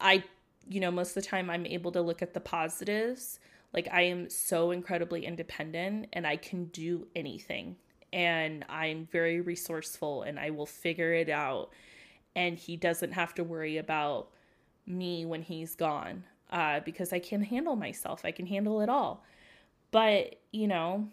I 0.00 0.24
you 0.68 0.80
know, 0.80 0.90
most 0.90 1.16
of 1.16 1.22
the 1.22 1.28
time 1.28 1.48
I'm 1.48 1.66
able 1.66 1.92
to 1.92 2.02
look 2.02 2.20
at 2.20 2.34
the 2.34 2.40
positives. 2.40 3.38
Like 3.76 3.88
I 3.92 4.02
am 4.02 4.30
so 4.30 4.70
incredibly 4.70 5.26
independent 5.26 6.08
and 6.14 6.26
I 6.26 6.36
can 6.36 6.64
do 6.66 7.06
anything. 7.14 7.76
And 8.10 8.64
I'm 8.70 9.06
very 9.12 9.42
resourceful 9.42 10.22
and 10.22 10.40
I 10.40 10.50
will 10.50 10.66
figure 10.66 11.12
it 11.12 11.28
out. 11.28 11.70
And 12.34 12.58
he 12.58 12.78
doesn't 12.78 13.12
have 13.12 13.34
to 13.34 13.44
worry 13.44 13.76
about 13.76 14.30
me 14.86 15.26
when 15.26 15.42
he's 15.42 15.74
gone 15.74 16.24
uh, 16.50 16.80
because 16.80 17.12
I 17.12 17.18
can 17.18 17.42
handle 17.42 17.76
myself. 17.76 18.24
I 18.24 18.30
can 18.30 18.46
handle 18.46 18.80
it 18.80 18.88
all. 18.88 19.22
But, 19.90 20.36
you 20.52 20.68
know, 20.68 21.08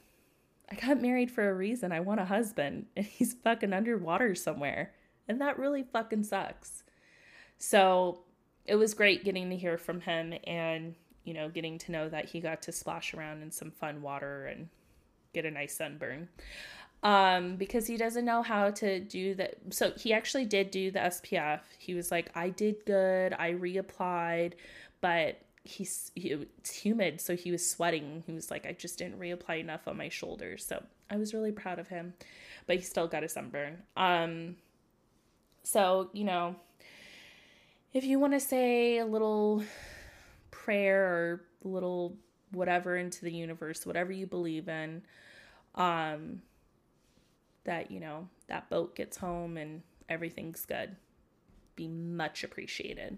I 0.72 0.76
got 0.76 1.02
married 1.02 1.32
for 1.32 1.50
a 1.50 1.54
reason. 1.54 1.92
I 1.92 2.00
want 2.00 2.22
a 2.22 2.26
husband 2.26 2.86
and 2.96 3.06
he's 3.06 3.34
fucking 3.44 3.74
underwater 3.74 4.36
somewhere. 4.36 4.94
And 5.28 5.42
that 5.42 5.60
really 5.60 5.84
fucking 5.84 6.24
sucks. 6.24 6.84
So 7.58 8.22
it 8.66 8.76
was 8.76 8.94
great 8.94 9.26
getting 9.26 9.50
to 9.50 9.58
hear 9.58 9.78
from 9.78 10.00
him 10.02 10.34
and, 10.46 10.96
you 11.24 11.34
know, 11.34 11.50
getting 11.50 11.78
to 11.80 11.92
know 11.92 12.10
that 12.10 12.26
he 12.26 12.40
got 12.40 12.62
to 12.64 12.72
splash 12.72 13.14
around 13.14 13.42
in 13.42 13.52
some 13.52 13.72
fun 13.72 14.02
water 14.02 14.46
and 14.46 14.70
get 15.34 15.46
a 15.46 15.52
nice 15.52 15.76
sunburn. 15.76 16.30
Um, 17.02 17.58
because 17.58 17.86
he 17.86 17.98
doesn't 17.98 18.24
know 18.24 18.42
how 18.42 18.72
to 18.72 19.00
do 19.02 19.36
that. 19.36 19.56
So 19.72 19.92
he 19.92 20.14
actually 20.14 20.46
did 20.46 20.72
do 20.72 20.90
the 20.90 21.00
SPF. 21.00 21.60
He 21.78 21.94
was 21.94 22.12
like, 22.12 22.32
I 22.34 22.50
did 22.50 22.86
good. 22.86 23.34
I 23.34 23.54
reapplied, 23.54 24.54
but 25.02 25.42
he's 25.66 26.12
he, 26.16 26.30
it's 26.30 26.72
humid, 26.72 27.22
so 27.22 27.36
he 27.36 27.52
was 27.52 27.70
sweating. 27.70 28.24
He 28.26 28.34
was 28.34 28.52
like, 28.52 28.66
I 28.66 28.74
just 28.74 28.98
didn't 28.98 29.20
reapply 29.20 29.60
enough 29.60 29.88
on 29.88 29.98
my 29.98 30.10
shoulders. 30.10 30.66
So 30.66 30.84
I 31.10 31.18
was 31.18 31.34
really 31.34 31.52
proud 31.52 31.80
of 31.80 31.88
him, 31.88 32.14
but 32.68 32.76
he 32.78 32.82
still 32.82 33.08
got 33.08 33.24
a 33.24 33.30
sunburn. 33.30 33.84
Um, 33.96 34.58
so 35.64 36.10
you 36.14 36.24
know, 36.24 36.56
if 37.94 38.04
you 38.04 38.20
want 38.20 38.34
to 38.34 38.40
say 38.40 38.98
a 38.98 39.06
little 39.06 39.64
prayer 40.54 41.04
or 41.04 41.42
little 41.64 42.16
whatever 42.52 42.96
into 42.96 43.26
the 43.26 43.32
universe, 43.32 43.86
whatever 43.86 44.12
you 44.12 44.28
believe 44.28 44.70
in, 44.70 45.02
um, 45.76 46.42
that 47.64 47.90
you 47.90 48.00
know 48.00 48.30
that 48.48 48.70
boat 48.70 48.96
gets 48.96 49.18
home 49.18 49.58
and 49.58 49.82
everything's 50.08 50.66
good, 50.66 50.96
be 51.76 51.88
much 51.88 52.44
appreciated. 52.44 53.18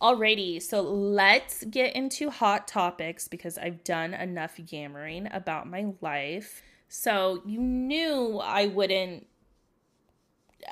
Alrighty, 0.00 0.60
so 0.60 0.82
let's 0.82 1.64
get 1.64 1.96
into 1.96 2.28
hot 2.28 2.68
topics 2.68 3.28
because 3.28 3.56
I've 3.56 3.82
done 3.82 4.12
enough 4.12 4.60
yammering 4.70 5.26
about 5.32 5.66
my 5.66 5.86
life. 6.02 6.60
So 6.90 7.40
you 7.46 7.58
knew 7.60 8.38
I 8.38 8.66
wouldn't 8.66 9.26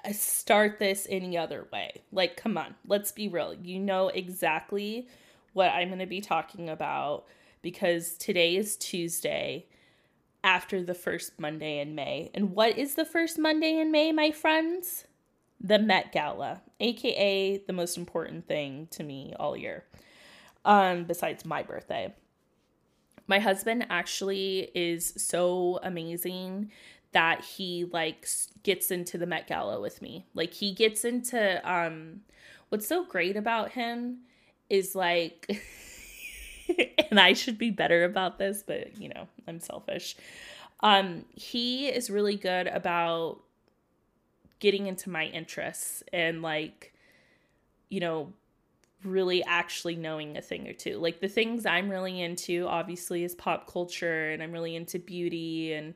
uh, 0.04 0.12
start 0.12 0.78
this 0.78 1.06
any 1.08 1.38
other 1.38 1.66
way. 1.72 2.02
Like, 2.12 2.36
come 2.36 2.58
on, 2.58 2.74
let's 2.86 3.12
be 3.12 3.28
real. 3.28 3.54
You 3.54 3.78
know 3.78 4.08
exactly 4.08 5.08
what 5.54 5.70
I'm 5.70 5.88
going 5.88 6.00
to 6.00 6.06
be 6.06 6.20
talking 6.20 6.68
about 6.68 7.24
because 7.62 8.18
today 8.18 8.56
is 8.56 8.76
Tuesday 8.76 9.66
after 10.42 10.82
the 10.82 10.94
first 10.94 11.40
Monday 11.40 11.78
in 11.78 11.94
May. 11.94 12.30
And 12.34 12.50
what 12.50 12.76
is 12.76 12.94
the 12.94 13.06
first 13.06 13.38
Monday 13.38 13.80
in 13.80 13.90
May, 13.90 14.12
my 14.12 14.30
friends? 14.30 15.06
the 15.64 15.78
Met 15.78 16.12
Gala, 16.12 16.60
aka 16.78 17.56
the 17.56 17.72
most 17.72 17.96
important 17.96 18.46
thing 18.46 18.86
to 18.90 19.02
me 19.02 19.32
all 19.40 19.56
year, 19.56 19.84
um, 20.64 21.04
besides 21.04 21.44
my 21.44 21.62
birthday. 21.62 22.14
My 23.26 23.38
husband 23.38 23.86
actually 23.88 24.70
is 24.74 25.14
so 25.16 25.80
amazing 25.82 26.70
that 27.12 27.42
he 27.42 27.86
like 27.90 28.28
gets 28.62 28.90
into 28.90 29.16
the 29.16 29.26
Met 29.26 29.46
Gala 29.46 29.80
with 29.80 30.02
me. 30.02 30.26
Like 30.34 30.52
he 30.52 30.74
gets 30.74 31.04
into 31.04 31.60
um 31.68 32.20
what's 32.68 32.86
so 32.86 33.06
great 33.06 33.36
about 33.36 33.70
him 33.70 34.18
is 34.70 34.94
like 34.94 35.62
and 37.10 37.20
I 37.20 37.32
should 37.32 37.58
be 37.58 37.70
better 37.70 38.04
about 38.04 38.38
this, 38.38 38.62
but 38.66 38.98
you 38.98 39.08
know, 39.08 39.28
I'm 39.46 39.60
selfish. 39.60 40.16
Um 40.80 41.24
he 41.34 41.88
is 41.88 42.10
really 42.10 42.36
good 42.36 42.66
about 42.66 43.40
getting 44.60 44.86
into 44.86 45.10
my 45.10 45.26
interests 45.26 46.02
and 46.12 46.42
like 46.42 46.92
you 47.90 48.00
know 48.00 48.32
really 49.04 49.44
actually 49.44 49.96
knowing 49.96 50.36
a 50.36 50.42
thing 50.42 50.66
or 50.66 50.72
two. 50.72 50.98
Like 50.98 51.20
the 51.20 51.28
things 51.28 51.66
I'm 51.66 51.90
really 51.90 52.20
into 52.20 52.66
obviously 52.66 53.24
is 53.24 53.34
pop 53.34 53.70
culture 53.70 54.30
and 54.30 54.42
I'm 54.42 54.52
really 54.52 54.74
into 54.74 54.98
beauty 54.98 55.72
and 55.74 55.94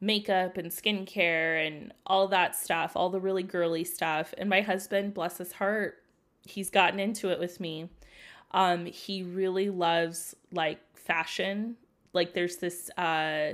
makeup 0.00 0.56
and 0.56 0.70
skincare 0.70 1.66
and 1.66 1.92
all 2.06 2.28
that 2.28 2.56
stuff, 2.56 2.92
all 2.94 3.10
the 3.10 3.20
really 3.20 3.42
girly 3.42 3.84
stuff. 3.84 4.34
And 4.38 4.48
my 4.48 4.60
husband, 4.60 5.14
bless 5.14 5.38
his 5.38 5.52
heart, 5.52 6.02
he's 6.42 6.70
gotten 6.70 6.98
into 7.00 7.30
it 7.30 7.38
with 7.38 7.60
me. 7.60 7.90
Um 8.56 8.86
he 8.86 9.22
really 9.22 9.70
loves 9.70 10.34
like 10.50 10.80
fashion. 10.94 11.76
Like 12.12 12.34
there's 12.34 12.56
this 12.56 12.90
uh 12.98 13.52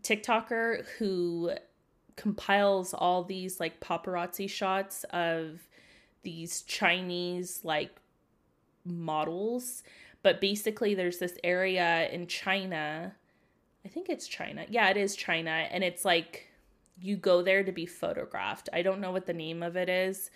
TikToker 0.00 0.86
who 0.98 1.52
compiles 2.16 2.94
all 2.94 3.24
these 3.24 3.60
like 3.60 3.80
paparazzi 3.80 4.48
shots 4.48 5.04
of 5.10 5.60
these 6.22 6.62
Chinese 6.62 7.60
like 7.64 8.00
models. 8.84 9.82
But 10.22 10.40
basically, 10.40 10.94
there's 10.94 11.18
this 11.18 11.36
area 11.42 12.08
in 12.10 12.26
China. 12.26 13.14
I 13.84 13.88
think 13.88 14.08
it's 14.08 14.28
China. 14.28 14.64
Yeah, 14.68 14.88
it 14.90 14.96
is 14.96 15.16
China. 15.16 15.50
And 15.50 15.82
it's 15.82 16.04
like 16.04 16.46
you 17.00 17.16
go 17.16 17.42
there 17.42 17.64
to 17.64 17.72
be 17.72 17.86
photographed. 17.86 18.68
I 18.72 18.82
don't 18.82 19.00
know 19.00 19.10
what 19.10 19.26
the 19.26 19.32
name 19.32 19.62
of 19.62 19.76
it 19.76 19.88
is, 19.88 20.30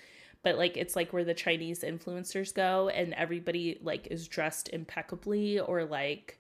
but 0.47 0.59
like 0.59 0.77
it's 0.77 0.95
like 0.95 1.13
where 1.13 1.25
the 1.25 1.35
Chinese 1.35 1.81
influencers 1.81 2.55
go 2.55 2.89
and 2.89 3.13
everybody 3.15 3.81
like 3.83 4.07
is 4.13 4.29
dressed 4.29 4.69
impeccably 4.69 5.59
or 5.59 5.85
like 5.85 6.39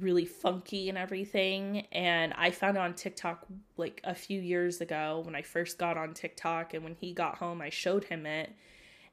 really 0.00 0.24
funky 0.24 0.88
and 0.88 0.96
everything. 0.96 1.86
And 1.92 2.32
I 2.38 2.50
found 2.50 2.78
on 2.78 2.94
TikTok 2.94 3.44
like 3.76 4.00
a 4.04 4.14
few 4.14 4.40
years 4.40 4.80
ago 4.80 5.20
when 5.22 5.34
I 5.34 5.42
first 5.42 5.76
got 5.76 5.98
on 5.98 6.14
TikTok. 6.14 6.72
And 6.72 6.82
when 6.82 6.94
he 6.94 7.12
got 7.12 7.36
home, 7.36 7.60
I 7.60 7.68
showed 7.68 8.04
him 8.04 8.24
it. 8.24 8.54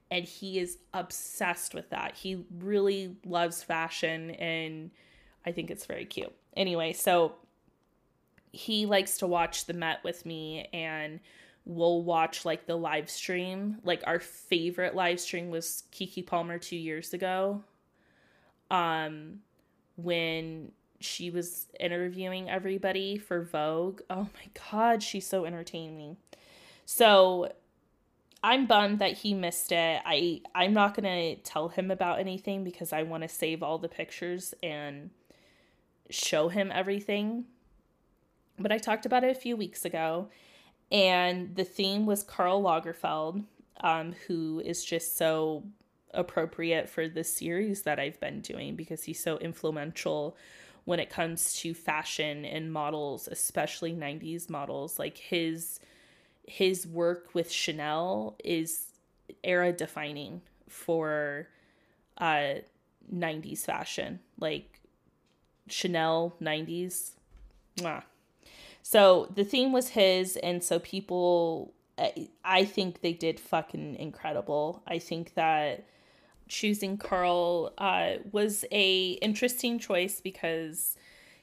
And 0.09 0.23
he 0.23 0.57
is 0.57 0.77
obsessed 0.93 1.73
with 1.73 1.89
that. 1.89 2.15
He 2.15 2.45
really 2.61 3.17
loves 3.25 3.61
fashion. 3.61 4.31
And 4.31 4.91
I 5.45 5.51
think 5.51 5.69
it's 5.69 5.85
very 5.85 6.05
cute. 6.05 6.33
Anyway, 6.55 6.93
so 6.93 7.35
he 8.53 8.85
likes 8.85 9.17
to 9.17 9.27
watch 9.27 9.65
the 9.65 9.73
Met 9.73 10.01
with 10.05 10.25
me. 10.25 10.69
And 10.71 11.19
we'll 11.65 12.03
watch 12.03 12.45
like 12.45 12.65
the 12.65 12.75
live 12.75 13.09
stream. 13.09 13.77
Like 13.83 14.03
our 14.05 14.19
favorite 14.19 14.95
live 14.95 15.19
stream 15.19 15.49
was 15.49 15.83
Keke 15.91 16.25
Palmer 16.25 16.57
two 16.57 16.75
years 16.75 17.13
ago. 17.13 17.63
Um, 18.69 19.39
when 19.95 20.71
she 20.99 21.29
was 21.29 21.67
interviewing 21.79 22.49
everybody 22.49 23.17
for 23.17 23.43
Vogue. 23.43 24.01
Oh 24.09 24.29
my 24.35 24.61
god, 24.71 25.03
she's 25.03 25.27
so 25.27 25.45
entertaining. 25.45 26.17
So 26.85 27.51
I'm 28.43 28.65
bummed 28.65 28.99
that 28.99 29.13
he 29.19 29.33
missed 29.33 29.71
it. 29.71 30.01
I 30.05 30.41
I'm 30.55 30.73
not 30.73 30.95
going 30.95 31.35
to 31.35 31.41
tell 31.43 31.69
him 31.69 31.91
about 31.91 32.19
anything 32.19 32.63
because 32.63 32.91
I 32.91 33.03
want 33.03 33.23
to 33.23 33.29
save 33.29 33.63
all 33.63 33.77
the 33.77 33.89
pictures 33.89 34.53
and 34.63 35.11
show 36.09 36.49
him 36.49 36.71
everything. 36.73 37.45
But 38.59 38.71
I 38.71 38.77
talked 38.77 39.05
about 39.05 39.23
it 39.23 39.31
a 39.35 39.39
few 39.39 39.55
weeks 39.55 39.85
ago 39.85 40.29
and 40.93 41.55
the 41.55 41.63
theme 41.63 42.05
was 42.05 42.21
Karl 42.21 42.61
Lagerfeld, 42.61 43.43
um, 43.81 44.13
who 44.27 44.61
is 44.63 44.85
just 44.85 45.17
so 45.17 45.63
appropriate 46.13 46.87
for 46.87 47.09
the 47.09 47.23
series 47.23 47.81
that 47.81 47.99
I've 47.99 48.19
been 48.19 48.41
doing 48.41 48.75
because 48.75 49.03
he's 49.03 49.21
so 49.21 49.39
influential 49.39 50.37
when 50.85 50.99
it 50.99 51.09
comes 51.09 51.55
to 51.55 51.73
fashion 51.73 52.45
and 52.45 52.71
models, 52.71 53.27
especially 53.27 53.93
90s 53.93 54.49
models. 54.49 54.99
Like 54.99 55.17
his 55.17 55.79
his 56.45 56.85
work 56.85 57.33
with 57.33 57.49
Chanel 57.49 58.35
is 58.43 58.87
era 59.43 59.71
defining 59.71 60.41
for 60.69 61.47
uh 62.19 62.55
90s 63.11 63.59
fashion. 63.59 64.19
Like 64.39 64.79
Chanel 65.67 66.35
90s. 66.39 67.11
Mwah. 67.77 68.03
So 68.83 69.31
the 69.33 69.43
theme 69.43 69.71
was 69.71 69.89
his 69.89 70.37
and 70.37 70.63
so 70.63 70.77
people 70.77 71.73
I 72.43 72.65
think 72.65 73.01
they 73.01 73.13
did 73.13 73.39
fucking 73.39 73.95
incredible. 73.95 74.83
I 74.87 74.99
think 74.99 75.35
that 75.35 75.85
choosing 76.47 76.97
Karl 76.97 77.71
uh, 77.77 78.13
was 78.31 78.65
a 78.71 79.11
interesting 79.21 79.79
choice 79.79 80.19
because 80.19 80.97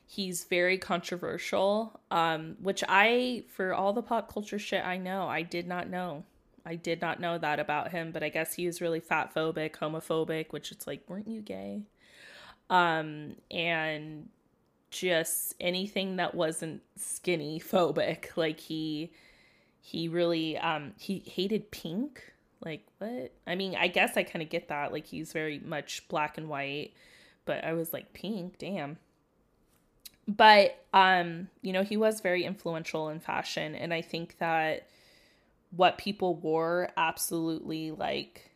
he's 0.07 0.45
very 0.45 0.77
controversial. 0.77 2.01
Um, 2.11 2.57
which 2.61 2.83
I, 2.89 3.45
for 3.49 3.73
all 3.73 3.93
the 3.93 4.03
pop 4.03 4.33
culture 4.33 4.59
shit 4.59 4.85
I 4.85 4.97
know, 4.97 5.29
I 5.29 5.43
did 5.43 5.69
not 5.69 5.89
know. 5.89 6.25
I 6.67 6.75
did 6.75 7.01
not 7.01 7.21
know 7.21 7.39
that 7.39 7.59
about 7.59 7.93
him, 7.93 8.11
but 8.11 8.23
I 8.23 8.29
guess 8.29 8.55
he 8.55 8.67
was 8.67 8.81
really 8.81 9.01
fat 9.01 9.35
phobic, 9.35 9.77
homophobic, 9.77 10.53
which 10.53 10.73
it's 10.73 10.87
like, 10.87 11.03
weren't 11.09 11.29
you 11.29 11.41
gay? 11.41 11.83
Um, 12.69 13.37
and 13.51 14.29
just 14.91 15.55
anything 15.61 16.17
that 16.17 16.35
wasn't 16.35 16.83
skinny 16.97 17.61
phobic. 17.61 18.37
Like 18.37 18.61
he 18.61 19.11
he 19.81 20.09
really 20.09 20.59
um 20.59 20.93
he 20.99 21.21
hated 21.27 21.71
pink. 21.71 22.33
Like 22.65 22.87
what? 22.99 23.33
I 23.47 23.55
mean, 23.55 23.77
I 23.77 23.89
guess 23.89 24.17
I 24.17 24.23
kind 24.23 24.43
of 24.43 24.51
get 24.51 24.69
that. 24.69 24.93
Like 24.93 25.07
he's 25.07 25.33
very 25.33 25.59
much 25.59 26.07
black 26.09 26.37
and 26.37 26.49
white, 26.49 26.93
but 27.45 27.65
I 27.65 27.73
was 27.73 27.93
like 27.93 28.13
pink, 28.13 28.59
damn. 28.59 28.99
But 30.29 30.85
um, 30.93 31.49
you 31.63 31.73
know, 31.73 31.83
he 31.83 31.97
was 31.97 32.21
very 32.21 32.45
influential 32.45 33.09
in 33.09 33.21
fashion 33.21 33.75
and 33.75 33.95
I 33.95 34.03
think 34.03 34.39
that 34.39 34.87
what 35.75 35.99
people 35.99 36.35
wore 36.35 36.91
absolutely 36.97 37.93
like 37.93 38.51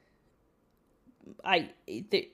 I 1.44 1.70
the, 1.86 2.28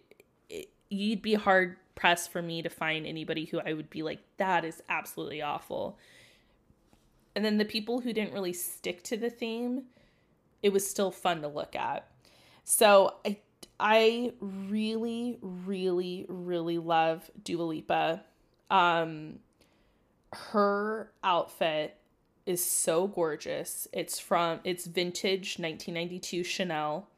you'd 0.88 1.22
be 1.22 1.34
hard 1.34 1.76
pressed 2.00 2.32
for 2.32 2.40
me 2.40 2.62
to 2.62 2.70
find 2.70 3.06
anybody 3.06 3.44
who 3.44 3.60
I 3.60 3.74
would 3.74 3.90
be 3.90 4.02
like 4.02 4.20
that 4.38 4.64
is 4.64 4.82
absolutely 4.88 5.42
awful. 5.42 5.98
And 7.36 7.44
then 7.44 7.58
the 7.58 7.64
people 7.66 8.00
who 8.00 8.14
didn't 8.14 8.32
really 8.32 8.54
stick 8.54 9.04
to 9.04 9.18
the 9.18 9.28
theme, 9.28 9.82
it 10.62 10.72
was 10.72 10.88
still 10.88 11.10
fun 11.10 11.42
to 11.42 11.48
look 11.48 11.76
at. 11.76 12.08
So 12.64 13.16
I 13.26 13.36
I 13.78 14.32
really 14.40 15.38
really 15.42 16.24
really 16.28 16.78
love 16.78 17.30
Dua 17.44 17.64
Lipa. 17.64 18.22
Um 18.70 19.40
her 20.32 21.12
outfit 21.22 21.98
is 22.46 22.64
so 22.64 23.08
gorgeous. 23.08 23.88
It's 23.92 24.18
from 24.18 24.60
it's 24.64 24.86
vintage 24.86 25.58
1992 25.58 26.44
Chanel. 26.44 27.09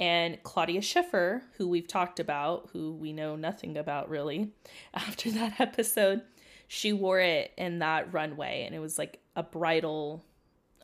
And 0.00 0.42
Claudia 0.42 0.82
Schiffer, 0.82 1.42
who 1.56 1.68
we've 1.68 1.86
talked 1.86 2.18
about, 2.18 2.68
who 2.72 2.92
we 2.92 3.12
know 3.12 3.36
nothing 3.36 3.76
about 3.76 4.08
really 4.08 4.50
after 4.94 5.30
that 5.32 5.54
episode, 5.60 6.22
she 6.66 6.92
wore 6.92 7.20
it 7.20 7.52
in 7.56 7.78
that 7.78 8.12
runway 8.12 8.64
and 8.64 8.74
it 8.74 8.80
was 8.80 8.98
like 8.98 9.20
a 9.36 9.42
bridal 9.42 10.24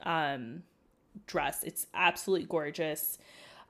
um 0.05 0.63
dress. 1.27 1.65
It's 1.65 1.87
absolutely 1.95 2.47
gorgeous. 2.47 3.19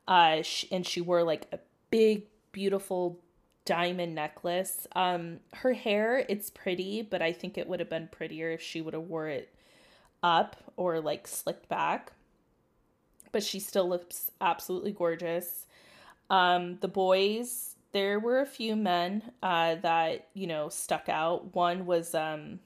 Uh 0.06 0.42
and 0.70 0.86
she 0.86 1.00
wore 1.00 1.22
like 1.22 1.46
a 1.52 1.58
big 1.90 2.24
beautiful 2.52 3.20
diamond 3.64 4.14
necklace. 4.14 4.86
Um 4.94 5.40
her 5.54 5.72
hair, 5.72 6.26
it's 6.28 6.50
pretty, 6.50 7.02
but 7.02 7.22
I 7.22 7.32
think 7.32 7.56
it 7.56 7.68
would 7.68 7.80
have 7.80 7.88
been 7.90 8.08
prettier 8.08 8.50
if 8.50 8.60
she 8.60 8.80
would 8.82 8.94
have 8.94 9.04
wore 9.04 9.28
it 9.28 9.54
up 10.22 10.56
or 10.76 11.00
like 11.00 11.26
slicked 11.26 11.68
back. 11.68 12.12
But 13.32 13.42
she 13.42 13.60
still 13.60 13.88
looks 13.88 14.30
absolutely 14.40 14.92
gorgeous. 14.92 15.66
Um, 16.30 16.78
the 16.80 16.88
boys, 16.88 17.76
there 17.92 18.18
were 18.20 18.40
a 18.40 18.46
few 18.46 18.76
men 18.76 19.22
uh, 19.42 19.76
that, 19.76 20.28
you 20.34 20.46
know, 20.46 20.68
stuck 20.68 21.08
out. 21.08 21.54
One 21.54 21.86
was 21.86 22.14
um, 22.14 22.60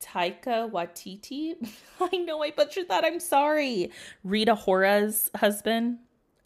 Taika 0.00 0.70
Waititi. 0.70 1.54
I 2.00 2.16
know 2.16 2.42
I 2.42 2.50
butchered 2.50 2.88
that. 2.88 3.04
I'm 3.04 3.20
sorry. 3.20 3.90
Rita 4.24 4.58
Ora's 4.66 5.30
husband. 5.34 5.98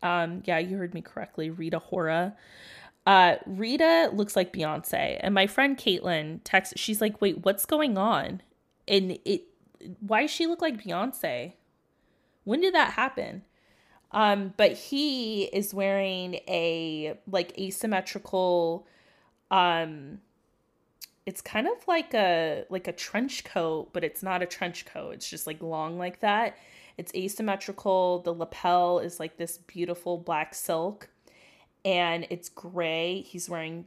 Um, 0.03 0.43
yeah, 0.45 0.59
you 0.59 0.77
heard 0.77 0.95
me 0.95 1.03
correctly. 1.03 1.51
Rita 1.51 1.81
Ora. 1.91 2.35
Uh, 3.07 3.37
Rita 3.47 4.11
looks 4.13 4.35
like 4.35 4.53
Beyonce, 4.53 5.19
and 5.21 5.33
my 5.33 5.47
friend 5.47 5.77
Caitlin 5.79 6.41
texts. 6.43 6.75
She's 6.77 7.01
like, 7.01 7.21
"Wait, 7.21 7.45
what's 7.45 7.65
going 7.65 7.97
on?" 7.97 8.43
And 8.89 9.19
it 9.25 9.45
why 10.01 10.23
does 10.23 10.31
she 10.31 10.47
look 10.47 10.61
like 10.61 10.83
Beyonce? 10.83 11.53
When 12.47 12.61
did 12.61 12.75
that 12.75 12.93
happen? 12.93 13.43
Um, 14.13 14.55
but 14.57 14.73
he 14.73 15.45
is 15.45 15.75
wearing 15.75 16.37
a 16.49 17.19
like 17.31 17.59
asymmetrical 17.59 18.87
um 19.51 20.19
it's 21.27 21.41
kind 21.41 21.67
of 21.67 21.77
like 21.89 22.15
a 22.15 22.65
like 22.71 22.87
a 22.87 22.93
trench 22.93 23.45
coat, 23.45 23.89
but 23.93 24.05
it's 24.05 24.23
not 24.23 24.43
a 24.43 24.47
trench 24.47 24.87
coat. 24.87 25.15
It's 25.15 25.29
just 25.29 25.47
like 25.47 25.61
long 25.61 25.99
like 25.99 26.21
that. 26.21 26.57
It's 26.97 27.13
asymmetrical. 27.15 28.21
The 28.21 28.33
lapel 28.33 29.01
is 29.01 29.19
like 29.19 29.37
this 29.37 29.59
beautiful 29.59 30.19
black 30.19 30.55
silk 30.55 31.09
and 31.85 32.29
it's 32.31 32.49
gray. 32.49 33.23
He's 33.23 33.51
wearing 33.51 33.87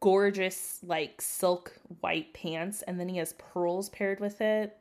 gorgeous 0.00 0.80
like 0.82 1.20
silk 1.20 1.74
white 2.00 2.32
pants 2.32 2.80
and 2.82 2.98
then 2.98 3.08
he 3.08 3.18
has 3.18 3.34
pearls 3.34 3.90
paired 3.90 4.20
with 4.20 4.40
it 4.40 4.76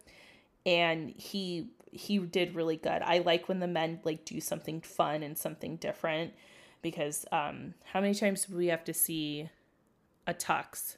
and 0.65 1.09
he 1.17 1.67
he 1.95 2.19
did 2.19 2.55
really 2.55 2.77
good. 2.77 3.01
I 3.01 3.19
like 3.19 3.47
when 3.47 3.59
the 3.59 3.67
men 3.67 3.99
like 4.03 4.25
do 4.25 4.41
something 4.41 4.81
fun 4.81 5.23
and 5.23 5.37
something 5.37 5.77
different 5.77 6.33
because 6.81 7.25
um 7.31 7.73
how 7.85 8.01
many 8.01 8.13
times 8.13 8.45
do 8.45 8.55
we 8.55 8.67
have 8.67 8.83
to 8.85 8.93
see 8.93 9.49
a 10.27 10.33
tux? 10.33 10.97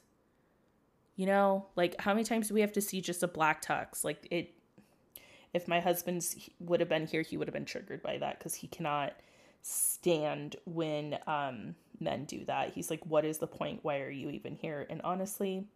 You 1.16 1.26
know, 1.26 1.66
like 1.76 2.00
how 2.00 2.12
many 2.14 2.24
times 2.24 2.48
do 2.48 2.54
we 2.54 2.60
have 2.60 2.72
to 2.72 2.80
see 2.80 3.00
just 3.00 3.22
a 3.22 3.28
black 3.28 3.64
tux? 3.64 4.04
Like 4.04 4.26
it 4.30 4.54
if 5.54 5.68
my 5.68 5.80
husband's 5.80 6.50
would 6.60 6.80
have 6.80 6.88
been 6.88 7.06
here, 7.06 7.22
he 7.22 7.36
would 7.36 7.48
have 7.48 7.54
been 7.54 7.64
triggered 7.64 8.02
by 8.02 8.18
that 8.18 8.40
cuz 8.40 8.54
he 8.54 8.66
cannot 8.66 9.14
stand 9.62 10.56
when 10.64 11.18
um 11.26 11.76
men 12.00 12.24
do 12.24 12.44
that. 12.46 12.74
He's 12.74 12.90
like 12.90 13.06
what 13.06 13.24
is 13.24 13.38
the 13.38 13.46
point? 13.46 13.80
Why 13.84 14.00
are 14.00 14.10
you 14.10 14.30
even 14.30 14.56
here? 14.56 14.86
And 14.90 15.00
honestly, 15.02 15.68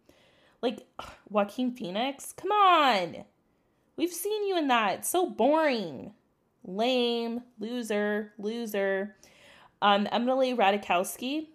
like 0.61 0.85
Joaquin 1.29 1.71
Phoenix, 1.71 2.33
come 2.33 2.51
on 2.51 3.25
We've 3.95 4.11
seen 4.11 4.47
you 4.47 4.57
in 4.57 4.67
that. 4.69 4.99
It's 4.99 5.09
so 5.09 5.29
boring. 5.29 6.13
Lame, 6.65 7.41
loser, 7.59 8.33
loser. 8.37 9.15
Um, 9.81 10.07
Emily 10.11 10.55
Ratajkowski, 10.55 11.47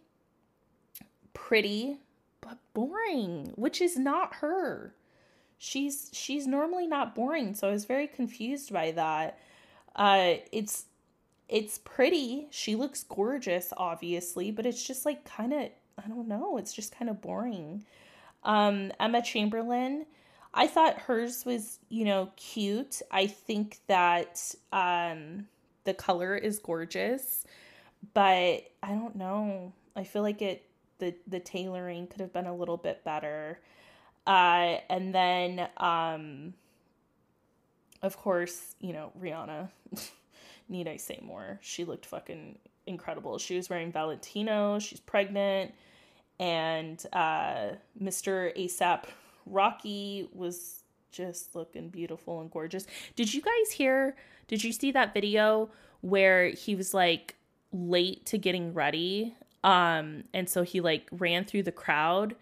pretty, 1.32 1.98
but 2.42 2.58
boring, 2.74 3.52
which 3.56 3.80
is 3.80 3.96
not 3.96 4.34
her. 4.36 4.94
She's 5.56 6.10
she's 6.12 6.46
normally 6.46 6.86
not 6.86 7.14
boring, 7.14 7.54
so 7.54 7.68
I 7.68 7.72
was 7.72 7.86
very 7.86 8.06
confused 8.06 8.72
by 8.72 8.92
that. 8.92 9.38
Uh, 9.96 10.34
it's 10.52 10.84
it's 11.48 11.78
pretty. 11.78 12.48
She 12.50 12.76
looks 12.76 13.02
gorgeous, 13.02 13.72
obviously, 13.76 14.50
but 14.50 14.66
it's 14.66 14.86
just 14.86 15.06
like 15.06 15.24
kind 15.24 15.52
of 15.54 15.70
I 15.96 16.06
don't 16.06 16.28
know. 16.28 16.58
It's 16.58 16.74
just 16.74 16.94
kind 16.94 17.10
of 17.10 17.20
boring. 17.22 17.84
Um, 18.44 18.92
Emma 19.00 19.22
Chamberlain 19.22 20.06
I 20.54 20.66
thought 20.66 20.98
hers 20.98 21.44
was, 21.44 21.78
you 21.88 22.04
know, 22.04 22.30
cute. 22.36 23.02
I 23.10 23.26
think 23.26 23.80
that 23.86 24.54
um 24.72 25.46
the 25.84 25.94
color 25.94 26.36
is 26.36 26.58
gorgeous, 26.58 27.44
but 28.14 28.70
I 28.82 28.88
don't 28.88 29.16
know. 29.16 29.72
I 29.96 30.04
feel 30.04 30.22
like 30.22 30.42
it 30.42 30.64
the 30.98 31.14
the 31.26 31.40
tailoring 31.40 32.06
could 32.06 32.20
have 32.20 32.32
been 32.32 32.46
a 32.46 32.54
little 32.54 32.76
bit 32.76 33.04
better. 33.04 33.60
Uh 34.26 34.78
and 34.88 35.14
then 35.14 35.68
um 35.76 36.54
of 38.02 38.16
course, 38.16 38.74
you 38.80 38.92
know, 38.92 39.12
Rihanna. 39.20 39.70
Need 40.68 40.86
I 40.86 40.98
say 40.98 41.18
more? 41.22 41.58
She 41.62 41.84
looked 41.84 42.06
fucking 42.06 42.58
incredible. 42.86 43.38
She 43.38 43.56
was 43.56 43.70
wearing 43.70 43.90
Valentino, 43.90 44.78
she's 44.78 45.00
pregnant, 45.00 45.72
and 46.40 47.04
uh 47.12 47.72
Mr. 48.00 48.56
ASAP 48.56 49.04
Rocky 49.50 50.28
was 50.32 50.84
just 51.10 51.54
looking 51.54 51.88
beautiful 51.88 52.40
and 52.40 52.50
gorgeous. 52.50 52.86
Did 53.16 53.32
you 53.32 53.42
guys 53.42 53.72
hear? 53.72 54.16
Did 54.46 54.64
you 54.64 54.72
see 54.72 54.92
that 54.92 55.14
video 55.14 55.70
where 56.00 56.48
he 56.48 56.74
was 56.74 56.94
like 56.94 57.36
late 57.72 58.26
to 58.26 58.38
getting 58.38 58.74
ready? 58.74 59.34
Um, 59.64 60.24
and 60.32 60.48
so 60.48 60.62
he 60.62 60.80
like 60.80 61.08
ran 61.10 61.44
through 61.44 61.64
the 61.64 61.72
crowd 61.72 62.36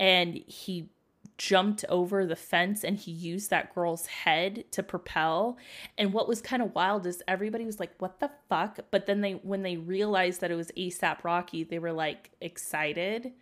and 0.00 0.34
he 0.46 0.88
jumped 1.36 1.84
over 1.88 2.26
the 2.26 2.36
fence 2.36 2.82
and 2.82 2.96
he 2.96 3.12
used 3.12 3.50
that 3.50 3.72
girl's 3.74 4.06
head 4.06 4.64
to 4.72 4.82
propel. 4.82 5.56
And 5.96 6.12
what 6.12 6.28
was 6.28 6.42
kind 6.42 6.62
of 6.62 6.74
wild 6.74 7.06
is 7.06 7.22
everybody 7.28 7.64
was 7.64 7.78
like, 7.78 7.92
"What 7.98 8.18
the 8.18 8.30
fuck?" 8.48 8.80
But 8.90 9.06
then 9.06 9.20
they 9.20 9.32
when 9.34 9.62
they 9.62 9.76
realized 9.76 10.40
that 10.40 10.50
it 10.50 10.56
was 10.56 10.72
ASAP 10.76 11.22
Rocky, 11.24 11.62
they 11.62 11.78
were 11.78 11.92
like 11.92 12.30
excited. 12.40 13.32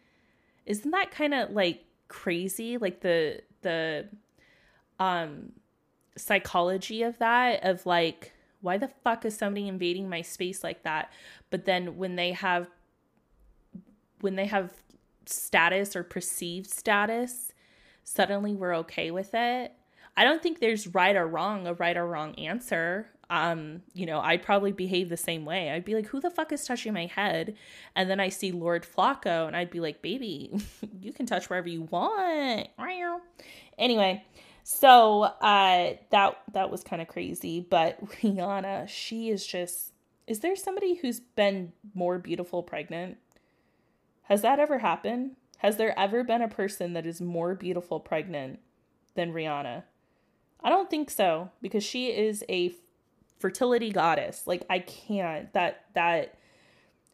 Isn't 0.66 0.90
that 0.90 1.10
kind 1.10 1.32
of 1.32 1.50
like 1.50 1.84
crazy 2.08 2.78
like 2.78 3.00
the 3.00 3.40
the 3.62 4.06
um 4.98 5.52
psychology 6.16 7.02
of 7.02 7.18
that 7.18 7.64
of 7.64 7.84
like 7.84 8.32
why 8.60 8.78
the 8.78 8.88
fuck 9.04 9.24
is 9.24 9.36
somebody 9.36 9.68
invading 9.68 10.08
my 10.08 10.22
space 10.22 10.64
like 10.64 10.82
that? 10.82 11.12
But 11.50 11.66
then 11.66 11.96
when 11.96 12.16
they 12.16 12.32
have 12.32 12.68
when 14.20 14.34
they 14.36 14.46
have 14.46 14.72
status 15.26 15.94
or 15.94 16.02
perceived 16.02 16.70
status 16.70 17.52
suddenly 18.04 18.54
we're 18.54 18.74
okay 18.76 19.10
with 19.10 19.34
it. 19.34 19.72
I 20.16 20.24
don't 20.24 20.42
think 20.42 20.60
there's 20.60 20.86
right 20.86 21.14
or 21.14 21.26
wrong 21.26 21.66
a 21.66 21.74
right 21.74 21.96
or 21.96 22.06
wrong 22.06 22.34
answer 22.36 23.08
um, 23.28 23.82
you 23.92 24.06
know, 24.06 24.20
I'd 24.20 24.42
probably 24.42 24.72
behave 24.72 25.08
the 25.08 25.16
same 25.16 25.44
way. 25.44 25.70
I'd 25.70 25.84
be 25.84 25.94
like, 25.94 26.06
who 26.06 26.20
the 26.20 26.30
fuck 26.30 26.52
is 26.52 26.64
touching 26.64 26.92
my 26.92 27.06
head? 27.06 27.56
And 27.94 28.08
then 28.08 28.20
I 28.20 28.28
see 28.28 28.52
Lord 28.52 28.86
Flacko 28.86 29.46
and 29.46 29.56
I'd 29.56 29.70
be 29.70 29.80
like, 29.80 30.00
baby, 30.00 30.54
you 31.00 31.12
can 31.12 31.26
touch 31.26 31.50
wherever 31.50 31.68
you 31.68 31.82
want. 31.82 32.68
Anyway, 33.78 34.24
so 34.62 35.22
uh 35.22 35.94
that 36.10 36.38
that 36.52 36.70
was 36.70 36.82
kind 36.84 37.02
of 37.02 37.08
crazy, 37.08 37.60
but 37.60 38.04
Rihanna, 38.22 38.88
she 38.88 39.30
is 39.30 39.46
just 39.46 39.92
is 40.26 40.40
there 40.40 40.56
somebody 40.56 40.96
who's 40.96 41.20
been 41.20 41.72
more 41.94 42.18
beautiful 42.18 42.62
pregnant? 42.62 43.18
Has 44.22 44.42
that 44.42 44.58
ever 44.58 44.78
happened? 44.78 45.36
Has 45.58 45.76
there 45.76 45.98
ever 45.98 46.24
been 46.24 46.42
a 46.42 46.48
person 46.48 46.92
that 46.92 47.06
is 47.06 47.20
more 47.20 47.54
beautiful 47.54 48.00
pregnant 48.00 48.58
than 49.14 49.32
Rihanna? 49.32 49.84
I 50.62 50.68
don't 50.68 50.90
think 50.90 51.10
so 51.10 51.50
because 51.62 51.84
she 51.84 52.08
is 52.08 52.44
a 52.48 52.74
fertility 53.38 53.90
goddess. 53.90 54.46
Like 54.46 54.64
I 54.70 54.80
can't 54.80 55.52
that 55.52 55.84
that 55.94 56.38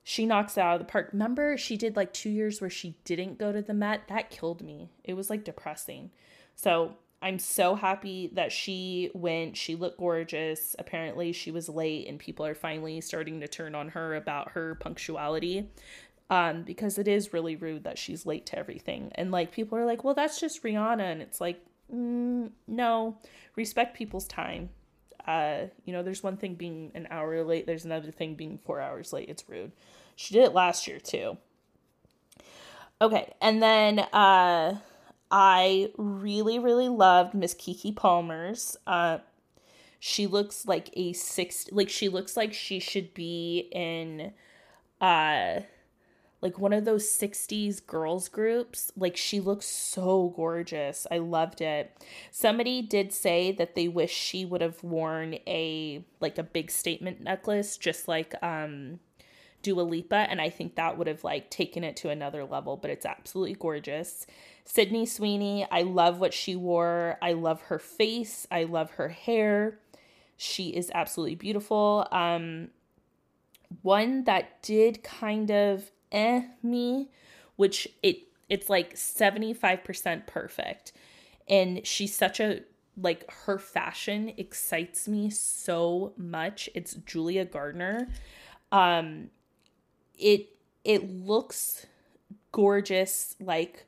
she 0.04 0.26
knocks 0.26 0.58
out 0.58 0.74
of 0.74 0.78
the 0.80 0.90
park. 0.90 1.10
Remember 1.12 1.56
she 1.56 1.76
did 1.76 1.96
like 1.96 2.12
2 2.12 2.28
years 2.28 2.60
where 2.60 2.70
she 2.70 2.96
didn't 3.04 3.38
go 3.38 3.52
to 3.52 3.62
the 3.62 3.74
Met? 3.74 4.08
That 4.08 4.30
killed 4.30 4.60
me. 4.60 4.90
It 5.04 5.14
was 5.14 5.30
like 5.30 5.44
depressing. 5.44 6.10
So, 6.56 6.96
I'm 7.22 7.38
so 7.38 7.76
happy 7.76 8.30
that 8.34 8.50
she 8.50 9.10
went. 9.14 9.56
She 9.56 9.76
looked 9.76 10.00
gorgeous. 10.00 10.74
Apparently, 10.78 11.32
she 11.32 11.52
was 11.52 11.68
late, 11.68 12.08
and 12.08 12.18
people 12.18 12.44
are 12.44 12.54
finally 12.54 13.00
starting 13.00 13.40
to 13.40 13.48
turn 13.48 13.76
on 13.76 13.90
her 13.90 14.16
about 14.16 14.50
her 14.50 14.74
punctuality. 14.74 15.70
Um, 16.30 16.62
because 16.62 16.98
it 16.98 17.06
is 17.06 17.32
really 17.32 17.56
rude 17.56 17.84
that 17.84 17.98
she's 17.98 18.24
late 18.24 18.46
to 18.46 18.58
everything. 18.58 19.12
And 19.16 19.30
like 19.30 19.52
people 19.52 19.76
are 19.76 19.84
like, 19.84 20.02
well, 20.02 20.14
that's 20.14 20.40
just 20.40 20.62
Rihanna. 20.62 21.00
And 21.00 21.20
it's 21.20 21.42
like, 21.42 21.60
mm, 21.94 22.50
no, 22.66 23.18
respect 23.54 23.94
people's 23.96 24.26
time. 24.26 24.70
Uh, 25.26 25.66
you 25.84 25.92
know, 25.92 26.02
there's 26.02 26.22
one 26.22 26.36
thing 26.36 26.54
being 26.54 26.90
an 26.94 27.06
hour 27.10 27.42
late, 27.44 27.66
there's 27.66 27.84
another 27.84 28.10
thing 28.10 28.34
being 28.34 28.58
four 28.64 28.80
hours 28.80 29.12
late. 29.12 29.28
It's 29.28 29.48
rude. 29.48 29.72
She 30.16 30.34
did 30.34 30.44
it 30.44 30.54
last 30.54 30.86
year 30.86 30.98
too. 30.98 31.38
Okay, 33.00 33.32
and 33.40 33.62
then 33.62 33.98
uh 33.98 34.78
I 35.30 35.90
really, 35.96 36.58
really 36.58 36.88
loved 36.88 37.34
Miss 37.34 37.54
Keke 37.54 37.96
Palmer's. 37.96 38.76
Uh 38.86 39.18
she 39.98 40.26
looks 40.26 40.66
like 40.66 40.90
a 40.94 41.12
six 41.12 41.66
like 41.72 41.88
she 41.88 42.08
looks 42.08 42.36
like 42.36 42.52
she 42.52 42.78
should 42.78 43.14
be 43.14 43.68
in 43.72 44.32
uh 45.00 45.60
like 46.42 46.58
one 46.58 46.72
of 46.72 46.84
those 46.84 47.08
60s 47.08 47.86
girls 47.86 48.28
groups. 48.28 48.90
Like 48.96 49.16
she 49.16 49.38
looks 49.40 49.66
so 49.66 50.32
gorgeous. 50.36 51.06
I 51.10 51.18
loved 51.18 51.60
it. 51.60 51.96
Somebody 52.32 52.82
did 52.82 53.12
say 53.12 53.52
that 53.52 53.76
they 53.76 53.86
wish 53.86 54.12
she 54.12 54.44
would 54.44 54.60
have 54.60 54.82
worn 54.82 55.34
a 55.46 56.04
like 56.20 56.38
a 56.38 56.42
big 56.42 56.70
statement 56.70 57.20
necklace 57.22 57.76
just 57.76 58.08
like 58.08 58.34
um 58.42 58.98
Dua 59.62 59.82
Lipa 59.82 60.16
and 60.16 60.40
I 60.40 60.50
think 60.50 60.74
that 60.74 60.98
would 60.98 61.06
have 61.06 61.22
like 61.22 61.48
taken 61.48 61.84
it 61.84 61.94
to 61.98 62.10
another 62.10 62.44
level, 62.44 62.76
but 62.76 62.90
it's 62.90 63.06
absolutely 63.06 63.54
gorgeous. 63.54 64.26
Sydney 64.64 65.06
Sweeney, 65.06 65.64
I 65.70 65.82
love 65.82 66.18
what 66.18 66.34
she 66.34 66.56
wore. 66.56 67.18
I 67.22 67.34
love 67.34 67.62
her 67.62 67.78
face. 67.78 68.48
I 68.50 68.64
love 68.64 68.90
her 68.92 69.08
hair. 69.08 69.78
She 70.36 70.70
is 70.70 70.90
absolutely 70.92 71.36
beautiful. 71.36 72.08
Um 72.10 72.70
one 73.82 74.24
that 74.24 74.60
did 74.62 75.04
kind 75.04 75.50
of 75.52 75.92
eh 76.12 76.42
me, 76.62 77.08
which 77.56 77.88
it 78.02 78.18
it's 78.48 78.68
like 78.68 78.94
75% 78.94 80.26
perfect. 80.26 80.92
And 81.48 81.86
she's 81.86 82.14
such 82.14 82.38
a 82.40 82.60
like 83.00 83.30
her 83.46 83.58
fashion 83.58 84.32
excites 84.36 85.08
me 85.08 85.30
so 85.30 86.12
much. 86.16 86.68
It's 86.74 86.94
Julia 86.94 87.44
Garner. 87.44 88.08
Um 88.70 89.30
it 90.18 90.50
it 90.84 91.10
looks 91.10 91.86
gorgeous 92.52 93.36
like 93.40 93.86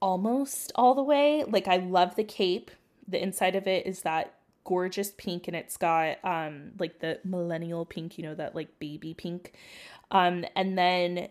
almost 0.00 0.72
all 0.74 0.94
the 0.94 1.02
way. 1.02 1.44
Like 1.46 1.68
I 1.68 1.76
love 1.78 2.16
the 2.16 2.24
cape. 2.24 2.70
The 3.06 3.22
inside 3.22 3.56
of 3.56 3.66
it 3.66 3.86
is 3.86 4.02
that 4.02 4.34
gorgeous 4.64 5.12
pink 5.18 5.46
and 5.46 5.54
it's 5.54 5.76
got 5.76 6.16
um 6.24 6.72
like 6.78 7.00
the 7.00 7.20
millennial 7.24 7.84
pink, 7.84 8.16
you 8.18 8.24
know, 8.24 8.34
that 8.34 8.54
like 8.54 8.78
baby 8.78 9.14
pink. 9.14 9.52
Um, 10.14 10.46
and 10.56 10.78
then 10.78 11.28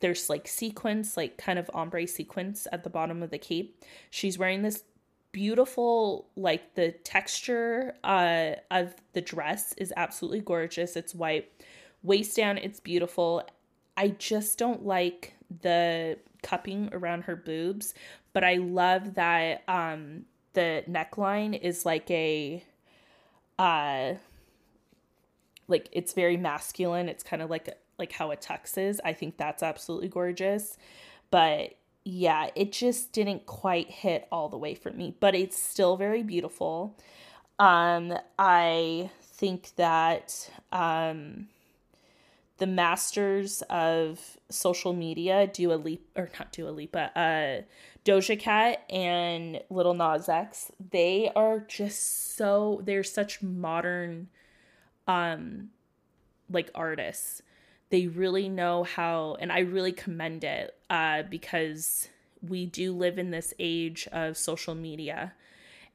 there's 0.00 0.28
like 0.28 0.46
sequence, 0.46 1.16
like 1.16 1.38
kind 1.38 1.58
of 1.58 1.70
ombre 1.74 2.06
sequence 2.06 2.68
at 2.70 2.84
the 2.84 2.90
bottom 2.90 3.22
of 3.22 3.30
the 3.30 3.38
cape. 3.38 3.82
She's 4.10 4.38
wearing 4.38 4.62
this 4.62 4.84
beautiful 5.32 6.26
like 6.34 6.74
the 6.76 6.92
texture 7.04 7.94
uh 8.04 8.52
of 8.70 8.94
the 9.12 9.20
dress 9.20 9.74
is 9.76 9.92
absolutely 9.96 10.40
gorgeous. 10.40 10.96
It's 10.96 11.14
white. 11.14 11.50
Waist 12.02 12.36
down, 12.36 12.56
it's 12.56 12.80
beautiful. 12.80 13.42
I 13.98 14.08
just 14.08 14.58
don't 14.58 14.86
like 14.86 15.34
the 15.62 16.18
cupping 16.42 16.88
around 16.92 17.22
her 17.22 17.36
boobs, 17.36 17.92
but 18.32 18.44
I 18.44 18.56
love 18.56 19.14
that 19.14 19.62
um 19.68 20.24
the 20.52 20.84
neckline 20.88 21.58
is 21.60 21.84
like 21.84 22.10
a 22.10 22.64
uh 23.58 24.14
like 25.68 25.88
it's 25.92 26.12
very 26.12 26.36
masculine. 26.36 27.08
It's 27.08 27.22
kind 27.22 27.42
of 27.42 27.50
like 27.50 27.76
like 27.98 28.12
how 28.12 28.30
a 28.30 28.36
tux 28.36 28.76
is. 28.78 29.00
I 29.04 29.12
think 29.12 29.36
that's 29.36 29.62
absolutely 29.62 30.08
gorgeous. 30.08 30.76
But 31.30 31.76
yeah, 32.04 32.50
it 32.54 32.72
just 32.72 33.12
didn't 33.12 33.46
quite 33.46 33.90
hit 33.90 34.28
all 34.30 34.48
the 34.48 34.58
way 34.58 34.74
for 34.74 34.92
me, 34.92 35.16
but 35.18 35.34
it's 35.34 35.60
still 35.60 35.96
very 35.96 36.22
beautiful. 36.22 36.96
Um, 37.58 38.14
I 38.38 39.10
think 39.22 39.72
that 39.76 40.50
um, 40.70 41.48
the 42.58 42.66
masters 42.66 43.62
of 43.68 44.36
social 44.50 44.92
media, 44.92 45.46
Dua 45.46 45.74
Lipa, 45.74 46.20
or 46.20 46.30
not 46.38 46.52
Dua 46.52 46.70
Lipa, 46.70 47.18
uh, 47.18 47.62
Doja 48.04 48.38
Cat 48.38 48.84
and 48.88 49.60
Little 49.68 49.94
Nas 49.94 50.28
X, 50.28 50.70
they 50.92 51.30
are 51.34 51.58
just 51.58 52.36
so, 52.36 52.80
they're 52.84 53.02
such 53.02 53.42
modern, 53.42 54.28
um, 55.08 55.70
like 56.48 56.70
artists 56.74 57.42
they 57.90 58.06
really 58.06 58.48
know 58.48 58.82
how 58.84 59.36
and 59.40 59.52
i 59.52 59.60
really 59.60 59.92
commend 59.92 60.44
it 60.44 60.74
uh, 60.90 61.22
because 61.22 62.08
we 62.42 62.66
do 62.66 62.92
live 62.92 63.18
in 63.18 63.30
this 63.30 63.54
age 63.58 64.08
of 64.12 64.36
social 64.36 64.74
media. 64.74 65.32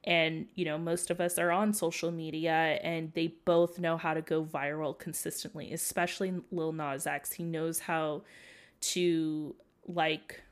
And 0.04 0.46
you 0.56 0.64
know 0.64 0.78
most 0.78 1.10
of 1.10 1.20
us 1.20 1.38
are 1.38 1.52
on 1.52 1.72
social 1.72 2.10
media 2.10 2.52
and 2.82 3.12
they 3.12 3.28
both 3.44 3.78
know 3.78 3.96
how 3.96 4.14
to 4.14 4.20
go 4.20 4.44
viral 4.44 4.98
consistently 4.98 5.72
especially 5.72 6.34
lil 6.50 6.72
nas 6.72 7.06
x. 7.06 7.30
He 7.30 7.44
knows 7.44 7.78
how 7.78 8.22
to 8.80 9.54
like 9.86 10.42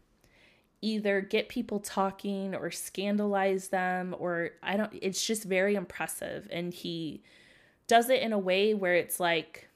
either 0.83 1.21
get 1.21 1.49
people 1.49 1.81
talking 1.81 2.55
or 2.55 2.71
scandalize 2.71 3.69
them 3.69 4.15
or 4.19 4.51
i 4.63 4.77
don't 4.77 4.93
it's 5.03 5.27
just 5.27 5.43
very 5.43 5.75
impressive. 5.75 6.47
And 6.53 6.73
he 6.73 7.21
does 7.89 8.09
it 8.09 8.23
in 8.23 8.33
a 8.33 8.39
way 8.39 8.73
where 8.73 8.95
it's 8.95 9.19
like 9.19 9.69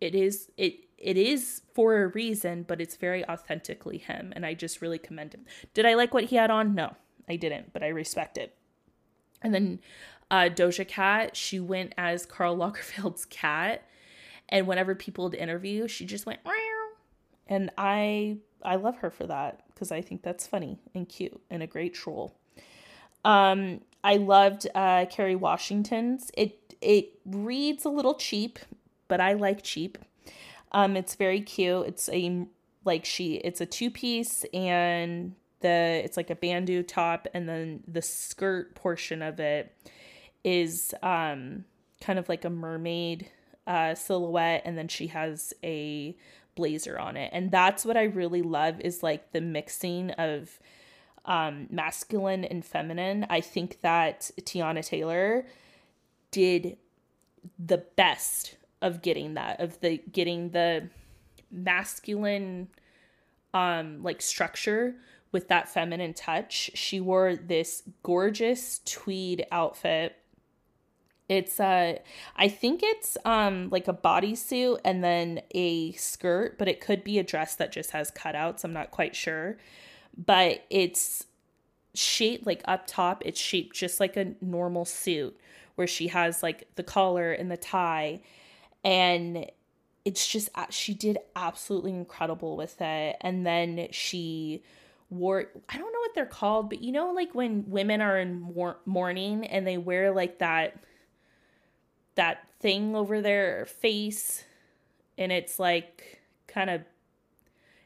it 0.00 0.14
is 0.14 0.50
it 0.56 0.88
it 1.02 1.16
is 1.16 1.62
for 1.74 2.02
a 2.02 2.06
reason, 2.06 2.62
but 2.62 2.80
it's 2.80 2.96
very 2.96 3.28
authentically 3.28 3.98
him, 3.98 4.32
and 4.36 4.46
I 4.46 4.54
just 4.54 4.80
really 4.80 4.98
commend 4.98 5.34
him. 5.34 5.44
Did 5.74 5.84
I 5.84 5.94
like 5.94 6.14
what 6.14 6.24
he 6.24 6.36
had 6.36 6.50
on? 6.50 6.74
No, 6.74 6.94
I 7.28 7.36
didn't, 7.36 7.72
but 7.72 7.82
I 7.82 7.88
respect 7.88 8.38
it. 8.38 8.54
And 9.42 9.52
then 9.52 9.80
uh, 10.30 10.48
Doja 10.48 10.86
Cat, 10.86 11.36
she 11.36 11.58
went 11.58 11.92
as 11.98 12.24
Karl 12.24 12.56
Lagerfeld's 12.58 13.24
cat, 13.24 13.82
and 14.48 14.66
whenever 14.66 14.94
people 14.94 15.24
would 15.24 15.34
interview, 15.34 15.88
she 15.88 16.06
just 16.06 16.24
went, 16.24 16.40
Meow. 16.44 16.88
and 17.48 17.70
I 17.76 18.38
I 18.62 18.76
love 18.76 18.98
her 18.98 19.10
for 19.10 19.26
that 19.26 19.64
because 19.74 19.90
I 19.90 20.00
think 20.00 20.22
that's 20.22 20.46
funny 20.46 20.78
and 20.94 21.08
cute 21.08 21.40
and 21.50 21.62
a 21.62 21.66
great 21.66 21.94
troll. 21.94 22.36
Um, 23.24 23.80
I 24.04 24.16
loved 24.16 24.68
uh, 24.74 25.06
Kerry 25.06 25.34
Washington's. 25.36 26.30
It 26.34 26.76
it 26.80 27.18
reads 27.24 27.84
a 27.84 27.88
little 27.88 28.14
cheap, 28.14 28.58
but 29.08 29.20
I 29.20 29.32
like 29.32 29.62
cheap. 29.62 29.98
Um, 30.72 30.96
it's 30.96 31.14
very 31.14 31.40
cute. 31.40 31.86
It's 31.86 32.08
a 32.08 32.46
like 32.84 33.04
she 33.04 33.34
it's 33.34 33.60
a 33.60 33.66
two 33.66 33.90
piece 33.90 34.44
and 34.52 35.34
the 35.60 36.02
it's 36.04 36.16
like 36.16 36.30
a 36.30 36.34
bandeau 36.34 36.82
top 36.82 37.26
and 37.34 37.48
then 37.48 37.82
the 37.86 38.02
skirt 38.02 38.74
portion 38.74 39.22
of 39.22 39.40
it 39.40 39.74
is 40.44 40.94
um 41.02 41.64
kind 42.00 42.18
of 42.18 42.28
like 42.28 42.44
a 42.44 42.50
mermaid 42.50 43.28
uh 43.66 43.94
silhouette 43.94 44.62
and 44.64 44.76
then 44.76 44.88
she 44.88 45.06
has 45.06 45.54
a 45.62 46.16
blazer 46.54 46.98
on 46.98 47.16
it 47.16 47.30
and 47.32 47.50
that's 47.50 47.84
what 47.84 47.96
i 47.96 48.02
really 48.02 48.42
love 48.42 48.80
is 48.80 49.02
like 49.02 49.32
the 49.32 49.40
mixing 49.40 50.10
of 50.12 50.58
um 51.24 51.68
masculine 51.70 52.44
and 52.44 52.64
feminine 52.64 53.24
i 53.30 53.40
think 53.40 53.80
that 53.80 54.30
teyana 54.40 54.84
taylor 54.84 55.46
did 56.32 56.76
the 57.58 57.78
best 57.96 58.56
of 58.82 59.00
getting 59.00 59.34
that 59.34 59.60
of 59.60 59.80
the 59.80 59.98
getting 60.12 60.50
the 60.50 60.88
masculine 61.50 62.68
um 63.54 64.02
like 64.02 64.20
structure 64.20 64.96
with 65.32 65.48
that 65.48 65.68
feminine 65.68 66.12
touch. 66.12 66.70
She 66.74 67.00
wore 67.00 67.34
this 67.36 67.82
gorgeous 68.02 68.80
tweed 68.84 69.46
outfit. 69.50 70.16
It's 71.28 71.58
uh 71.58 71.98
I 72.36 72.48
think 72.48 72.80
it's 72.82 73.16
um 73.24 73.70
like 73.70 73.88
a 73.88 73.94
bodysuit 73.94 74.80
and 74.84 75.02
then 75.02 75.40
a 75.52 75.92
skirt, 75.92 76.58
but 76.58 76.68
it 76.68 76.80
could 76.80 77.02
be 77.02 77.18
a 77.18 77.22
dress 77.22 77.54
that 77.56 77.72
just 77.72 77.92
has 77.92 78.10
cutouts. 78.10 78.64
I'm 78.64 78.74
not 78.74 78.90
quite 78.90 79.16
sure. 79.16 79.56
But 80.14 80.64
it's 80.68 81.24
shaped 81.94 82.46
like 82.46 82.62
up 82.66 82.86
top, 82.86 83.22
it's 83.24 83.40
shaped 83.40 83.74
just 83.74 84.00
like 84.00 84.16
a 84.16 84.34
normal 84.42 84.84
suit 84.84 85.38
where 85.76 85.86
she 85.86 86.08
has 86.08 86.42
like 86.42 86.68
the 86.74 86.82
collar 86.82 87.32
and 87.32 87.50
the 87.50 87.56
tie 87.56 88.20
and 88.84 89.46
it's 90.04 90.26
just 90.26 90.48
she 90.70 90.94
did 90.94 91.18
absolutely 91.36 91.92
incredible 91.92 92.56
with 92.56 92.80
it 92.80 93.16
and 93.20 93.46
then 93.46 93.88
she 93.92 94.62
wore 95.10 95.46
I 95.68 95.78
don't 95.78 95.92
know 95.92 96.00
what 96.00 96.14
they're 96.14 96.26
called, 96.26 96.70
but 96.70 96.82
you 96.82 96.90
know 96.90 97.12
like 97.12 97.34
when 97.34 97.64
women 97.68 98.00
are 98.00 98.18
in 98.18 98.54
mourning 98.86 99.46
and 99.46 99.66
they 99.66 99.78
wear 99.78 100.10
like 100.12 100.38
that 100.38 100.82
that 102.14 102.46
thing 102.60 102.96
over 102.96 103.20
their 103.20 103.66
face 103.66 104.44
and 105.18 105.30
it's 105.30 105.58
like 105.58 106.20
kind 106.46 106.70
of 106.70 106.82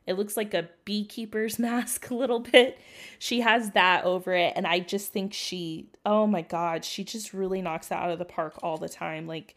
it 0.07 0.15
looks 0.15 0.37
like 0.37 0.55
a 0.55 0.69
beekeeper's 0.85 1.59
mask 1.59 2.11
a 2.11 2.15
little 2.15 2.41
bit. 2.41 2.79
She 3.19 3.41
has 3.41 3.73
that 3.73 4.05
over 4.05 4.33
it 4.33 4.53
and 4.57 4.67
I 4.67 4.79
just 4.79 5.13
think 5.13 5.35
she 5.35 5.91
oh 6.07 6.27
my 6.27 6.43
god, 6.43 6.85
she 6.85 7.05
just 7.05 7.35
really 7.35 7.61
knocks 7.61 7.91
it 7.91 7.95
out 7.95 8.11
of 8.11 8.19
the 8.19 8.25
park 8.25 8.55
all 8.63 8.79
the 8.79 8.89
time. 8.89 9.27
Like 9.27 9.57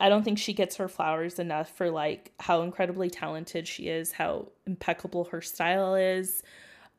I 0.00 0.08
don't 0.08 0.22
think 0.22 0.38
she 0.38 0.52
gets 0.52 0.76
her 0.76 0.88
flowers 0.88 1.38
enough 1.38 1.70
for 1.70 1.90
like 1.90 2.32
how 2.38 2.62
incredibly 2.62 3.10
talented 3.10 3.66
she 3.66 3.88
is, 3.88 4.12
how 4.12 4.48
impeccable 4.66 5.24
her 5.24 5.40
style 5.40 5.94
is. 5.94 6.42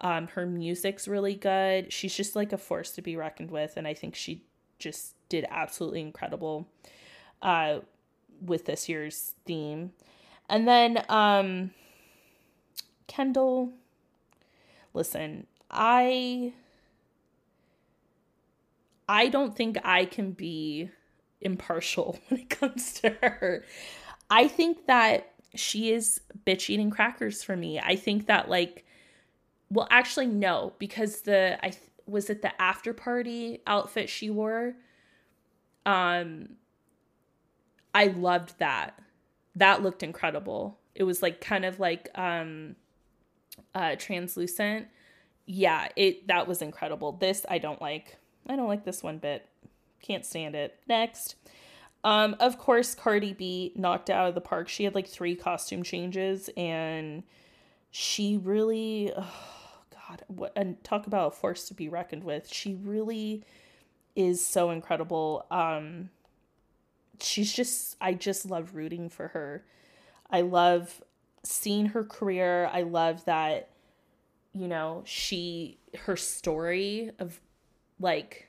Um, 0.01 0.27
her 0.27 0.45
music's 0.45 1.07
really 1.07 1.35
good. 1.35 1.91
She's 1.91 2.13
just 2.13 2.35
like 2.35 2.53
a 2.53 2.57
force 2.57 2.91
to 2.91 3.01
be 3.01 3.15
reckoned 3.15 3.51
with, 3.51 3.75
and 3.77 3.87
I 3.87 3.93
think 3.93 4.15
she 4.15 4.43
just 4.79 5.15
did 5.27 5.45
absolutely 5.49 6.01
incredible 6.01 6.67
uh, 7.41 7.79
with 8.41 8.65
this 8.65 8.87
year's 8.87 9.35
theme. 9.45 9.91
And 10.49 10.67
then 10.67 11.03
um, 11.09 11.71
Kendall, 13.07 13.71
listen, 14.93 15.47
I 15.69 16.53
I 19.07 19.27
don't 19.27 19.55
think 19.55 19.77
I 19.83 20.05
can 20.05 20.31
be 20.31 20.89
impartial 21.41 22.19
when 22.27 22.41
it 22.41 22.49
comes 22.49 22.93
to 23.01 23.09
her. 23.21 23.63
I 24.29 24.47
think 24.47 24.87
that 24.87 25.31
she 25.55 25.91
is 25.91 26.21
bitch 26.45 26.69
eating 26.69 26.89
crackers 26.89 27.43
for 27.43 27.55
me. 27.55 27.79
I 27.79 27.95
think 27.95 28.27
that 28.27 28.49
like 28.49 28.85
well 29.69 29.87
actually 29.89 30.27
no 30.27 30.73
because 30.79 31.21
the 31.21 31.63
I 31.63 31.71
was 32.05 32.29
it 32.29 32.41
the 32.41 32.59
after 32.61 32.93
party 32.93 33.61
outfit 33.67 34.09
she 34.09 34.29
wore 34.29 34.75
um 35.85 36.49
I 37.93 38.07
loved 38.07 38.59
that. 38.59 38.99
That 39.55 39.81
looked 39.81 40.03
incredible. 40.03 40.79
It 40.93 41.03
was 41.03 41.21
like 41.21 41.41
kind 41.41 41.65
of 41.65 41.79
like 41.79 42.09
um 42.15 42.75
uh 43.73 43.95
translucent. 43.97 44.87
Yeah, 45.45 45.87
it 45.95 46.27
that 46.27 46.47
was 46.47 46.61
incredible. 46.61 47.13
This 47.13 47.45
I 47.49 47.57
don't 47.57 47.81
like. 47.81 48.17
I 48.47 48.55
don't 48.55 48.67
like 48.67 48.85
this 48.85 49.01
one 49.01 49.17
bit. 49.17 49.47
Can't 50.01 50.25
stand 50.25 50.55
it. 50.55 50.79
Next. 50.87 51.35
Um, 52.03 52.35
of 52.39 52.57
course, 52.57 52.95
Cardi 52.95 53.33
B 53.33 53.73
knocked 53.75 54.09
out 54.09 54.29
of 54.29 54.35
the 54.35 54.41
park. 54.41 54.69
She 54.69 54.85
had 54.85 54.95
like 54.95 55.07
three 55.07 55.35
costume 55.35 55.83
changes 55.83 56.49
and 56.55 57.23
she 57.91 58.37
really 58.37 59.11
oh 59.17 59.33
god, 59.91 60.23
what 60.27 60.53
and 60.55 60.81
talk 60.83 61.07
about 61.07 61.33
a 61.33 61.35
force 61.35 61.67
to 61.67 61.73
be 61.73 61.89
reckoned 61.89 62.23
with. 62.23 62.51
She 62.51 62.75
really 62.75 63.43
is 64.15 64.45
so 64.45 64.71
incredible. 64.71 65.45
Um 65.51 66.09
she's 67.21 67.51
just 67.51 67.97
I 67.99 68.13
just 68.13 68.49
love 68.49 68.75
rooting 68.75 69.09
for 69.09 69.29
her. 69.29 69.65
I 70.31 70.41
love 70.41 71.01
seeing 71.43 71.87
her 71.87 72.03
career. 72.03 72.69
I 72.71 72.83
love 72.83 73.25
that 73.25 73.69
you 74.53 74.67
know, 74.67 75.03
she 75.05 75.79
her 76.05 76.15
story 76.15 77.11
of 77.19 77.41
like 77.99 78.48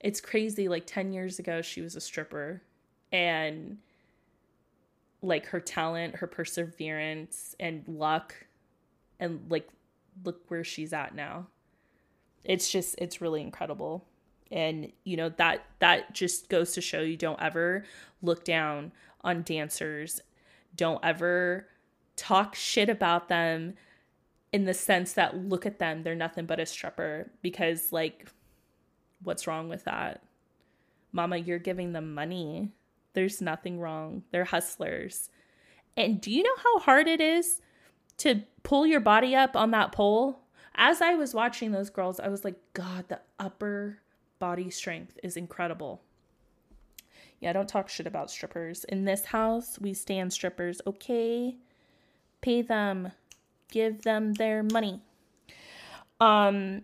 it's 0.00 0.20
crazy 0.20 0.68
like 0.68 0.86
10 0.86 1.12
years 1.12 1.38
ago 1.38 1.62
she 1.62 1.80
was 1.80 1.96
a 1.96 2.00
stripper 2.00 2.62
and 3.12 3.78
like 5.22 5.46
her 5.46 5.60
talent 5.60 6.16
her 6.16 6.26
perseverance 6.26 7.54
and 7.60 7.84
luck 7.86 8.34
and 9.18 9.40
like 9.50 9.68
look 10.24 10.42
where 10.48 10.64
she's 10.64 10.92
at 10.92 11.14
now. 11.14 11.46
It's 12.44 12.70
just 12.70 12.96
it's 12.98 13.20
really 13.20 13.42
incredible. 13.42 14.06
And 14.50 14.90
you 15.04 15.16
know 15.16 15.28
that 15.30 15.64
that 15.78 16.12
just 16.14 16.48
goes 16.48 16.72
to 16.72 16.80
show 16.80 17.00
you 17.00 17.16
don't 17.16 17.40
ever 17.40 17.84
look 18.22 18.44
down 18.44 18.92
on 19.22 19.42
dancers. 19.42 20.20
Don't 20.74 21.04
ever 21.04 21.66
talk 22.16 22.54
shit 22.54 22.88
about 22.88 23.28
them 23.28 23.74
in 24.52 24.64
the 24.64 24.74
sense 24.74 25.12
that 25.12 25.36
look 25.36 25.64
at 25.64 25.78
them 25.78 26.02
they're 26.02 26.14
nothing 26.14 26.44
but 26.44 26.58
a 26.58 26.66
stripper 26.66 27.30
because 27.40 27.92
like 27.92 28.26
What's 29.22 29.46
wrong 29.46 29.68
with 29.68 29.84
that? 29.84 30.22
Mama, 31.12 31.36
you're 31.36 31.58
giving 31.58 31.92
them 31.92 32.14
money. 32.14 32.70
There's 33.12 33.40
nothing 33.40 33.80
wrong. 33.80 34.22
They're 34.30 34.44
hustlers. 34.44 35.30
And 35.96 36.20
do 36.20 36.30
you 36.30 36.42
know 36.42 36.56
how 36.62 36.78
hard 36.78 37.08
it 37.08 37.20
is 37.20 37.60
to 38.18 38.42
pull 38.62 38.86
your 38.86 39.00
body 39.00 39.34
up 39.34 39.56
on 39.56 39.72
that 39.72 39.92
pole? 39.92 40.40
As 40.74 41.02
I 41.02 41.14
was 41.14 41.34
watching 41.34 41.72
those 41.72 41.90
girls, 41.90 42.20
I 42.20 42.28
was 42.28 42.44
like, 42.44 42.56
God, 42.72 43.06
the 43.08 43.20
upper 43.38 43.98
body 44.38 44.70
strength 44.70 45.18
is 45.22 45.36
incredible. 45.36 46.00
Yeah, 47.40 47.52
don't 47.52 47.68
talk 47.68 47.88
shit 47.88 48.06
about 48.06 48.30
strippers. 48.30 48.84
In 48.84 49.04
this 49.04 49.24
house, 49.24 49.78
we 49.80 49.94
stand 49.94 50.32
strippers, 50.32 50.80
okay? 50.86 51.56
Pay 52.40 52.62
them. 52.62 53.12
Give 53.70 54.02
them 54.02 54.34
their 54.34 54.62
money. 54.62 55.00
Um 56.20 56.82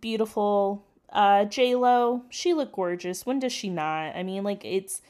beautiful 0.00 0.84
uh, 1.14 1.44
J 1.44 1.74
Lo, 1.76 2.22
she 2.28 2.52
looked 2.52 2.72
gorgeous. 2.72 3.24
When 3.24 3.38
does 3.38 3.52
she 3.52 3.70
not? 3.70 4.16
I 4.16 4.22
mean, 4.22 4.42
like 4.42 4.64
it's 4.64 5.00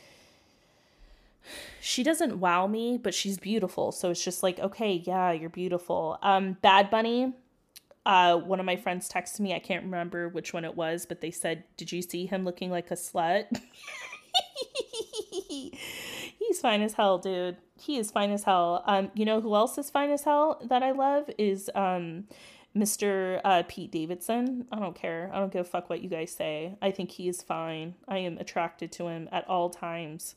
she 1.80 2.02
doesn't 2.02 2.38
wow 2.38 2.66
me, 2.66 2.98
but 2.98 3.14
she's 3.14 3.38
beautiful. 3.38 3.92
So 3.92 4.10
it's 4.10 4.24
just 4.24 4.42
like, 4.42 4.58
okay, 4.58 5.02
yeah, 5.04 5.32
you're 5.32 5.50
beautiful. 5.50 6.18
Um, 6.22 6.56
Bad 6.62 6.90
Bunny. 6.90 7.32
Uh, 8.06 8.36
one 8.36 8.60
of 8.60 8.66
my 8.66 8.76
friends 8.76 9.08
texted 9.08 9.40
me. 9.40 9.54
I 9.54 9.58
can't 9.58 9.84
remember 9.84 10.28
which 10.28 10.52
one 10.52 10.64
it 10.64 10.76
was, 10.76 11.06
but 11.06 11.22
they 11.22 11.30
said, 11.30 11.64
"Did 11.78 11.90
you 11.90 12.02
see 12.02 12.26
him 12.26 12.44
looking 12.44 12.70
like 12.70 12.90
a 12.90 12.94
slut?" 12.94 13.46
He's 16.38 16.60
fine 16.60 16.82
as 16.82 16.92
hell, 16.94 17.16
dude. 17.18 17.56
He 17.78 17.96
is 17.96 18.10
fine 18.10 18.30
as 18.30 18.44
hell. 18.44 18.82
Um, 18.86 19.10
you 19.14 19.24
know 19.24 19.40
who 19.40 19.54
else 19.54 19.78
is 19.78 19.88
fine 19.88 20.10
as 20.10 20.24
hell 20.24 20.60
that 20.68 20.82
I 20.82 20.90
love 20.92 21.30
is 21.38 21.70
um 21.74 22.24
Mr. 22.76 23.40
Uh, 23.44 23.62
Pete 23.68 23.92
Davidson. 23.92 24.66
I 24.72 24.78
don't 24.78 24.96
care. 24.96 25.30
I 25.32 25.38
don't 25.38 25.52
give 25.52 25.62
a 25.62 25.68
fuck 25.68 25.88
what 25.88 26.02
you 26.02 26.08
guys 26.08 26.32
say. 26.32 26.76
I 26.82 26.90
think 26.90 27.12
he 27.12 27.28
is 27.28 27.42
fine. 27.42 27.94
I 28.08 28.18
am 28.18 28.38
attracted 28.38 28.90
to 28.92 29.08
him 29.08 29.28
at 29.30 29.48
all 29.48 29.70
times. 29.70 30.34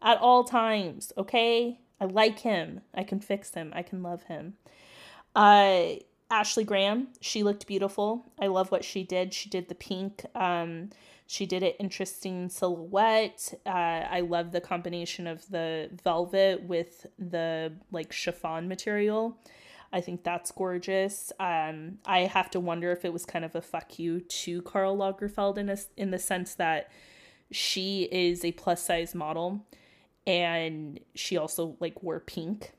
At 0.00 0.18
all 0.18 0.44
times, 0.44 1.12
okay? 1.18 1.80
I 2.00 2.04
like 2.06 2.40
him. 2.40 2.80
I 2.94 3.02
can 3.02 3.20
fix 3.20 3.52
him. 3.54 3.72
I 3.74 3.82
can 3.82 4.02
love 4.02 4.24
him. 4.24 4.54
Uh, 5.34 5.96
Ashley 6.30 6.64
Graham, 6.64 7.08
she 7.20 7.42
looked 7.42 7.66
beautiful. 7.66 8.26
I 8.38 8.46
love 8.46 8.70
what 8.70 8.84
she 8.84 9.02
did. 9.02 9.34
She 9.34 9.48
did 9.48 9.68
the 9.68 9.74
pink. 9.74 10.24
Um, 10.34 10.90
she 11.26 11.46
did 11.46 11.62
an 11.62 11.72
interesting 11.78 12.48
silhouette. 12.48 13.52
Uh, 13.66 13.68
I 13.68 14.20
love 14.20 14.52
the 14.52 14.60
combination 14.60 15.26
of 15.26 15.48
the 15.50 15.90
velvet 16.02 16.62
with 16.62 17.06
the 17.18 17.72
like 17.90 18.12
chiffon 18.12 18.68
material. 18.68 19.36
I 19.92 20.00
think 20.00 20.22
that's 20.22 20.50
gorgeous. 20.50 21.32
Um, 21.40 21.98
I 22.04 22.20
have 22.20 22.50
to 22.50 22.60
wonder 22.60 22.92
if 22.92 23.04
it 23.04 23.12
was 23.12 23.24
kind 23.24 23.44
of 23.44 23.54
a 23.54 23.62
fuck 23.62 23.98
you 23.98 24.20
to 24.20 24.62
Karl 24.62 24.96
Lagerfeld 24.96 25.56
in 25.56 25.70
a, 25.70 25.78
in 25.96 26.10
the 26.10 26.18
sense 26.18 26.54
that 26.54 26.90
she 27.50 28.08
is 28.12 28.44
a 28.44 28.52
plus 28.52 28.82
size 28.82 29.14
model 29.14 29.64
and 30.26 31.00
she 31.14 31.38
also 31.38 31.76
like 31.80 32.02
wore 32.02 32.20
pink. 32.20 32.72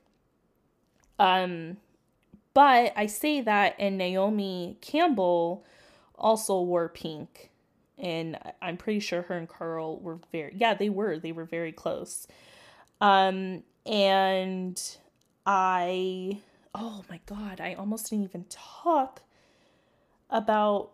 Um, 1.18 1.78
but 2.54 2.92
I 2.96 3.06
say 3.06 3.40
that 3.40 3.74
and 3.78 3.98
Naomi 3.98 4.78
Campbell 4.80 5.64
also 6.16 6.60
wore 6.62 6.88
pink. 6.88 7.50
And 7.98 8.38
I'm 8.62 8.76
pretty 8.76 9.00
sure 9.00 9.22
her 9.22 9.36
and 9.36 9.48
Karl 9.48 9.98
were 9.98 10.20
very, 10.32 10.54
yeah, 10.56 10.74
they 10.74 10.88
were, 10.88 11.18
they 11.18 11.32
were 11.32 11.44
very 11.44 11.72
close. 11.72 12.26
Um, 13.00 13.64
and 13.84 14.80
I 15.44 16.40
oh 16.74 17.04
my 17.08 17.20
God, 17.26 17.60
I 17.60 17.74
almost 17.74 18.10
didn't 18.10 18.24
even 18.24 18.46
talk 18.48 19.22
about 20.28 20.92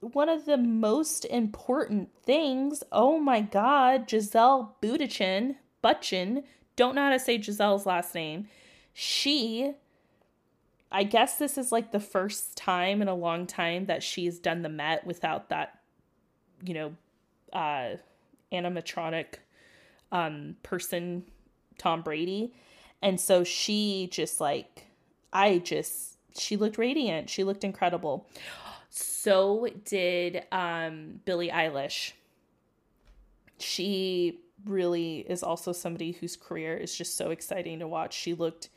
one 0.00 0.28
of 0.28 0.46
the 0.46 0.56
most 0.56 1.24
important 1.26 2.10
things. 2.24 2.82
Oh 2.90 3.18
my 3.18 3.40
God, 3.40 4.08
Gisele 4.08 4.76
Budichin, 4.82 5.56
Butchin, 5.82 6.44
don't 6.76 6.94
know 6.94 7.04
how 7.04 7.10
to 7.10 7.18
say 7.18 7.38
Gisele's 7.38 7.86
last 7.86 8.14
name. 8.14 8.48
She, 8.92 9.72
I 10.90 11.04
guess 11.04 11.36
this 11.36 11.56
is 11.58 11.70
like 11.70 11.92
the 11.92 12.00
first 12.00 12.56
time 12.56 13.02
in 13.02 13.08
a 13.08 13.14
long 13.14 13.46
time 13.46 13.86
that 13.86 14.02
she's 14.02 14.38
done 14.38 14.62
the 14.62 14.68
Met 14.68 15.06
without 15.06 15.50
that, 15.50 15.78
you 16.64 16.74
know, 16.74 16.96
uh, 17.52 17.96
animatronic 18.52 19.34
um, 20.10 20.56
person, 20.62 21.24
Tom 21.78 22.02
Brady. 22.02 22.52
And 23.02 23.20
so 23.20 23.44
she 23.44 24.08
just 24.10 24.40
like 24.40 24.86
I 25.32 25.58
just 25.58 26.16
she 26.36 26.56
looked 26.56 26.78
radiant. 26.78 27.28
She 27.30 27.44
looked 27.44 27.64
incredible. 27.64 28.26
So 28.88 29.68
did 29.84 30.44
um 30.52 31.20
Billie 31.24 31.50
Eilish. 31.50 32.12
She 33.58 34.40
really 34.64 35.18
is 35.18 35.42
also 35.42 35.72
somebody 35.72 36.12
whose 36.12 36.36
career 36.36 36.76
is 36.76 36.94
just 36.94 37.16
so 37.16 37.30
exciting 37.30 37.78
to 37.78 37.88
watch. 37.88 38.14
She 38.14 38.34
looked 38.34 38.68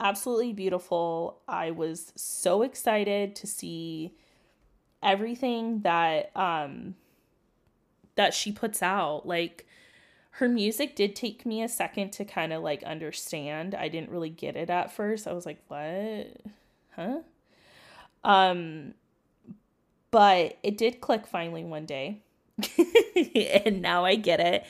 absolutely 0.00 0.52
beautiful. 0.52 1.40
I 1.48 1.70
was 1.70 2.12
so 2.16 2.62
excited 2.62 3.34
to 3.36 3.46
see 3.46 4.14
everything 5.02 5.80
that 5.82 6.30
um 6.36 6.94
that 8.16 8.34
she 8.34 8.50
puts 8.52 8.82
out. 8.82 9.26
Like 9.26 9.67
her 10.38 10.48
music 10.48 10.94
did 10.94 11.16
take 11.16 11.44
me 11.44 11.62
a 11.62 11.68
second 11.68 12.12
to 12.12 12.24
kind 12.24 12.52
of 12.52 12.62
like 12.62 12.84
understand. 12.84 13.74
I 13.74 13.88
didn't 13.88 14.10
really 14.10 14.30
get 14.30 14.54
it 14.54 14.70
at 14.70 14.92
first. 14.92 15.26
I 15.26 15.32
was 15.32 15.44
like, 15.44 15.58
"What? 15.66 16.36
Huh?" 16.94 17.18
Um 18.22 18.94
but 20.10 20.56
it 20.62 20.78
did 20.78 21.00
click 21.00 21.26
finally 21.26 21.64
one 21.64 21.86
day. 21.86 22.22
and 23.66 23.82
now 23.82 24.04
I 24.04 24.14
get 24.14 24.40
it. 24.40 24.64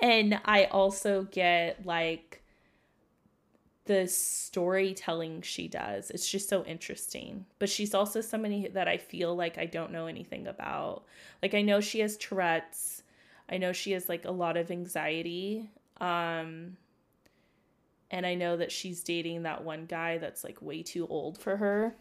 And 0.00 0.40
I 0.46 0.64
also 0.64 1.24
get 1.30 1.84
like 1.84 2.42
the 3.84 4.08
storytelling 4.08 5.42
she 5.42 5.68
does. 5.68 6.10
It's 6.10 6.30
just 6.30 6.48
so 6.48 6.64
interesting. 6.64 7.44
But 7.58 7.68
she's 7.68 7.94
also 7.94 8.22
somebody 8.22 8.68
that 8.68 8.88
I 8.88 8.96
feel 8.96 9.36
like 9.36 9.58
I 9.58 9.66
don't 9.66 9.92
know 9.92 10.06
anything 10.06 10.46
about. 10.46 11.04
Like 11.42 11.54
I 11.54 11.60
know 11.60 11.80
she 11.80 12.00
has 12.00 12.16
Tourette's. 12.16 13.02
I 13.50 13.58
know 13.58 13.72
she 13.72 13.92
has 13.92 14.08
like 14.08 14.24
a 14.24 14.30
lot 14.30 14.56
of 14.56 14.70
anxiety. 14.70 15.70
Um 16.00 16.76
and 18.10 18.26
I 18.26 18.34
know 18.34 18.56
that 18.56 18.72
she's 18.72 19.02
dating 19.02 19.42
that 19.42 19.64
one 19.64 19.86
guy 19.86 20.18
that's 20.18 20.42
like 20.42 20.60
way 20.60 20.82
too 20.82 21.06
old 21.06 21.38
for 21.38 21.56
her. 21.56 21.94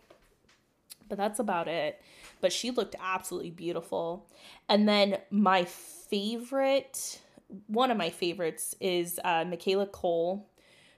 But 1.08 1.18
that's 1.18 1.40
about 1.40 1.68
it. 1.68 2.02
But 2.42 2.54
she 2.54 2.72
looked 2.72 2.96
absolutely 3.02 3.52
beautiful. 3.52 4.28
And 4.68 4.88
then 4.88 5.18
my 5.30 5.66
favorite, 5.66 7.20
one 7.68 7.92
of 7.92 7.98
my 7.98 8.10
favorites 8.10 8.76
is 8.80 9.20
uh, 9.24 9.44
Michaela 9.46 9.88
Coel, 9.88 10.48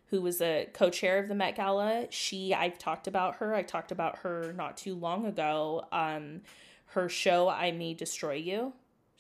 who 0.08 0.22
was 0.22 0.42
a 0.42 0.68
co-chair 0.74 1.20
of 1.20 1.30
the 1.30 1.36
Met 1.36 1.56
Gala. 1.56 2.08
She, 2.10 2.54
I've 2.54 2.78
talked 2.78 3.08
about 3.08 3.38
her. 3.38 3.56
I 3.56 3.64
talked 3.64 3.92
about 3.92 4.20
her 4.20 4.54
not 4.58 4.78
too 4.78 4.96
long 4.96 5.26
ago. 5.26 5.86
Um, 5.92 6.42
her 6.88 7.08
show, 7.08 7.48
I 7.48 7.72
May 7.72 7.94
Destroy 7.94 8.34
You. 8.34 8.74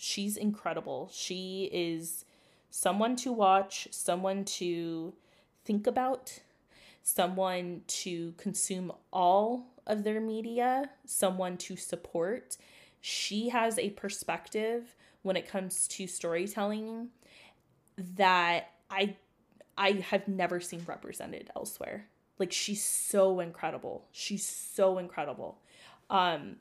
She's 0.04 0.36
incredible. 0.36 1.12
She 1.14 1.70
is 1.72 2.26
someone 2.72 3.16
to 3.18 3.32
watch, 3.32 3.88
someone 3.92 4.46
to 4.46 5.14
think 5.64 5.86
about, 5.86 6.40
someone 7.04 7.82
to 7.86 8.34
consume 8.36 8.92
all 9.14 9.68
of 9.86 10.04
their 10.04 10.20
media, 10.20 10.90
someone 11.06 11.56
to 11.58 11.76
support. 11.76 12.58
She 13.00 13.50
has 13.50 13.78
a 13.78 13.92
perspective 13.92 14.96
when 15.22 15.36
it 15.36 15.48
comes 15.48 15.88
to 15.90 16.08
storytelling 16.08 17.10
that 18.16 18.72
I 18.90 19.18
I 19.78 19.92
have 20.10 20.28
never 20.28 20.60
seen 20.60 20.82
represented 20.88 21.52
elsewhere. 21.56 22.08
Like 22.40 22.52
she's 22.52 22.84
so 22.84 23.40
incredible. 23.40 24.08
She's 24.12 24.48
so 24.48 24.98
incredible. 24.98 25.60
Um 26.10 26.56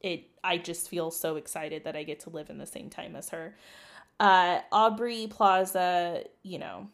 it 0.00 0.24
I 0.44 0.58
just 0.58 0.88
feel 0.88 1.10
so 1.10 1.36
excited 1.36 1.84
that 1.84 1.96
I 1.96 2.02
get 2.02 2.20
to 2.20 2.30
live 2.30 2.50
in 2.50 2.58
the 2.58 2.66
same 2.66 2.90
time 2.90 3.16
as 3.16 3.30
her. 3.30 3.56
Uh 4.20 4.60
Aubrey 4.72 5.26
Plaza, 5.28 6.24
you 6.42 6.58
know, 6.58 6.88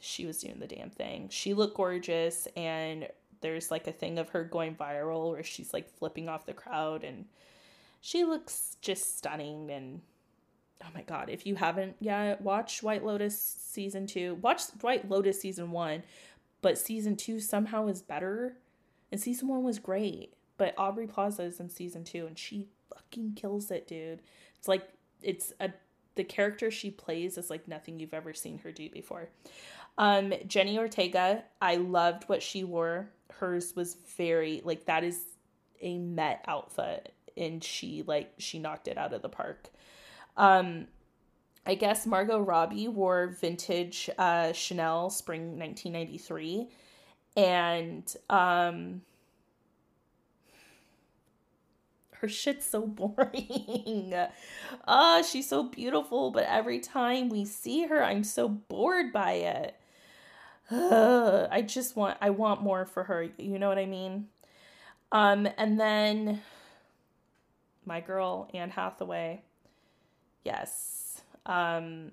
she 0.00 0.26
was 0.26 0.38
doing 0.38 0.58
the 0.58 0.66
damn 0.66 0.90
thing. 0.90 1.28
She 1.30 1.54
looked 1.54 1.76
gorgeous 1.76 2.48
and 2.56 3.08
there's 3.42 3.70
like 3.70 3.86
a 3.86 3.92
thing 3.92 4.18
of 4.18 4.30
her 4.30 4.44
going 4.44 4.74
viral 4.74 5.32
where 5.32 5.42
she's 5.42 5.72
like 5.72 5.90
flipping 5.90 6.28
off 6.28 6.46
the 6.46 6.52
crowd 6.54 7.04
and 7.04 7.26
she 8.00 8.24
looks 8.24 8.76
just 8.80 9.18
stunning 9.18 9.70
and 9.70 10.00
oh 10.82 10.88
my 10.94 11.02
god 11.02 11.28
if 11.28 11.46
you 11.46 11.54
haven't 11.54 11.94
yet 12.00 12.40
watched 12.40 12.82
white 12.82 13.04
lotus 13.04 13.38
season 13.38 14.06
two 14.06 14.34
watch 14.36 14.62
white 14.80 15.08
lotus 15.08 15.40
season 15.40 15.70
one 15.70 16.02
but 16.62 16.78
season 16.78 17.16
two 17.16 17.38
somehow 17.38 17.86
is 17.86 18.02
better 18.02 18.56
and 19.10 19.20
season 19.20 19.48
one 19.48 19.62
was 19.62 19.78
great 19.78 20.34
but 20.56 20.74
aubrey 20.78 21.06
plaza 21.06 21.42
is 21.42 21.60
in 21.60 21.68
season 21.68 22.04
two 22.04 22.26
and 22.26 22.38
she 22.38 22.68
fucking 22.92 23.34
kills 23.34 23.70
it 23.70 23.86
dude. 23.86 24.22
It's 24.58 24.68
like 24.68 24.88
it's 25.22 25.52
a 25.60 25.70
the 26.14 26.24
character 26.24 26.70
she 26.70 26.90
plays 26.90 27.38
is 27.38 27.48
like 27.48 27.66
nothing 27.66 27.98
you've 27.98 28.14
ever 28.14 28.34
seen 28.34 28.58
her 28.58 28.72
do 28.72 28.88
before. 28.90 29.28
Um 29.98 30.32
jenna 30.46 30.78
ortega 30.78 31.44
i 31.60 31.76
loved 31.76 32.24
what 32.24 32.42
she 32.42 32.64
wore. 32.64 33.10
Hers 33.30 33.74
was 33.74 33.96
very 34.16 34.62
like 34.64 34.86
that 34.86 35.04
is 35.04 35.20
a 35.80 35.98
met 35.98 36.44
outfit 36.46 37.12
and 37.36 37.62
she 37.62 38.04
like 38.06 38.32
she 38.38 38.58
knocked 38.58 38.88
it 38.88 38.98
out 38.98 39.12
of 39.12 39.22
the 39.22 39.28
park. 39.28 39.70
Um, 40.36 40.86
I 41.64 41.74
guess 41.74 42.06
Margot 42.06 42.40
Robbie 42.40 42.88
wore 42.88 43.28
vintage 43.40 44.10
uh, 44.18 44.52
Chanel 44.52 45.10
spring 45.10 45.58
1993. 45.58 46.68
And 47.36 48.14
um, 48.28 49.02
her 52.22 52.28
shit's 52.28 52.64
so 52.64 52.80
boring. 52.86 54.14
Oh, 54.86 55.22
she's 55.22 55.48
so 55.48 55.64
beautiful, 55.64 56.30
but 56.30 56.44
every 56.44 56.78
time 56.78 57.28
we 57.28 57.44
see 57.44 57.86
her, 57.86 58.02
I'm 58.02 58.24
so 58.24 58.48
bored 58.48 59.12
by 59.12 59.32
it. 59.32 59.76
Uh, 60.70 61.48
I 61.50 61.62
just 61.62 61.96
want 61.96 62.16
I 62.20 62.30
want 62.30 62.62
more 62.62 62.86
for 62.86 63.04
her, 63.04 63.28
you 63.36 63.58
know 63.58 63.68
what 63.68 63.78
I 63.78 63.86
mean? 63.86 64.28
Um 65.10 65.48
and 65.58 65.78
then 65.78 66.40
my 67.84 68.00
girl 68.00 68.48
Anne 68.54 68.70
Hathaway 68.70 69.42
Yes. 70.44 71.22
Um 71.44 72.12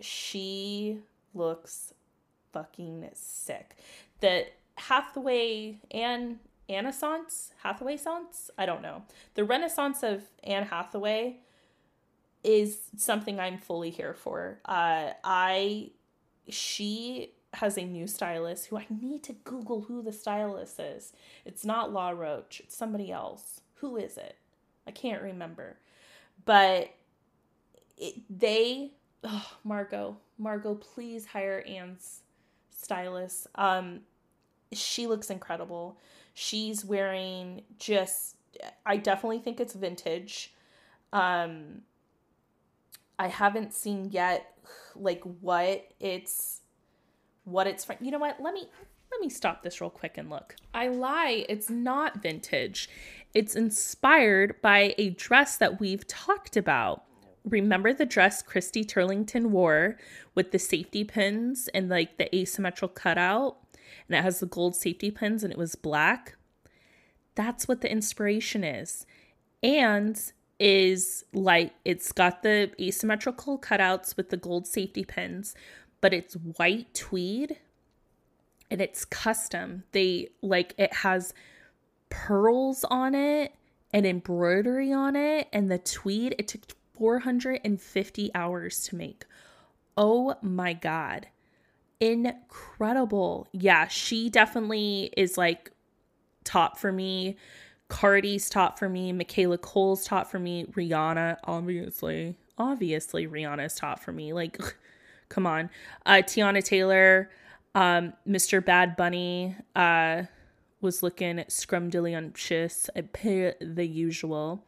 she 0.00 0.98
looks 1.34 1.94
fucking 2.52 3.08
sick. 3.14 3.76
The 4.20 4.46
Hathaway 4.76 5.78
and 5.90 6.38
Renaissance, 6.70 7.52
Hathaway 7.62 7.96
Sance, 7.96 8.50
I 8.56 8.66
don't 8.66 8.82
know. 8.82 9.02
The 9.34 9.44
Renaissance 9.44 10.02
of 10.02 10.22
Anne 10.44 10.66
Hathaway 10.66 11.38
is 12.42 12.78
something 12.96 13.38
I'm 13.38 13.58
fully 13.58 13.90
here 13.90 14.14
for. 14.14 14.60
Uh 14.64 15.10
I 15.24 15.90
she 16.48 17.32
has 17.54 17.76
a 17.76 17.84
new 17.84 18.06
stylist 18.06 18.66
who 18.66 18.78
I 18.78 18.86
need 18.88 19.24
to 19.24 19.32
Google 19.32 19.82
who 19.82 20.02
the 20.02 20.12
stylist 20.12 20.78
is. 20.78 21.12
It's 21.44 21.64
not 21.64 21.92
Law 21.92 22.10
Roach, 22.10 22.60
it's 22.60 22.76
somebody 22.76 23.10
else. 23.10 23.60
Who 23.76 23.96
is 23.96 24.16
it? 24.16 24.36
I 24.86 24.90
can't 24.92 25.22
remember. 25.22 25.78
But 26.44 26.94
it, 27.96 28.14
they 28.30 28.92
oh, 29.24 29.52
Margot, 29.64 30.16
Margot, 30.38 30.74
please 30.74 31.26
hire 31.26 31.62
Anne's 31.66 32.20
stylist. 32.70 33.46
Um, 33.56 34.00
she 34.72 35.06
looks 35.06 35.30
incredible. 35.30 35.98
She's 36.40 36.86
wearing 36.86 37.64
just 37.78 38.36
I 38.86 38.96
definitely 38.96 39.40
think 39.40 39.60
it's 39.60 39.74
vintage. 39.74 40.54
Um, 41.12 41.82
I 43.18 43.28
haven't 43.28 43.74
seen 43.74 44.08
yet 44.10 44.56
like 44.96 45.22
what 45.42 45.86
it's 46.00 46.62
what 47.44 47.66
it's 47.66 47.84
from. 47.84 47.96
You 48.00 48.10
know 48.10 48.18
what? 48.18 48.40
Let 48.40 48.54
me 48.54 48.70
let 49.12 49.20
me 49.20 49.28
stop 49.28 49.62
this 49.62 49.82
real 49.82 49.90
quick 49.90 50.16
and 50.16 50.30
look. 50.30 50.56
I 50.72 50.88
lie, 50.88 51.44
it's 51.46 51.68
not 51.68 52.22
vintage. 52.22 52.88
It's 53.34 53.54
inspired 53.54 54.62
by 54.62 54.94
a 54.96 55.10
dress 55.10 55.58
that 55.58 55.78
we've 55.78 56.06
talked 56.06 56.56
about 56.56 57.04
remember 57.44 57.92
the 57.92 58.06
dress 58.06 58.42
Christy 58.42 58.84
Turlington 58.84 59.46
wore 59.46 59.96
with 60.34 60.52
the 60.52 60.58
safety 60.58 61.04
pins 61.04 61.68
and 61.74 61.88
like 61.88 62.18
the 62.18 62.34
asymmetrical 62.34 62.88
cutout? 62.88 63.58
And 64.08 64.16
it 64.16 64.22
has 64.22 64.40
the 64.40 64.46
gold 64.46 64.76
safety 64.76 65.10
pins 65.10 65.42
and 65.42 65.52
it 65.52 65.58
was 65.58 65.74
black. 65.74 66.36
That's 67.34 67.68
what 67.68 67.80
the 67.80 67.90
inspiration 67.90 68.64
is. 68.64 69.06
And 69.62 70.20
is 70.58 71.24
like 71.32 71.72
it's 71.86 72.12
got 72.12 72.42
the 72.42 72.70
asymmetrical 72.78 73.58
cutouts 73.58 74.16
with 74.16 74.28
the 74.28 74.36
gold 74.36 74.66
safety 74.66 75.04
pins, 75.04 75.54
but 76.02 76.12
it's 76.12 76.34
white 76.34 76.92
tweed 76.94 77.56
and 78.70 78.80
it's 78.80 79.04
custom. 79.06 79.84
They 79.92 80.28
like 80.42 80.74
it 80.76 80.92
has 80.96 81.32
pearls 82.10 82.84
on 82.90 83.14
it 83.14 83.54
and 83.92 84.06
embroidery 84.06 84.92
on 84.92 85.16
it 85.16 85.48
and 85.52 85.70
the 85.70 85.78
tweed 85.78 86.34
it 86.38 86.48
took 86.48 86.62
450 86.94 88.30
hours 88.34 88.82
to 88.84 88.96
make. 88.96 89.24
Oh 89.96 90.34
my 90.42 90.74
God. 90.74 91.28
Incredible. 92.00 93.46
Yeah, 93.52 93.86
she 93.88 94.30
definitely 94.30 95.12
is 95.16 95.36
like 95.36 95.70
top 96.44 96.78
for 96.78 96.92
me. 96.92 97.36
Cardi's 97.88 98.48
top 98.48 98.78
for 98.78 98.88
me. 98.88 99.12
Michaela 99.12 99.58
Coel's 99.58 100.04
top 100.04 100.30
for 100.30 100.38
me. 100.38 100.64
Rihanna, 100.66 101.36
obviously. 101.44 102.36
Obviously, 102.56 103.26
Rihanna's 103.26 103.74
top 103.74 104.00
for 104.00 104.12
me. 104.12 104.32
Like, 104.32 104.58
come 105.28 105.46
on. 105.46 105.68
Uh, 106.06 106.22
Teyana 106.22 106.64
Taylor, 106.64 107.30
um, 107.74 108.12
Mr. 108.26 108.64
Bad 108.64 108.96
Bunny, 108.96 109.56
uh, 109.74 110.22
was 110.80 111.02
looking 111.02 111.36
scrumdiddlyumptious, 111.36 112.88
per 113.12 113.54
the 113.60 113.86
usual. 113.86 114.64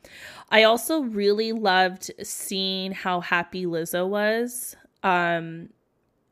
I 0.50 0.64
also 0.64 1.00
really 1.02 1.52
loved 1.52 2.10
seeing 2.22 2.92
how 2.92 3.20
happy 3.20 3.64
Lizzo 3.64 4.06
was. 4.06 4.76
Um, 5.02 5.70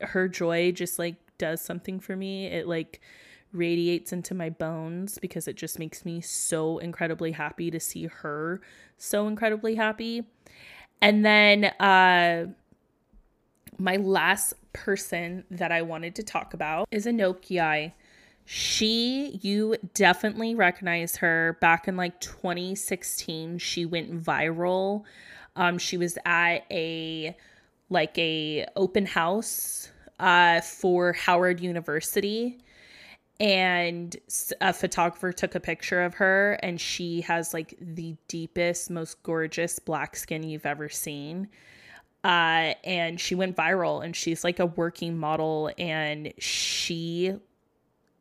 her 0.01 0.29
joy 0.29 0.73
just 0.73 0.99
like 0.99 1.17
does 1.39 1.61
something 1.61 2.01
for 2.01 2.17
me. 2.17 2.47
It 2.47 2.67
like 2.67 3.01
radiates 3.53 4.13
into 4.13 4.35
my 4.35 4.51
bones 4.51 5.19
because 5.19 5.49
it 5.49 5.57
just 5.57 5.79
makes 5.79 6.05
me 6.05 6.21
so 6.21 6.79
incredibly 6.79 7.33
happy 7.33 7.71
to 7.71 7.81
see 7.81 8.07
her 8.07 8.61
so 8.97 9.27
incredibly 9.27 9.75
happy. 9.75 10.25
And 11.01 11.25
then 11.25 11.65
uh 11.65 12.47
my 13.79 13.97
last 13.97 14.55
person 14.73 15.45
that 15.51 15.73
I 15.73 15.83
wanted 15.83 16.15
to 16.17 16.23
talk 16.23 16.55
about 16.55 16.87
is 16.91 17.07
Anok 17.07 17.49
Yai. 17.49 17.95
She, 18.45 19.39
you 19.43 19.77
definitely 19.95 20.55
recognize 20.55 21.17
her 21.17 21.57
back 21.61 21.89
in 21.89 21.97
like 21.97 22.21
2016. 22.21 23.59
She 23.59 23.87
went 23.87 24.23
viral. 24.23 25.05
Um, 25.57 25.79
she 25.79 25.97
was 25.97 26.19
at 26.25 26.65
a 26.71 27.37
like 27.91 28.17
a 28.19 28.67
open 28.77 29.05
house 29.05 29.91
uh, 30.19 30.61
for 30.61 31.13
Howard 31.13 31.61
University. 31.61 32.59
And 33.39 34.15
a 34.61 34.73
photographer 34.73 35.33
took 35.33 35.55
a 35.55 35.61
picture 35.61 36.03
of 36.03 36.15
her 36.15 36.59
and 36.63 36.79
she 36.79 37.23
has 37.23 37.55
like 37.55 37.75
the 37.81 38.15
deepest 38.29 38.91
most 38.91 39.23
gorgeous 39.23 39.79
black 39.79 40.15
skin 40.15 40.43
you've 40.43 40.67
ever 40.67 40.91
seen. 40.91 41.49
Uh, 42.23 42.75
and 42.85 43.19
she 43.19 43.35
went 43.35 43.57
viral 43.57 44.05
and 44.05 44.15
she's 44.15 44.45
like 44.45 44.59
a 44.59 44.67
working 44.67 45.17
model 45.17 45.71
and 45.79 46.35
she 46.39 47.33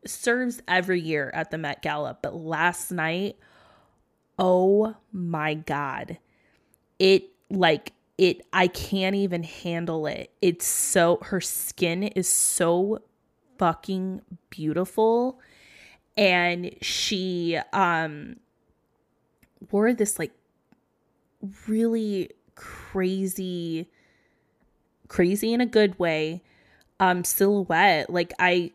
serves 0.05 0.61
every 0.69 1.01
year 1.01 1.29
at 1.33 1.51
the 1.51 1.57
Met 1.57 1.81
Gala. 1.81 2.17
But 2.21 2.33
last 2.35 2.91
night 2.91 3.37
oh 4.39 4.95
my 5.11 5.53
god 5.53 6.17
it 6.97 7.25
like 7.49 7.91
it 8.19 8.45
I 8.51 8.67
can't 8.67 9.15
even 9.15 9.43
handle 9.43 10.05
it. 10.05 10.29
It's 10.41 10.65
so 10.65 11.19
her 11.23 11.39
skin 11.39 12.03
is 12.03 12.27
so 12.27 12.99
fucking 13.57 14.21
beautiful. 14.49 15.39
And 16.17 16.75
she 16.81 17.57
um 17.71 18.35
wore 19.71 19.93
this 19.93 20.19
like 20.19 20.33
really 21.65 22.29
crazy 22.55 23.89
crazy 25.07 25.53
in 25.53 25.61
a 25.61 25.65
good 25.65 25.97
way 25.97 26.43
um 26.99 27.23
silhouette. 27.23 28.09
Like 28.09 28.33
i 28.37 28.73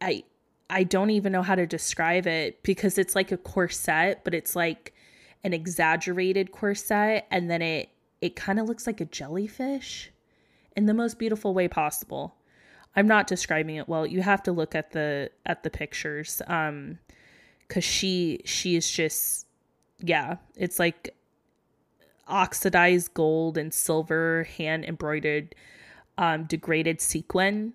i 0.00 0.22
i 0.70 0.84
don't 0.84 1.10
even 1.10 1.32
know 1.32 1.42
how 1.42 1.56
to 1.56 1.66
describe 1.66 2.28
it 2.28 2.62
because 2.62 2.98
it's 2.98 3.16
like 3.16 3.32
a 3.32 3.36
corset 3.36 4.20
but 4.22 4.32
it's 4.32 4.54
like 4.54 4.94
an 5.42 5.52
exaggerated 5.52 6.52
corset 6.52 7.26
and 7.32 7.50
then 7.50 7.62
it 7.62 7.88
it 8.20 8.36
kind 8.36 8.58
of 8.60 8.68
looks 8.68 8.86
like 8.86 9.00
a 9.00 9.04
jellyfish 9.06 10.10
in 10.76 10.86
the 10.86 10.94
most 10.94 11.18
beautiful 11.18 11.54
way 11.54 11.68
possible. 11.68 12.34
I'm 12.96 13.06
not 13.06 13.26
describing 13.26 13.76
it 13.76 13.88
well. 13.88 14.06
You 14.06 14.22
have 14.22 14.42
to 14.44 14.52
look 14.52 14.74
at 14.74 14.92
the 14.92 15.30
at 15.46 15.62
the 15.62 15.70
pictures 15.70 16.42
um 16.46 16.98
cuz 17.68 17.84
she 17.84 18.40
she 18.44 18.76
is 18.76 18.90
just 18.90 19.46
yeah 20.00 20.36
it's 20.56 20.78
like 20.78 21.14
oxidized 22.26 23.12
gold 23.14 23.58
and 23.58 23.74
silver 23.74 24.44
hand 24.44 24.84
embroidered 24.84 25.54
um, 26.18 26.44
degraded 26.44 27.00
sequin 27.00 27.72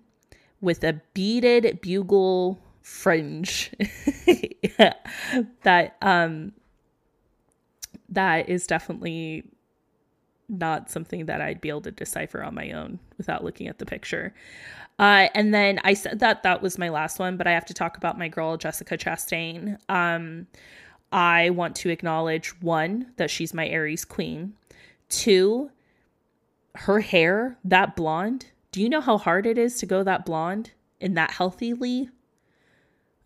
with 0.60 0.82
a 0.84 1.00
beaded 1.14 1.80
bugle 1.80 2.58
fringe 2.80 3.72
that 5.62 5.96
um 6.00 6.52
that 8.08 8.48
is 8.48 8.66
definitely 8.66 9.44
not 10.48 10.90
something 10.90 11.26
that 11.26 11.40
I'd 11.40 11.60
be 11.60 11.68
able 11.68 11.82
to 11.82 11.90
decipher 11.90 12.42
on 12.42 12.54
my 12.54 12.72
own 12.72 12.98
without 13.18 13.44
looking 13.44 13.68
at 13.68 13.78
the 13.78 13.86
picture. 13.86 14.34
Uh, 14.98 15.28
and 15.34 15.52
then 15.52 15.78
I 15.84 15.94
said 15.94 16.20
that 16.20 16.42
that 16.42 16.62
was 16.62 16.78
my 16.78 16.88
last 16.88 17.18
one, 17.18 17.36
but 17.36 17.46
I 17.46 17.52
have 17.52 17.66
to 17.66 17.74
talk 17.74 17.96
about 17.96 18.18
my 18.18 18.28
girl 18.28 18.56
Jessica 18.56 18.96
Chastain. 18.96 19.78
Um, 19.88 20.46
I 21.12 21.50
want 21.50 21.76
to 21.76 21.90
acknowledge 21.90 22.60
one, 22.60 23.12
that 23.16 23.30
she's 23.30 23.54
my 23.54 23.68
Aries 23.68 24.04
queen. 24.04 24.54
Two, 25.08 25.70
her 26.74 27.00
hair, 27.00 27.58
that 27.64 27.94
blonde. 27.94 28.46
Do 28.72 28.82
you 28.82 28.88
know 28.88 29.00
how 29.00 29.18
hard 29.18 29.46
it 29.46 29.58
is 29.58 29.78
to 29.78 29.86
go 29.86 30.02
that 30.02 30.24
blonde 30.24 30.72
and 31.00 31.16
that 31.16 31.32
healthily? 31.32 32.10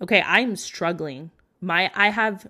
Okay, 0.02 0.22
I'm 0.26 0.56
struggling. 0.56 1.30
My 1.60 1.90
I 1.94 2.08
have 2.08 2.46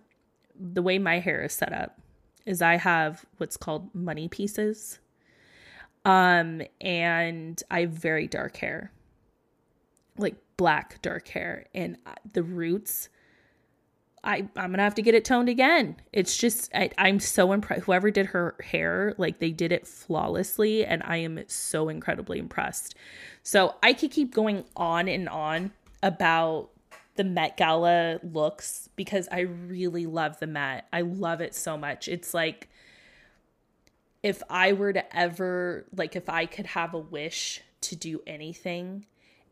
the 0.58 0.82
way 0.82 0.98
my 0.98 1.18
hair 1.18 1.42
is 1.42 1.52
set 1.52 1.72
up 1.72 2.00
is 2.46 2.62
I 2.62 2.76
have 2.76 3.24
what's 3.38 3.56
called 3.56 3.94
money 3.94 4.28
pieces. 4.28 4.98
Um 6.04 6.62
and 6.80 7.62
I 7.70 7.80
have 7.80 7.90
very 7.90 8.26
dark 8.26 8.56
hair. 8.56 8.92
Like 10.16 10.36
black 10.56 11.00
dark 11.02 11.28
hair 11.28 11.66
and 11.74 11.96
the 12.32 12.42
roots 12.42 13.08
I 14.22 14.48
I'm 14.56 14.70
gonna 14.70 14.82
have 14.82 14.94
to 14.96 15.02
get 15.02 15.14
it 15.14 15.24
toned 15.24 15.48
again. 15.48 15.96
It's 16.12 16.36
just 16.36 16.70
I, 16.74 16.90
I'm 16.98 17.20
so 17.20 17.52
impressed. 17.52 17.84
Whoever 17.84 18.10
did 18.10 18.26
her 18.26 18.54
hair, 18.62 19.14
like 19.18 19.38
they 19.38 19.50
did 19.50 19.72
it 19.72 19.86
flawlessly, 19.86 20.84
and 20.84 21.02
I 21.04 21.18
am 21.18 21.42
so 21.46 21.88
incredibly 21.88 22.38
impressed. 22.38 22.94
So 23.42 23.76
I 23.82 23.92
could 23.92 24.10
keep 24.10 24.34
going 24.34 24.64
on 24.76 25.08
and 25.08 25.28
on 25.28 25.72
about 26.02 26.70
the 27.16 27.24
Met 27.24 27.56
Gala 27.56 28.20
looks 28.22 28.88
because 28.96 29.28
I 29.30 29.40
really 29.40 30.06
love 30.06 30.38
the 30.38 30.46
Met. 30.46 30.86
I 30.92 31.02
love 31.02 31.40
it 31.40 31.54
so 31.54 31.76
much. 31.76 32.08
It's 32.08 32.32
like 32.32 32.68
if 34.22 34.42
I 34.48 34.72
were 34.72 34.92
to 34.92 35.16
ever 35.16 35.86
like 35.94 36.16
if 36.16 36.28
I 36.28 36.46
could 36.46 36.66
have 36.66 36.94
a 36.94 36.98
wish 36.98 37.62
to 37.82 37.96
do 37.96 38.22
anything, 38.26 39.06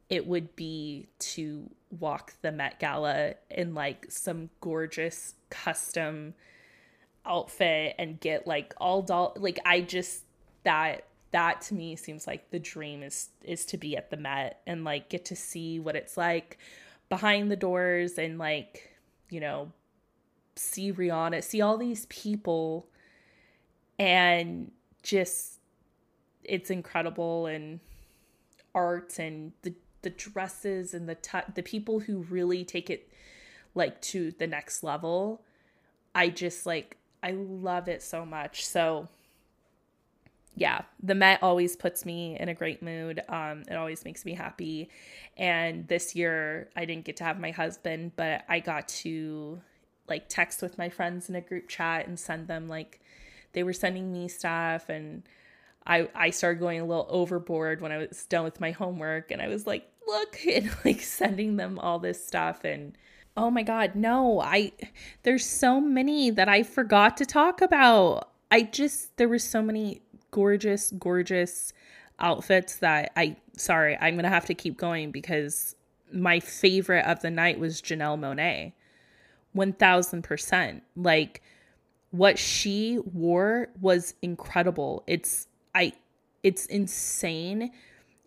it 0.09 0.26
would 0.26 0.54
be 0.56 1.09
to 1.18 1.70
walk 1.90 2.34
the 2.42 2.52
Met 2.52 2.78
Gala 2.78 3.34
in 3.50 3.74
like 3.74 4.06
some 4.09 4.50
gorgeous 4.61 5.34
custom 5.50 6.34
outfit 7.24 7.94
and 7.98 8.20
get 8.20 8.46
like 8.46 8.74
all 8.78 9.02
doll 9.02 9.34
like 9.36 9.59
I 9.64 9.82
just 9.82 10.24
that 10.64 11.04
that 11.30 11.61
to 11.62 11.74
me 11.74 11.96
seems 11.96 12.26
like 12.26 12.50
the 12.50 12.59
dream 12.59 13.02
is 13.02 13.28
is 13.42 13.66
to 13.66 13.76
be 13.76 13.96
at 13.96 14.11
the 14.11 14.16
Met 14.16 14.61
and 14.66 14.84
like 14.84 15.09
get 15.09 15.26
to 15.26 15.36
see 15.36 15.78
what 15.78 15.96
it's 15.96 16.16
like 16.16 16.59
behind 17.09 17.50
the 17.50 17.56
doors 17.56 18.18
and 18.18 18.38
like 18.38 18.90
you 19.30 19.40
know 19.40 19.72
see 20.56 20.92
Rihanna 20.92 21.42
see 21.42 21.61
all 21.61 21.78
these 21.78 22.06
people 22.06 22.88
and 23.98 24.70
just 25.02 25.59
it's 26.44 26.70
incredible 26.70 27.46
and 27.46 27.80
art 28.74 29.18
and 29.18 29.52
the 29.62 29.74
the 30.02 30.11
dresses 30.11 30.94
and 30.94 31.09
the 31.09 31.16
t- 31.16 31.38
the 31.54 31.62
people 31.62 32.00
who 32.00 32.18
really 32.30 32.64
take 32.64 32.88
it 32.90 33.11
like 33.74 34.00
to 34.00 34.30
the 34.32 34.46
next 34.46 34.82
level. 34.82 35.42
I 36.14 36.28
just 36.28 36.66
like 36.66 36.96
i 37.22 37.32
love 37.32 37.88
it 37.88 38.02
so 38.02 38.24
much. 38.24 38.64
So 38.64 39.09
yeah 40.55 40.82
the 41.03 41.14
met 41.14 41.42
always 41.42 41.76
puts 41.76 42.05
me 42.05 42.36
in 42.38 42.49
a 42.49 42.55
great 42.55 42.82
mood. 42.82 43.22
Um 43.28 43.62
it 43.68 43.74
always 43.74 44.05
makes 44.05 44.24
me 44.24 44.34
happy. 44.34 44.90
And 45.36 45.86
this 45.88 46.14
year 46.14 46.68
i 46.76 46.84
didn't 46.84 47.05
get 47.05 47.16
to 47.18 47.24
have 47.24 47.38
my 47.38 47.51
husband 47.51 48.12
but 48.16 48.44
i 48.49 48.61
got 48.61 48.88
to 48.88 49.61
like 50.09 50.28
text 50.28 50.62
with 50.62 50.78
my 50.78 50.88
friends 50.88 51.28
in 51.28 51.34
a 51.34 51.40
group 51.40 51.68
chat 51.68 52.07
and 52.07 52.18
send 52.18 52.49
them 52.49 52.68
like 52.68 53.01
they 53.53 53.62
were 53.62 53.72
sending 53.72 54.12
me 54.12 54.28
stuff. 54.28 54.88
And 54.88 55.22
I 55.86 56.09
I 56.14 56.30
started 56.30 56.61
going 56.61 56.80
a 56.80 56.84
little 56.84 57.07
overboard 57.09 57.80
when 57.80 57.92
I 57.92 57.99
was 57.99 58.26
done 58.26 58.44
with 58.44 58.61
my 58.61 58.70
homework. 58.70 59.30
And 59.30 59.40
I 59.40 59.49
was 59.49 59.66
like, 59.66 59.90
look, 60.07 60.38
and 60.46 60.70
like 60.84 61.01
sending 61.01 61.57
them 61.57 61.78
all 61.78 61.99
this 61.99 62.24
stuff. 62.24 62.64
And 62.64 62.96
oh 63.36 63.51
my 63.51 63.62
god, 63.62 63.94
no, 63.94 64.40
I 64.40 64.72
there's 65.22 65.46
so 65.46 65.80
many 65.80 66.30
that 66.30 66.49
I 66.49 66.62
forgot 66.62 67.16
to 67.18 67.26
talk 67.26 67.61
about. 67.61 68.30
I 68.51 68.62
just 68.62 69.16
there 69.16 69.28
were 69.28 69.38
so 69.38 69.62
many 69.62 70.03
gorgeous, 70.30 70.92
gorgeous 70.98 71.72
outfits 72.18 72.76
that 72.76 73.12
I 73.16 73.36
sorry, 73.56 73.96
I'm 74.00 74.16
gonna 74.16 74.28
have 74.28 74.46
to 74.46 74.54
keep 74.54 74.76
going 74.76 75.10
because 75.10 75.74
my 76.12 76.40
favorite 76.40 77.04
of 77.04 77.20
the 77.20 77.30
night 77.30 77.58
was 77.58 77.82
Janelle 77.82 78.18
Monáe. 78.18 78.72
1000%. 79.56 80.80
Like 80.96 81.42
what 82.10 82.38
she 82.38 82.98
wore 83.12 83.68
was 83.80 84.14
incredible. 84.22 85.04
It's 85.06 85.46
I 85.74 85.92
it's 86.42 86.66
insane. 86.66 87.70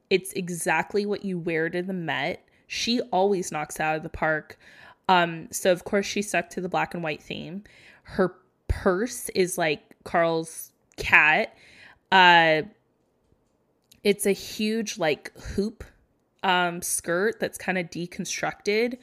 It's 0.09 0.33
exactly 0.33 1.05
what 1.05 1.23
you 1.23 1.39
wear 1.39 1.69
to 1.69 1.81
the 1.81 1.93
Met. 1.93 2.45
She 2.67 3.01
always 3.11 3.51
knocks 3.51 3.79
out 3.79 3.95
of 3.95 4.03
the 4.03 4.09
park. 4.09 4.57
Um, 5.07 5.47
so 5.51 5.71
of 5.71 5.83
course 5.83 6.05
she 6.05 6.21
stuck 6.21 6.49
to 6.51 6.61
the 6.61 6.69
black 6.69 6.93
and 6.93 7.03
white 7.03 7.23
theme. 7.23 7.63
Her 8.03 8.35
purse 8.67 9.29
is 9.29 9.57
like 9.57 9.81
Karl's 10.03 10.71
cat. 10.97 11.55
Uh 12.11 12.63
it's 14.03 14.25
a 14.25 14.31
huge 14.31 14.97
like 14.97 15.31
hoop 15.39 15.83
um 16.43 16.81
skirt 16.81 17.39
that's 17.39 17.57
kind 17.57 17.77
of 17.77 17.87
deconstructed 17.89 18.97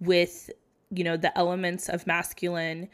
with 0.00 0.50
you 0.90 1.02
know 1.02 1.16
the 1.16 1.36
elements 1.36 1.88
of 1.88 2.06
masculine 2.06 2.88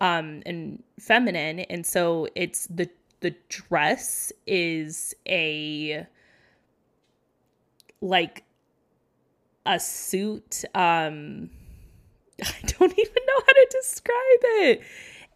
um 0.00 0.42
and 0.46 0.82
feminine 0.98 1.60
and 1.60 1.84
so 1.84 2.26
it's 2.34 2.66
the 2.68 2.88
the 3.20 3.34
dress 3.48 4.32
is 4.46 5.14
a 5.28 6.06
like 8.00 8.44
a 9.66 9.80
suit. 9.80 10.64
Um, 10.74 11.50
I 12.42 12.54
don't 12.66 12.98
even 12.98 13.22
know 13.26 13.40
how 13.46 13.52
to 13.52 13.66
describe 13.70 14.40
it. 14.42 14.82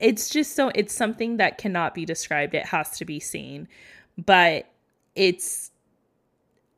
It's 0.01 0.31
just 0.31 0.55
so, 0.55 0.71
it's 0.75 0.95
something 0.95 1.39
that 1.39 1.59
cannot 1.59 1.95
be 1.95 2.05
described. 2.05 2.55
It 2.55 2.67
has 2.67 2.97
to 2.99 3.05
be 3.05 3.21
seen. 3.21 3.69
But 4.17 4.67
it's 5.15 5.71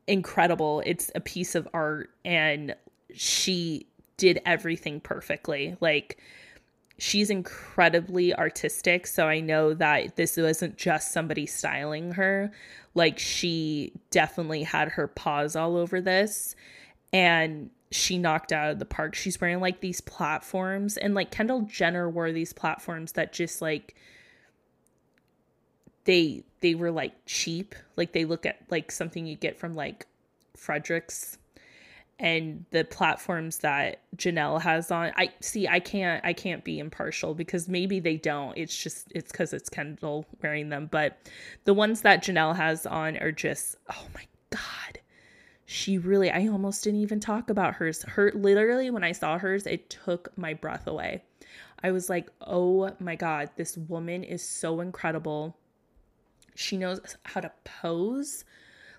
incredible. 0.06 0.82
It's 0.84 1.10
a 1.14 1.20
piece 1.20 1.54
of 1.54 1.68
art, 1.72 2.10
and 2.24 2.74
she 3.14 3.86
did 4.16 4.40
everything 4.44 5.00
perfectly. 5.00 5.76
Like, 5.80 6.18
she's 6.98 7.30
incredibly 7.30 8.34
artistic. 8.34 9.06
So 9.06 9.26
I 9.26 9.40
know 9.40 9.72
that 9.74 10.16
this 10.16 10.36
wasn't 10.36 10.76
just 10.76 11.12
somebody 11.12 11.46
styling 11.46 12.12
her. 12.12 12.52
Like, 12.94 13.18
she 13.18 13.92
definitely 14.10 14.62
had 14.62 14.88
her 14.88 15.06
paws 15.06 15.56
all 15.56 15.76
over 15.76 16.00
this. 16.00 16.54
And 17.12 17.70
she 17.90 18.18
knocked 18.18 18.52
out 18.52 18.70
of 18.70 18.78
the 18.78 18.84
park. 18.84 19.14
She's 19.14 19.40
wearing 19.40 19.60
like 19.60 19.80
these 19.80 20.00
platforms, 20.00 20.96
and 20.96 21.14
like 21.14 21.30
Kendall 21.30 21.62
Jenner 21.62 22.08
wore 22.08 22.32
these 22.32 22.52
platforms 22.52 23.12
that 23.12 23.32
just 23.32 23.60
like 23.60 23.94
they 26.04 26.44
they 26.60 26.74
were 26.74 26.90
like 26.90 27.12
cheap. 27.26 27.74
Like 27.96 28.12
they 28.12 28.24
look 28.24 28.46
at 28.46 28.60
like 28.70 28.92
something 28.92 29.26
you 29.26 29.36
get 29.36 29.58
from 29.58 29.74
like 29.74 30.06
Frederick's 30.56 31.38
and 32.20 32.66
the 32.70 32.84
platforms 32.84 33.58
that 33.58 34.00
Janelle 34.14 34.60
has 34.60 34.90
on. 34.90 35.12
I 35.16 35.30
see 35.40 35.66
I 35.66 35.80
can't 35.80 36.24
I 36.24 36.32
can't 36.32 36.62
be 36.62 36.78
impartial 36.78 37.34
because 37.34 37.68
maybe 37.68 37.98
they 37.98 38.16
don't. 38.16 38.56
It's 38.56 38.76
just 38.80 39.10
it's 39.14 39.32
cuz 39.32 39.52
it's 39.52 39.68
Kendall 39.68 40.26
wearing 40.42 40.68
them, 40.68 40.86
but 40.90 41.18
the 41.64 41.74
ones 41.74 42.02
that 42.02 42.22
Janelle 42.22 42.56
has 42.56 42.86
on 42.86 43.16
are 43.16 43.32
just 43.32 43.76
oh 43.88 44.06
my 44.14 44.26
god. 44.50 45.00
She 45.72 45.98
really 45.98 46.32
I 46.32 46.48
almost 46.48 46.82
didn't 46.82 46.98
even 46.98 47.20
talk 47.20 47.48
about 47.48 47.74
hers. 47.74 48.02
Her 48.02 48.32
literally 48.34 48.90
when 48.90 49.04
I 49.04 49.12
saw 49.12 49.38
hers, 49.38 49.68
it 49.68 49.88
took 49.88 50.36
my 50.36 50.52
breath 50.52 50.88
away. 50.88 51.22
I 51.80 51.92
was 51.92 52.10
like, 52.10 52.28
"Oh 52.40 52.90
my 52.98 53.14
god, 53.14 53.50
this 53.54 53.78
woman 53.78 54.24
is 54.24 54.42
so 54.42 54.80
incredible." 54.80 55.56
She 56.56 56.76
knows 56.76 57.16
how 57.22 57.40
to 57.42 57.52
pose. 57.62 58.44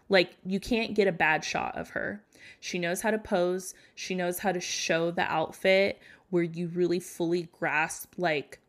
Like, 0.07 0.37
you 0.45 0.61
can't 0.61 0.95
get 0.95 1.09
a 1.09 1.11
bad 1.11 1.43
shot 1.43 1.77
of 1.77 1.89
her. 1.89 2.23
She 2.61 2.79
knows 2.79 3.01
how 3.01 3.11
to 3.11 3.19
pose. 3.19 3.73
She 3.93 4.15
knows 4.15 4.39
how 4.39 4.53
to 4.53 4.61
show 4.61 5.11
the 5.11 5.29
outfit 5.29 5.99
where 6.29 6.43
you 6.43 6.69
really 6.69 7.01
fully 7.01 7.49
grasp, 7.59 8.13
like, 8.17 8.59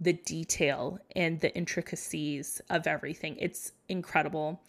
the 0.00 0.14
detail 0.14 0.98
and 1.14 1.38
the 1.38 1.54
intricacies 1.56 2.60
of 2.68 2.88
everything. 2.88 3.36
It's 3.38 3.72
incredible. 3.88 4.60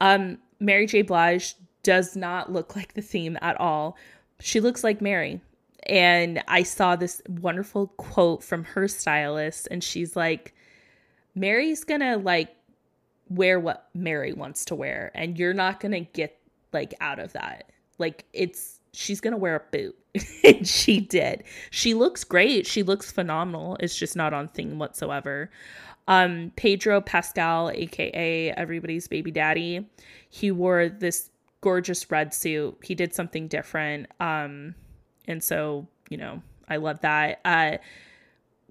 Um, 0.00 0.38
Mary 0.58 0.86
J. 0.86 1.02
Blige 1.02 1.56
does 1.84 2.16
not 2.16 2.52
look 2.52 2.74
like 2.74 2.94
the 2.94 3.02
theme 3.02 3.38
at 3.40 3.60
all. 3.60 3.96
She 4.40 4.60
looks 4.60 4.82
like 4.82 5.00
Mary. 5.00 5.40
And 5.86 6.42
I 6.48 6.62
saw 6.62 6.96
this 6.96 7.22
wonderful 7.28 7.88
quote 7.88 8.42
from 8.42 8.64
her 8.64 8.88
stylist, 8.88 9.68
and 9.70 9.84
she's 9.84 10.16
like, 10.16 10.54
Mary's 11.34 11.84
gonna 11.84 12.16
like 12.16 12.54
wear 13.28 13.58
what 13.58 13.88
Mary 13.94 14.32
wants 14.32 14.64
to 14.66 14.74
wear 14.74 15.10
and 15.14 15.38
you're 15.38 15.54
not 15.54 15.80
to 15.92 16.00
get 16.00 16.38
like 16.72 16.94
out 17.00 17.18
of 17.18 17.32
that. 17.32 17.70
Like 17.98 18.24
it's 18.32 18.80
she's 18.92 19.20
to 19.32 19.38
wear 19.38 19.56
a 19.56 19.76
boot. 19.76 19.96
and 20.44 20.66
she 20.66 21.00
did. 21.00 21.42
She 21.70 21.94
looks 21.94 22.22
great. 22.22 22.66
She 22.66 22.82
looks 22.82 23.10
phenomenal. 23.10 23.76
It's 23.80 23.96
just 23.96 24.14
not 24.14 24.32
on 24.32 24.48
theme 24.48 24.78
whatsoever. 24.78 25.50
Um 26.06 26.52
Pedro 26.56 27.00
Pascal 27.00 27.70
aka 27.70 28.50
everybody's 28.52 29.08
baby 29.08 29.30
daddy, 29.30 29.88
he 30.28 30.50
wore 30.50 30.88
this 30.88 31.30
gorgeous 31.64 32.10
red 32.10 32.34
suit. 32.34 32.76
He 32.84 32.94
did 32.94 33.14
something 33.14 33.48
different. 33.48 34.06
Um 34.20 34.74
and 35.26 35.42
so, 35.42 35.88
you 36.10 36.18
know, 36.18 36.42
I 36.68 36.76
love 36.76 37.00
that. 37.00 37.40
Uh 37.44 37.78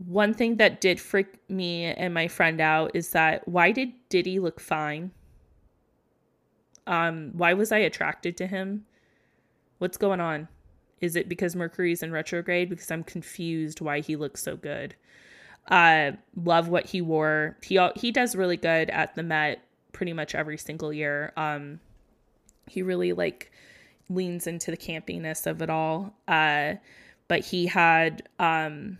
one 0.06 0.34
thing 0.34 0.58
that 0.58 0.80
did 0.80 1.00
freak 1.00 1.28
me 1.50 1.86
and 1.86 2.14
my 2.14 2.28
friend 2.28 2.62
out 2.62 2.92
is 2.94 3.10
that 3.12 3.48
why 3.48 3.72
did 3.72 3.94
Diddy 4.10 4.40
look 4.40 4.60
fine? 4.60 5.12
Um, 6.86 7.32
why 7.34 7.54
was 7.54 7.72
I 7.72 7.78
attracted 7.78 8.36
to 8.38 8.48
him? 8.48 8.86
What's 9.78 9.98
going 9.98 10.20
on? 10.20 10.48
Is 11.02 11.16
it 11.16 11.30
because 11.30 11.56
Mercury's 11.56 12.04
in 12.04 12.12
retrograde? 12.12 12.70
Because 12.70 12.92
I'm 12.92 13.04
confused 13.04 13.82
why 13.82 14.00
he 14.00 14.16
looks 14.16 14.42
so 14.42 14.56
good. 14.56 14.96
Uh, 15.70 16.12
love 16.36 16.68
what 16.68 16.88
he 16.88 17.02
wore. 17.02 17.58
He 17.62 17.80
he 17.96 18.12
does 18.12 18.36
really 18.36 18.58
good 18.58 18.90
at 18.90 19.16
the 19.16 19.24
Met 19.24 19.64
pretty 19.92 20.14
much 20.14 20.36
every 20.36 20.58
single 20.58 20.92
year. 20.92 21.32
Um, 21.38 21.80
he 22.68 22.82
really 22.82 23.14
like 23.14 23.52
leans 24.10 24.48
into 24.48 24.72
the 24.72 24.78
campiness 24.78 25.48
of 25.48 25.62
it 25.62 25.70
all. 25.70 26.14
Uh, 26.28 26.76
but 27.28 27.42
he 27.42 27.66
had 27.66 28.28
um 28.40 28.98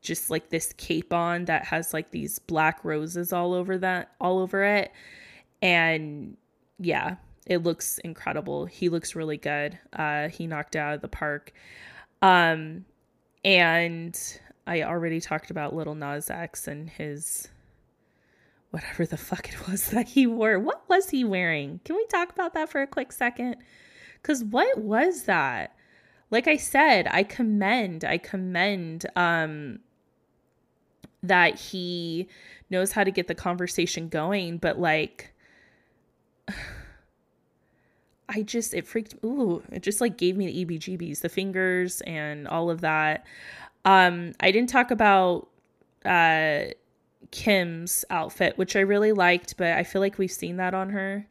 just 0.00 0.30
like 0.30 0.50
this 0.50 0.72
cape 0.76 1.12
on 1.12 1.44
that 1.44 1.64
has 1.64 1.94
like 1.94 2.10
these 2.10 2.38
black 2.40 2.84
roses 2.84 3.32
all 3.32 3.54
over 3.54 3.78
that 3.78 4.12
all 4.20 4.38
over 4.38 4.64
it. 4.64 4.92
And 5.60 6.36
yeah 6.78 7.16
it 7.46 7.64
looks 7.64 7.98
incredible. 7.98 8.66
He 8.66 8.88
looks 8.88 9.14
really 9.16 9.36
good. 9.36 9.78
Uh 9.92 10.28
he 10.28 10.46
knocked 10.46 10.76
out 10.76 10.94
of 10.94 11.00
the 11.00 11.08
park. 11.08 11.52
Um 12.20 12.84
and 13.44 14.38
i 14.64 14.82
already 14.82 15.20
talked 15.20 15.50
about 15.50 15.74
little 15.74 15.96
nas 15.96 16.30
x 16.30 16.68
and 16.68 16.88
his 16.88 17.48
whatever 18.72 19.06
the 19.06 19.16
fuck 19.16 19.48
it 19.48 19.68
was 19.68 19.88
that 19.90 20.08
he 20.08 20.26
wore. 20.26 20.58
What 20.58 20.82
was 20.88 21.10
he 21.10 21.22
wearing? 21.24 21.80
Can 21.84 21.96
we 21.96 22.04
talk 22.06 22.30
about 22.30 22.54
that 22.54 22.68
for 22.68 22.82
a 22.82 22.86
quick 22.86 23.12
second? 23.12 23.56
Because 24.20 24.42
what 24.42 24.78
was 24.78 25.22
that? 25.24 25.76
Like 26.30 26.48
i 26.48 26.56
said 26.56 27.06
i 27.10 27.24
commend 27.24 28.06
i 28.06 28.16
commend 28.16 29.04
um 29.16 29.80
that 31.22 31.58
he 31.58 32.28
knows 32.70 32.92
how 32.92 33.04
to 33.04 33.10
get 33.10 33.28
the 33.28 33.34
conversation 33.34 34.08
going, 34.08 34.58
but 34.58 34.78
like 34.78 35.32
I 38.28 38.42
just 38.42 38.72
it 38.72 38.86
freaked 38.86 39.14
ooh, 39.24 39.62
it 39.70 39.82
just 39.82 40.00
like 40.00 40.16
gave 40.16 40.36
me 40.36 40.46
the 40.46 40.64
EBGBs, 40.64 41.20
the 41.20 41.28
fingers 41.28 42.00
and 42.02 42.48
all 42.48 42.70
of 42.70 42.80
that. 42.80 43.24
Um 43.84 44.32
I 44.40 44.50
didn't 44.50 44.70
talk 44.70 44.90
about 44.90 45.48
uh 46.04 46.64
Kim's 47.30 48.04
outfit, 48.10 48.58
which 48.58 48.76
I 48.76 48.80
really 48.80 49.12
liked, 49.12 49.56
but 49.56 49.72
I 49.72 49.84
feel 49.84 50.00
like 50.00 50.18
we've 50.18 50.30
seen 50.30 50.56
that 50.56 50.74
on 50.74 50.90
her. 50.90 51.26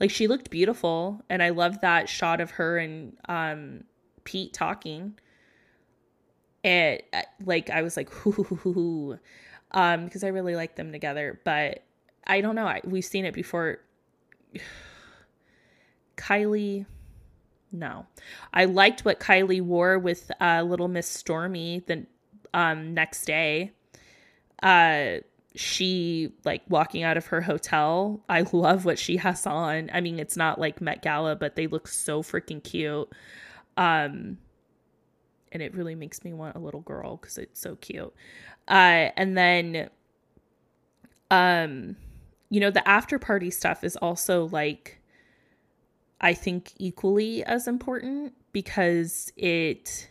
Like 0.00 0.10
she 0.10 0.26
looked 0.26 0.50
beautiful 0.50 1.22
and 1.28 1.42
I 1.42 1.50
love 1.50 1.82
that 1.82 2.08
shot 2.08 2.40
of 2.40 2.52
her 2.52 2.78
and 2.78 3.16
um 3.28 3.84
Pete 4.24 4.52
talking. 4.52 5.18
Uh, 6.64 6.96
like 7.44 7.70
I 7.70 7.82
was 7.82 7.96
like 7.96 8.10
hoo 8.12 9.18
um 9.70 10.04
because 10.04 10.24
I 10.24 10.28
really 10.28 10.56
like 10.56 10.76
them 10.76 10.92
together 10.92 11.40
but 11.42 11.84
I 12.26 12.42
don't 12.42 12.54
know 12.54 12.66
I, 12.66 12.80
we've 12.84 13.04
seen 13.04 13.24
it 13.24 13.34
before. 13.34 13.78
Kylie 16.16 16.86
no. 17.72 18.06
I 18.52 18.64
liked 18.64 19.04
what 19.04 19.20
Kylie 19.20 19.62
wore 19.62 19.98
with 19.98 20.30
uh 20.40 20.62
little 20.62 20.88
Miss 20.88 21.06
Stormy 21.06 21.82
the 21.86 22.06
um 22.54 22.94
next 22.94 23.26
day. 23.26 23.72
Uh 24.62 25.18
she 25.54 26.32
like 26.44 26.62
walking 26.68 27.02
out 27.02 27.16
of 27.16 27.26
her 27.26 27.40
hotel 27.40 28.20
I 28.28 28.44
love 28.52 28.84
what 28.84 28.98
she 28.98 29.16
has 29.16 29.46
on 29.46 29.90
I 29.92 30.00
mean 30.00 30.18
it's 30.20 30.36
not 30.36 30.60
like 30.60 30.80
Met 30.80 31.02
Gala 31.02 31.34
but 31.36 31.56
they 31.56 31.66
look 31.66 31.88
so 31.88 32.22
freaking 32.22 32.62
cute 32.62 33.08
um 33.76 34.38
and 35.52 35.62
it 35.62 35.74
really 35.74 35.94
makes 35.94 36.24
me 36.24 36.32
want 36.32 36.56
a 36.56 36.58
little 36.58 36.80
girl 36.80 37.16
because 37.16 37.38
it's 37.38 37.60
so 37.60 37.76
cute. 37.76 38.12
Uh, 38.68 39.10
and 39.16 39.36
then, 39.36 39.90
um, 41.30 41.96
you 42.50 42.60
know, 42.60 42.70
the 42.70 42.86
after 42.86 43.18
party 43.18 43.50
stuff 43.50 43.82
is 43.82 43.96
also 43.96 44.48
like, 44.48 45.00
I 46.20 46.34
think 46.34 46.72
equally 46.78 47.42
as 47.44 47.66
important 47.66 48.34
because 48.52 49.32
it, 49.36 50.08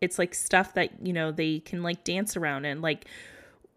it's 0.00 0.18
like 0.18 0.34
stuff 0.34 0.74
that 0.74 1.04
you 1.04 1.12
know 1.12 1.32
they 1.32 1.58
can 1.60 1.82
like 1.82 2.04
dance 2.04 2.36
around 2.36 2.64
and 2.64 2.82
like 2.82 3.06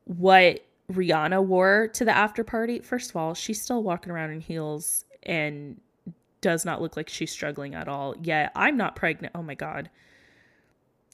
what 0.06 0.64
Rihanna 0.92 1.44
wore 1.44 1.90
to 1.94 2.06
the 2.06 2.16
after 2.16 2.44
party. 2.44 2.80
First 2.80 3.10
of 3.10 3.16
all, 3.16 3.34
she's 3.34 3.62
still 3.62 3.84
walking 3.84 4.12
around 4.12 4.32
in 4.32 4.42
heels 4.42 5.06
and 5.24 5.80
does 6.42 6.66
not 6.66 6.82
look 6.82 6.98
like 6.98 7.10
she's 7.10 7.32
struggling 7.32 7.76
at 7.76 7.88
all. 7.88 8.16
Yet 8.22 8.52
I'm 8.56 8.78
not 8.78 8.96
pregnant. 8.96 9.34
Oh 9.36 9.44
my 9.44 9.56
god. 9.56 9.90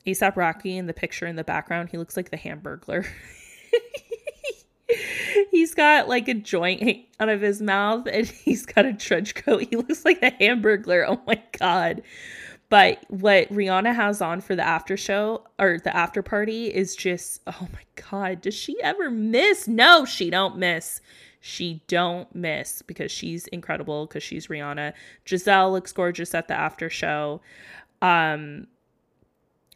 ASAP 0.05 0.37
Rocky 0.37 0.77
in 0.77 0.87
the 0.87 0.93
picture 0.93 1.27
in 1.27 1.35
the 1.35 1.43
background, 1.43 1.89
he 1.89 1.97
looks 1.97 2.15
like 2.15 2.31
the 2.31 2.37
Hamburglar. 2.37 3.05
he's 5.51 5.75
got 5.75 6.07
like 6.07 6.27
a 6.27 6.33
joint 6.33 7.05
out 7.19 7.29
of 7.29 7.41
his 7.41 7.61
mouth 7.61 8.07
and 8.07 8.27
he's 8.27 8.65
got 8.65 8.85
a 8.85 8.93
trench 8.93 9.35
coat. 9.35 9.67
He 9.69 9.75
looks 9.75 10.05
like 10.05 10.21
the 10.21 10.31
Hamburglar. 10.31 11.05
Oh 11.07 11.21
my 11.27 11.41
god. 11.59 12.01
But 12.69 13.05
what 13.07 13.49
Rihanna 13.49 13.95
has 13.95 14.21
on 14.21 14.41
for 14.41 14.55
the 14.55 14.65
after 14.65 14.97
show 14.97 15.45
or 15.57 15.79
the 15.81 15.95
after 15.95 16.21
party 16.21 16.67
is 16.67 16.95
just 16.95 17.41
oh 17.47 17.67
my 17.73 17.83
god, 18.09 18.41
does 18.41 18.55
she 18.55 18.81
ever 18.81 19.09
miss? 19.09 19.67
No, 19.67 20.03
she 20.03 20.29
don't 20.29 20.57
miss. 20.57 20.99
She 21.39 21.81
don't 21.87 22.33
miss 22.35 22.81
because 22.81 23.11
she's 23.11 23.47
incredible 23.47 24.05
because 24.05 24.23
she's 24.23 24.47
Rihanna. 24.47 24.93
Gisele 25.23 25.71
looks 25.71 25.93
gorgeous 25.93 26.35
at 26.35 26.49
the 26.49 26.55
after 26.55 26.89
show. 26.89 27.41
Um, 28.01 28.67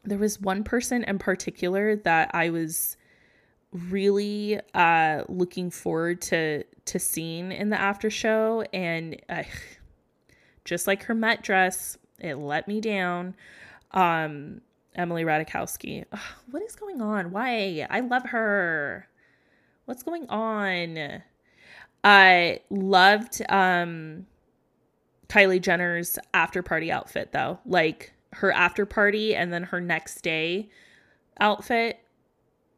there 0.03 0.17
was 0.17 0.41
one 0.41 0.63
person 0.63 1.03
in 1.05 1.17
particular 1.17 1.95
that 1.97 2.31
I 2.33 2.49
was 2.49 2.97
really 3.71 4.59
uh 4.73 5.23
looking 5.29 5.69
forward 5.69 6.21
to 6.21 6.61
to 6.83 6.99
seeing 6.99 7.53
in 7.53 7.69
the 7.69 7.79
after 7.79 8.09
show 8.09 8.65
and 8.73 9.15
uh, 9.29 9.43
just 10.65 10.87
like 10.87 11.03
her 11.03 11.15
Met 11.15 11.41
dress 11.41 11.97
it 12.21 12.35
let 12.35 12.67
me 12.67 12.79
down. 12.79 13.35
Um 13.91 14.61
Emily 14.95 15.23
Ratajkowski 15.23 16.05
Ugh, 16.11 16.19
what 16.51 16.63
is 16.63 16.75
going 16.75 17.01
on? 17.01 17.31
Why? 17.31 17.85
I 17.89 17.99
love 18.01 18.23
her. 18.27 19.07
What's 19.85 20.03
going 20.03 20.27
on? 20.29 21.21
I 22.03 22.59
loved 22.69 23.41
um 23.49 24.25
Kylie 25.27 25.61
Jenner's 25.61 26.19
after 26.33 26.61
party 26.61 26.91
outfit 26.91 27.31
though. 27.31 27.59
Like 27.65 28.13
her 28.33 28.51
after 28.51 28.85
party 28.85 29.35
and 29.35 29.51
then 29.51 29.63
her 29.63 29.81
next 29.81 30.21
day 30.21 30.69
outfit 31.39 31.99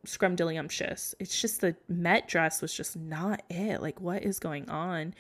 scrumdiddlyumptious. 0.06 1.16
It's 1.20 1.39
just 1.39 1.62
the 1.62 1.76
Met 1.88 2.28
dress 2.28 2.62
was 2.62 2.74
just 2.74 2.95
not 2.95 3.43
it. 3.49 3.82
Like, 3.82 3.99
what 4.01 4.24
is 4.24 4.39
going 4.39 4.70
on? 4.70 5.14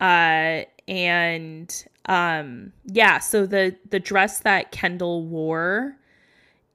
Uh, 0.00 0.64
and 0.88 1.86
um, 2.06 2.72
yeah. 2.86 3.18
So 3.18 3.46
the 3.46 3.76
the 3.88 4.00
dress 4.00 4.40
that 4.40 4.72
Kendall 4.72 5.24
wore, 5.24 5.96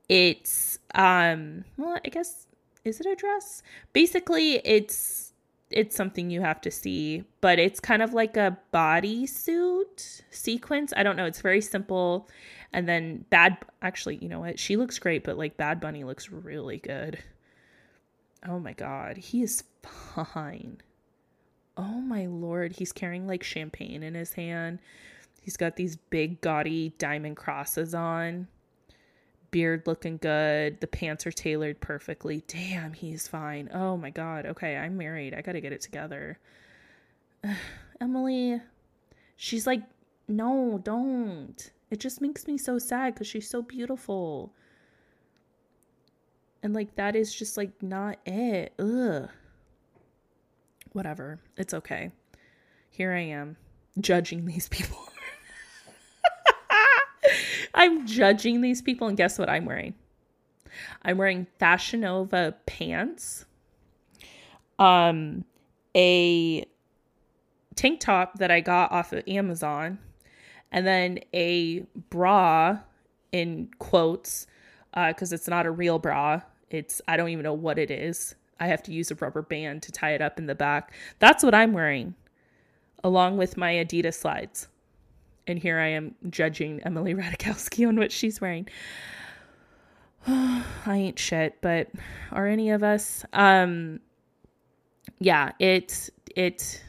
it's 0.08 0.80
um, 0.96 1.66
well, 1.78 2.00
I 2.04 2.10
guess 2.10 2.48
is 2.86 3.00
it 3.00 3.06
a 3.06 3.16
dress? 3.16 3.62
Basically, 3.94 4.56
it's 4.66 5.34
it's 5.70 5.96
something 5.96 6.30
you 6.30 6.42
have 6.42 6.62
to 6.62 6.72
see, 6.72 7.24
but 7.42 7.60
it's 7.60 7.80
kind 7.80 8.02
of 8.02 8.14
like 8.14 8.38
a 8.38 8.58
bodysuit 8.74 10.22
sequence. 10.32 10.94
I 10.96 11.04
don't 11.04 11.16
know. 11.16 11.26
It's 11.26 11.42
very 11.42 11.62
simple. 11.62 12.28
And 12.74 12.88
then 12.88 13.26
Bad, 13.30 13.58
actually, 13.82 14.18
you 14.18 14.30
know 14.30 14.40
what? 14.40 14.60
She 14.60 14.78
looks 14.78 15.00
great, 15.00 15.24
but 15.24 15.38
like 15.38 15.58
Bad 15.58 15.80
Bunny 15.80 16.04
looks 16.04 16.32
really 16.32 16.78
good. 16.78 17.20
Oh 18.48 18.60
my 18.60 18.74
god, 18.74 19.18
he 19.18 19.42
is 19.42 19.64
fine. 19.82 20.82
Oh 21.78 22.02
my 22.02 22.26
lord, 22.26 22.74
he's 22.74 22.92
carrying 22.92 23.28
like 23.28 23.44
champagne 23.44 24.04
in 24.04 24.14
his 24.14 24.34
hand. 24.34 24.80
He's 25.42 25.58
got 25.58 25.76
these 25.76 25.96
big 25.96 26.42
gaudy 26.42 26.94
diamond 26.98 27.38
crosses 27.38 27.94
on. 27.94 28.48
Beard 29.52 29.88
looking 29.88 30.18
good. 30.18 30.80
The 30.80 30.88
pants 30.88 31.26
are 31.26 31.32
tailored 31.32 31.80
perfectly. 31.82 32.44
Damn, 32.48 32.94
he's 32.94 33.28
fine. 33.28 33.70
Oh 33.74 33.98
my 33.98 34.10
god. 34.10 34.46
Okay, 34.46 34.78
I'm 34.78 34.98
married. 34.98 35.34
I 35.34 35.42
got 35.42 35.54
to 35.54 35.62
get 35.62 35.74
it 35.74 35.82
together. 35.82 36.38
Emily, 38.02 38.62
she's 39.36 39.66
like, 39.66 39.82
"No, 40.28 40.80
don't." 40.84 41.72
It 41.90 42.00
just 42.00 42.22
makes 42.22 42.46
me 42.46 42.58
so 42.58 42.78
sad 42.78 43.16
cuz 43.16 43.28
she's 43.28 43.50
so 43.50 43.62
beautiful. 43.62 44.54
And 46.62 46.74
like 46.74 46.96
that 46.96 47.16
is 47.16 47.34
just 47.34 47.58
like 47.58 47.82
not 47.82 48.18
it. 48.26 48.74
Ugh. 48.80 49.30
Whatever. 50.92 51.40
It's 51.58 51.74
okay. 51.74 52.12
Here 52.90 53.14
I 53.14 53.22
am 53.22 53.58
judging 54.00 54.46
these 54.46 54.68
people. 54.68 54.98
I'm 57.74 58.06
judging 58.06 58.62
these 58.62 58.82
people 58.82 59.08
and 59.08 59.16
guess 59.16 59.38
what 59.38 59.50
I'm 59.50 59.66
wearing? 59.66 59.94
I'm 61.04 61.18
wearing 61.18 61.48
Fashion 61.60 62.02
Nova 62.02 62.56
pants. 62.66 63.46
Um 64.78 65.46
a 65.96 66.66
tank 67.76 68.00
top 68.00 68.40
that 68.40 68.52
I 68.52 68.60
got 68.60 68.92
off 68.92 69.14
of 69.14 69.24
Amazon 69.28 70.00
and 70.72 70.86
then 70.86 71.20
a 71.34 71.80
bra 72.10 72.80
in 73.32 73.70
quotes 73.80 74.48
because 74.94 75.32
uh, 75.32 75.36
it's 75.36 75.48
not 75.48 75.66
a 75.66 75.72
real 75.72 76.00
bra. 76.00 76.42
It's, 76.70 77.02
I 77.08 77.18
don't 77.18 77.30
even 77.30 77.44
know 77.44 77.54
what 77.54 77.80
it 77.80 77.92
is. 77.92 78.36
I 78.60 78.68
have 78.68 78.84
to 78.84 78.92
use 78.92 79.12
a 79.12 79.16
rubber 79.16 79.42
band 79.42 79.84
to 79.84 79.92
tie 79.92 80.14
it 80.14 80.22
up 80.22 80.38
in 80.38 80.46
the 80.46 80.56
back. 80.56 80.94
That's 81.20 81.44
what 81.44 81.56
I'm 81.56 81.74
wearing, 81.74 82.16
along 83.04 83.38
with 83.38 83.58
my 83.58 83.74
Adidas 83.74 84.16
slides. 84.16 84.68
And 85.48 85.58
here 85.58 85.80
I 85.80 85.88
am 85.88 86.16
judging 86.30 86.82
Emily 86.84 87.14
Ratajkowski 87.16 87.88
on 87.88 87.98
what 87.98 88.12
she's 88.12 88.42
wearing. 88.42 88.68
I 90.28 90.64
ain't 90.86 91.20
shit, 91.20 91.56
but 91.62 91.88
are 92.32 92.48
any 92.48 92.72
of 92.72 92.84
us? 92.84 93.26
Um, 93.34 94.02
yeah, 95.20 95.52
it 95.60 96.10
it 96.36 96.84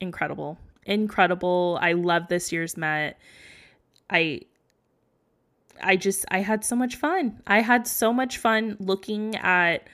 incredible, 0.00 0.58
incredible. 0.86 1.78
I 1.80 1.92
love 1.92 2.28
this 2.28 2.52
year's 2.52 2.76
Met. 2.76 3.18
I 4.10 4.42
I 5.82 5.96
just 5.96 6.24
I 6.30 6.40
had 6.40 6.64
so 6.64 6.76
much 6.76 6.96
fun. 6.96 7.40
I 7.46 7.60
had 7.60 7.86
so 7.86 8.12
much 8.12 8.38
fun 8.38 8.76
looking 8.80 9.36
at 9.36 9.88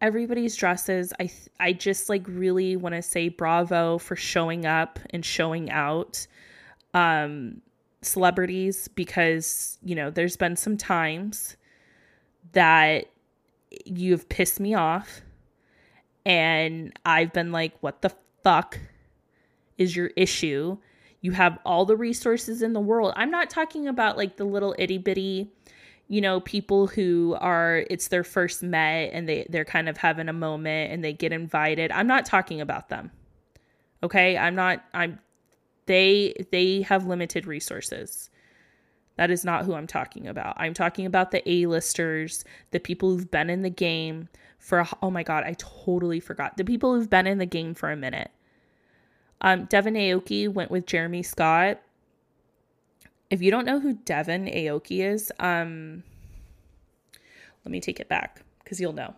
everybody's 0.00 0.56
dresses. 0.56 1.12
I 1.20 1.30
I 1.60 1.72
just 1.72 2.08
like 2.08 2.24
really 2.26 2.76
want 2.76 2.94
to 2.94 3.02
say 3.02 3.28
bravo 3.28 3.98
for 3.98 4.16
showing 4.16 4.66
up 4.66 4.98
and 5.10 5.24
showing 5.24 5.70
out 5.70 6.26
um 6.94 7.60
celebrities 8.02 8.88
because, 8.88 9.78
you 9.82 9.94
know, 9.94 10.10
there's 10.10 10.36
been 10.36 10.56
some 10.56 10.76
times 10.76 11.56
that 12.52 13.06
you've 13.84 14.28
pissed 14.28 14.60
me 14.60 14.74
off 14.74 15.20
and 16.24 16.92
I've 17.04 17.32
been 17.32 17.52
like 17.52 17.74
what 17.80 18.02
the 18.02 18.12
fuck 18.42 18.78
is 19.76 19.94
your 19.94 20.10
issue? 20.16 20.78
You 21.20 21.32
have 21.32 21.58
all 21.64 21.84
the 21.84 21.96
resources 21.96 22.62
in 22.62 22.72
the 22.72 22.80
world. 22.80 23.12
I'm 23.16 23.30
not 23.30 23.50
talking 23.50 23.88
about 23.88 24.16
like 24.16 24.36
the 24.36 24.44
little 24.44 24.74
itty 24.78 24.98
bitty, 24.98 25.50
you 26.06 26.20
know, 26.20 26.40
people 26.40 26.86
who 26.86 27.36
are 27.40 27.84
it's 27.90 28.08
their 28.08 28.24
first 28.24 28.62
met 28.62 29.10
and 29.12 29.28
they 29.28 29.46
they're 29.48 29.64
kind 29.64 29.88
of 29.88 29.96
having 29.96 30.28
a 30.28 30.32
moment 30.32 30.92
and 30.92 31.02
they 31.02 31.12
get 31.12 31.32
invited. 31.32 31.90
I'm 31.90 32.06
not 32.06 32.24
talking 32.24 32.60
about 32.60 32.88
them. 32.88 33.10
Okay? 34.02 34.38
I'm 34.38 34.54
not 34.54 34.84
I'm 34.94 35.18
they 35.86 36.34
they 36.52 36.82
have 36.82 37.06
limited 37.06 37.46
resources. 37.46 38.30
That 39.16 39.32
is 39.32 39.44
not 39.44 39.64
who 39.64 39.74
I'm 39.74 39.88
talking 39.88 40.28
about. 40.28 40.54
I'm 40.60 40.74
talking 40.74 41.04
about 41.04 41.32
the 41.32 41.42
A-listers, 41.50 42.44
the 42.70 42.78
people 42.78 43.10
who've 43.10 43.30
been 43.30 43.50
in 43.50 43.62
the 43.62 43.70
game 43.70 44.28
for 44.58 44.86
oh 45.02 45.10
my 45.10 45.24
god, 45.24 45.42
I 45.44 45.56
totally 45.58 46.20
forgot. 46.20 46.56
The 46.56 46.64
people 46.64 46.94
who've 46.94 47.10
been 47.10 47.26
in 47.26 47.38
the 47.38 47.46
game 47.46 47.74
for 47.74 47.90
a 47.90 47.96
minute. 47.96 48.30
Um, 49.40 49.66
Devon 49.66 49.94
Aoki 49.94 50.48
went 50.48 50.70
with 50.70 50.86
Jeremy 50.86 51.22
Scott. 51.22 51.80
If 53.30 53.42
you 53.42 53.50
don't 53.50 53.66
know 53.66 53.78
who 53.78 53.92
Devon 53.94 54.46
Aoki 54.46 55.00
is, 55.00 55.30
um, 55.38 56.02
let 57.64 57.70
me 57.70 57.80
take 57.80 58.00
it 58.00 58.08
back 58.08 58.42
because 58.64 58.80
you'll 58.80 58.94
know. 58.94 59.14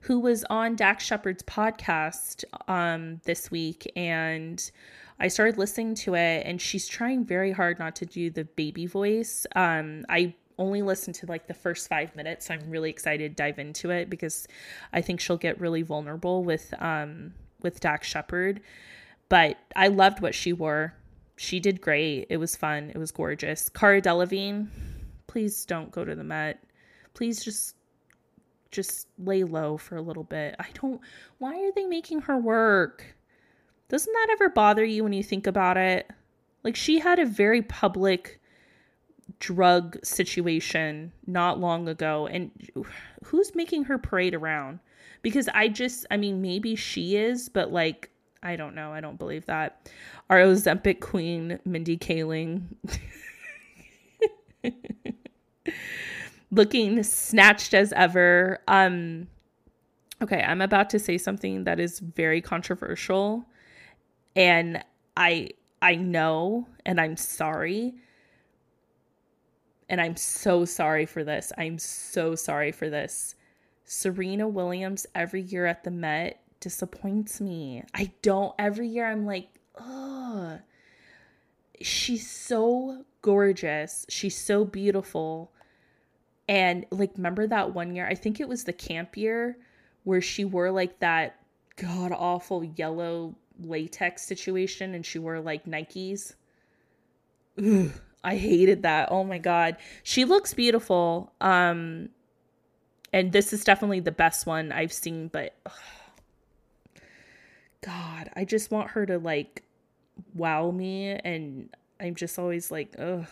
who 0.00 0.20
was 0.20 0.44
on 0.50 0.76
Dax 0.76 1.04
Shepard's 1.04 1.42
podcast 1.42 2.44
um, 2.68 3.20
this 3.24 3.50
week, 3.50 3.90
and 3.96 4.70
I 5.18 5.28
started 5.28 5.58
listening 5.58 5.94
to 5.96 6.14
it, 6.14 6.46
and 6.46 6.60
she's 6.60 6.86
trying 6.86 7.24
very 7.24 7.50
hard 7.50 7.78
not 7.78 7.96
to 7.96 8.06
do 8.06 8.30
the 8.30 8.44
baby 8.44 8.86
voice. 8.86 9.46
Um, 9.56 10.04
I 10.08 10.34
only 10.58 10.82
listened 10.82 11.14
to 11.16 11.26
like 11.26 11.46
the 11.46 11.54
first 11.54 11.88
five 11.88 12.14
minutes. 12.16 12.46
So 12.46 12.54
I'm 12.54 12.68
really 12.68 12.90
excited 12.90 13.36
to 13.36 13.42
dive 13.42 13.58
into 13.58 13.90
it 13.90 14.10
because 14.10 14.46
I 14.92 15.00
think 15.00 15.20
she'll 15.20 15.36
get 15.36 15.60
really 15.60 15.82
vulnerable 15.82 16.44
with 16.44 16.74
um 16.80 17.32
with 17.62 17.80
Dax 17.80 18.06
Shepard. 18.06 18.60
But 19.28 19.58
I 19.76 19.88
loved 19.88 20.20
what 20.20 20.34
she 20.34 20.52
wore 20.52 20.94
she 21.38 21.60
did 21.60 21.80
great. 21.80 22.26
It 22.30 22.38
was 22.38 22.56
fun. 22.56 22.90
It 22.90 22.98
was 22.98 23.12
gorgeous. 23.12 23.68
Cara 23.68 24.02
Delevingne, 24.02 24.66
please 25.28 25.64
don't 25.64 25.92
go 25.92 26.04
to 26.04 26.14
the 26.16 26.24
Met. 26.24 26.62
Please 27.14 27.42
just 27.42 27.76
just 28.70 29.08
lay 29.18 29.44
low 29.44 29.78
for 29.78 29.96
a 29.96 30.02
little 30.02 30.24
bit. 30.24 30.56
I 30.58 30.66
don't 30.74 31.00
why 31.38 31.54
are 31.54 31.72
they 31.74 31.86
making 31.86 32.22
her 32.22 32.36
work? 32.36 33.14
Doesn't 33.88 34.12
that 34.12 34.28
ever 34.32 34.50
bother 34.50 34.84
you 34.84 35.04
when 35.04 35.12
you 35.12 35.22
think 35.22 35.46
about 35.46 35.76
it? 35.76 36.10
Like 36.64 36.74
she 36.74 36.98
had 36.98 37.20
a 37.20 37.24
very 37.24 37.62
public 37.62 38.40
drug 39.38 39.96
situation 40.04 41.12
not 41.26 41.60
long 41.60 41.88
ago 41.88 42.26
and 42.26 42.50
who's 43.24 43.54
making 43.54 43.84
her 43.84 43.96
parade 43.96 44.34
around? 44.34 44.80
Because 45.22 45.48
I 45.54 45.68
just 45.68 46.04
I 46.10 46.16
mean 46.16 46.42
maybe 46.42 46.74
she 46.74 47.16
is, 47.16 47.48
but 47.48 47.72
like 47.72 48.10
I 48.42 48.56
don't 48.56 48.74
know. 48.74 48.92
I 48.92 49.00
don't 49.00 49.18
believe 49.18 49.46
that. 49.46 49.90
Our 50.30 50.38
Ozempic 50.38 51.00
queen, 51.00 51.58
Mindy 51.64 51.96
Kaling. 51.96 52.62
looking 56.50 57.02
snatched 57.02 57.74
as 57.74 57.92
ever. 57.92 58.60
Um 58.68 59.28
okay, 60.22 60.42
I'm 60.42 60.60
about 60.60 60.90
to 60.90 60.98
say 60.98 61.18
something 61.18 61.64
that 61.64 61.78
is 61.78 62.00
very 62.00 62.40
controversial 62.40 63.44
and 64.34 64.82
I 65.16 65.50
I 65.80 65.94
know 65.94 66.66
and 66.86 67.00
I'm 67.00 67.16
sorry. 67.16 67.94
And 69.90 70.00
I'm 70.00 70.16
so 70.16 70.64
sorry 70.66 71.06
for 71.06 71.24
this. 71.24 71.50
I'm 71.56 71.78
so 71.78 72.34
sorry 72.34 72.72
for 72.72 72.90
this. 72.90 73.34
Serena 73.84 74.46
Williams 74.46 75.06
every 75.14 75.40
year 75.40 75.64
at 75.64 75.82
the 75.82 75.90
Met 75.90 76.42
disappoints 76.60 77.40
me. 77.40 77.82
I 77.94 78.12
don't 78.22 78.54
every 78.58 78.88
year 78.88 79.06
I'm 79.06 79.26
like, 79.26 79.48
"Oh, 79.78 80.58
she's 81.80 82.30
so 82.30 83.04
gorgeous. 83.22 84.06
She's 84.08 84.36
so 84.36 84.64
beautiful." 84.64 85.52
And 86.48 86.86
like, 86.90 87.12
remember 87.16 87.46
that 87.46 87.74
one 87.74 87.94
year? 87.94 88.06
I 88.06 88.14
think 88.14 88.40
it 88.40 88.48
was 88.48 88.64
the 88.64 88.72
camp 88.72 89.16
year 89.16 89.58
where 90.04 90.22
she 90.22 90.44
wore 90.44 90.70
like 90.70 90.98
that 91.00 91.36
god 91.76 92.10
awful 92.12 92.64
yellow 92.64 93.36
latex 93.60 94.22
situation 94.22 94.94
and 94.94 95.04
she 95.04 95.18
wore 95.18 95.40
like 95.40 95.66
Nikes. 95.66 96.34
Ugh, 97.62 97.90
I 98.24 98.36
hated 98.36 98.82
that. 98.82 99.10
Oh 99.12 99.24
my 99.24 99.38
god. 99.38 99.76
She 100.02 100.24
looks 100.24 100.54
beautiful. 100.54 101.32
Um 101.40 102.08
and 103.12 103.32
this 103.32 103.52
is 103.52 103.64
definitely 103.64 104.00
the 104.00 104.12
best 104.12 104.46
one 104.46 104.72
I've 104.72 104.92
seen, 104.92 105.28
but 105.28 105.54
ugh, 105.66 105.72
God, 107.80 108.30
I 108.34 108.44
just 108.44 108.70
want 108.70 108.90
her 108.90 109.06
to 109.06 109.18
like 109.18 109.62
wow 110.34 110.70
me 110.70 111.10
and 111.10 111.70
I'm 112.00 112.14
just 112.14 112.38
always 112.38 112.70
like, 112.70 112.94
ugh 112.98 113.26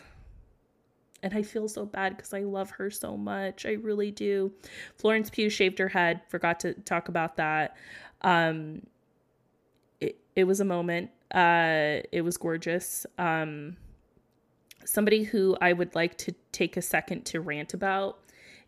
and 1.26 1.34
I 1.34 1.42
feel 1.42 1.68
so 1.68 1.84
bad 1.84 2.16
because 2.16 2.32
I 2.32 2.40
love 2.40 2.70
her 2.70 2.90
so 2.90 3.16
much. 3.16 3.66
I 3.66 3.72
really 3.72 4.10
do. 4.10 4.52
Florence 4.96 5.30
Pugh 5.30 5.48
shaved 5.48 5.78
her 5.78 5.88
head. 5.88 6.20
Forgot 6.28 6.60
to 6.60 6.74
talk 6.74 7.08
about 7.08 7.36
that. 7.36 7.76
Um, 8.22 8.86
it 10.00 10.18
it 10.34 10.44
was 10.44 10.60
a 10.60 10.64
moment. 10.64 11.10
Uh, 11.34 12.02
it 12.12 12.22
was 12.22 12.36
gorgeous. 12.36 13.06
Um, 13.18 13.76
somebody 14.84 15.24
who 15.24 15.56
I 15.60 15.72
would 15.72 15.94
like 15.94 16.16
to 16.18 16.34
take 16.52 16.76
a 16.76 16.82
second 16.82 17.24
to 17.26 17.40
rant 17.40 17.74
about 17.74 18.20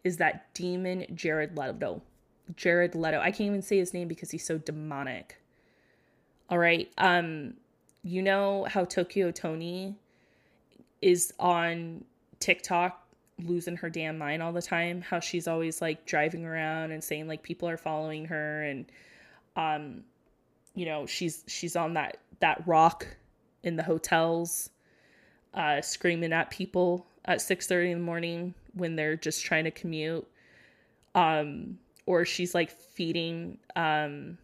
is 0.03 0.17
that 0.17 0.53
demon 0.55 1.07
Jared 1.15 1.57
Leto. 1.57 2.03
Jared 2.57 2.95
Leto. 2.95 3.21
I 3.21 3.31
can't 3.31 3.43
even 3.43 3.63
say 3.63 3.79
his 3.79 3.95
name 3.95 4.09
because 4.09 4.31
he's 4.31 4.45
so 4.45 4.59
demonic. 4.59 5.38
All 6.51 6.59
right. 6.59 6.91
Um, 6.99 7.55
you 8.03 8.23
know 8.23 8.67
how 8.71 8.85
Tokyo 8.85 9.31
Toni 9.31 9.95
is 11.03 11.33
on 11.39 12.05
TikTok 12.41 13.05
losing 13.45 13.77
her 13.77 13.91
damn 13.91 14.19
mind 14.19 14.43
all 14.43 14.53
the 14.53 14.63
time 14.63 15.01
how 15.01 15.21
she's 15.21 15.47
always 15.47 15.81
like 15.81 16.05
driving 16.07 16.45
around 16.45 16.91
and 16.91 17.03
saying 17.03 17.29
like 17.29 17.43
people 17.43 17.69
are 17.69 17.77
following 17.77 18.25
her 18.25 18.65
and 18.65 18.87
um 19.55 20.03
you 20.75 20.85
know 20.85 21.07
she's 21.07 21.45
she's 21.47 21.77
on 21.77 21.95
that 21.95 22.17
that 22.41 22.61
rock 22.67 23.07
in 23.63 23.77
the 23.77 23.83
hotels 23.83 24.71
uh 25.55 25.81
screaming 25.81 26.33
at 26.33 26.51
people 26.51 27.07
at 27.27 27.39
6:30 27.39 27.93
in 27.93 27.99
the 27.99 28.05
morning 28.05 28.55
when 28.75 28.97
they're 28.97 29.17
just 29.17 29.45
trying 29.45 29.65
to 29.65 29.71
commute 29.71 30.27
um 31.15 31.79
or 32.07 32.25
she's 32.25 32.55
like 32.55 32.71
feeding 32.71 33.57
um 33.77 34.37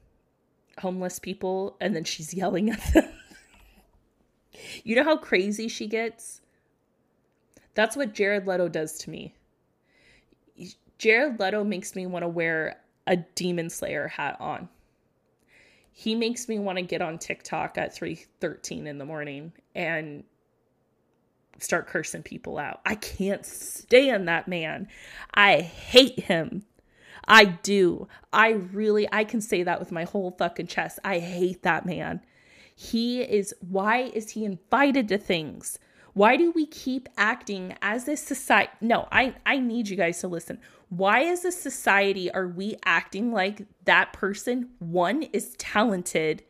homeless 0.78 1.18
people 1.18 1.76
and 1.80 1.94
then 1.94 2.04
she's 2.04 2.34
yelling 2.34 2.70
at 2.70 2.92
them 2.92 3.08
you 4.84 4.96
know 4.96 5.04
how 5.04 5.16
crazy 5.16 5.68
she 5.68 5.86
gets 5.86 6.40
that's 7.74 7.96
what 7.96 8.14
Jared 8.14 8.46
Leto 8.46 8.68
does 8.68 8.98
to 8.98 9.10
me. 9.10 9.34
Jared 10.98 11.40
Leto 11.40 11.64
makes 11.64 11.94
me 11.94 12.06
want 12.06 12.22
to 12.22 12.28
wear 12.28 12.80
a 13.06 13.16
Demon 13.16 13.68
Slayer 13.68 14.08
hat 14.08 14.36
on. 14.40 14.68
He 15.92 16.14
makes 16.14 16.48
me 16.48 16.58
want 16.58 16.78
to 16.78 16.82
get 16.82 17.02
on 17.02 17.18
TikTok 17.18 17.76
at 17.76 17.94
3:13 17.94 18.86
in 18.86 18.98
the 18.98 19.04
morning 19.04 19.52
and 19.74 20.24
start 21.58 21.86
cursing 21.86 22.22
people 22.22 22.58
out. 22.58 22.80
I 22.84 22.94
can't 22.96 23.44
stand 23.44 24.28
that 24.28 24.48
man. 24.48 24.88
I 25.34 25.60
hate 25.60 26.20
him. 26.20 26.64
I 27.26 27.44
do. 27.44 28.08
I 28.32 28.50
really 28.50 29.08
I 29.12 29.24
can 29.24 29.40
say 29.40 29.62
that 29.62 29.80
with 29.80 29.92
my 29.92 30.04
whole 30.04 30.30
fucking 30.32 30.66
chest. 30.66 30.98
I 31.04 31.18
hate 31.18 31.62
that 31.62 31.86
man. 31.86 32.20
He 32.74 33.22
is 33.22 33.54
why 33.60 34.10
is 34.14 34.30
he 34.30 34.44
invited 34.44 35.08
to 35.08 35.18
things? 35.18 35.78
Why 36.14 36.36
do 36.36 36.52
we 36.52 36.66
keep 36.66 37.08
acting 37.16 37.74
as 37.82 38.06
a 38.06 38.16
society? 38.16 38.70
No, 38.80 39.08
I, 39.10 39.34
I 39.44 39.58
need 39.58 39.88
you 39.88 39.96
guys 39.96 40.20
to 40.20 40.28
listen. 40.28 40.60
Why, 40.88 41.24
as 41.24 41.44
a 41.44 41.50
society, 41.50 42.30
are 42.30 42.46
we 42.46 42.76
acting 42.84 43.32
like 43.32 43.66
that 43.84 44.12
person, 44.12 44.70
one, 44.78 45.24
is 45.24 45.56
talented, 45.58 46.44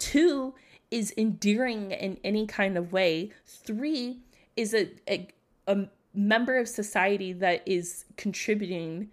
two, 0.00 0.54
is 0.90 1.14
endearing 1.16 1.92
in 1.92 2.18
any 2.24 2.46
kind 2.46 2.76
of 2.76 2.92
way, 2.92 3.30
three, 3.46 4.18
is 4.56 4.74
a, 4.74 4.90
a, 5.08 5.28
a 5.68 5.86
member 6.12 6.58
of 6.58 6.68
society 6.68 7.32
that 7.32 7.62
is 7.66 8.06
contributing 8.16 9.10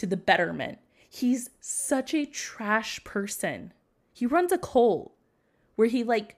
to 0.00 0.06
the 0.06 0.16
betterment? 0.16 0.78
He's 1.08 1.50
such 1.60 2.14
a 2.14 2.24
trash 2.24 3.04
person. 3.04 3.72
He 4.12 4.26
runs 4.26 4.50
a 4.50 4.58
cult 4.58 5.12
where 5.76 5.88
he 5.88 6.02
like 6.02 6.36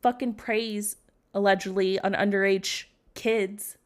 fucking 0.00 0.34
preys 0.34 0.96
allegedly 1.34 1.98
on 2.00 2.14
underage 2.14 2.84
kids. 3.14 3.76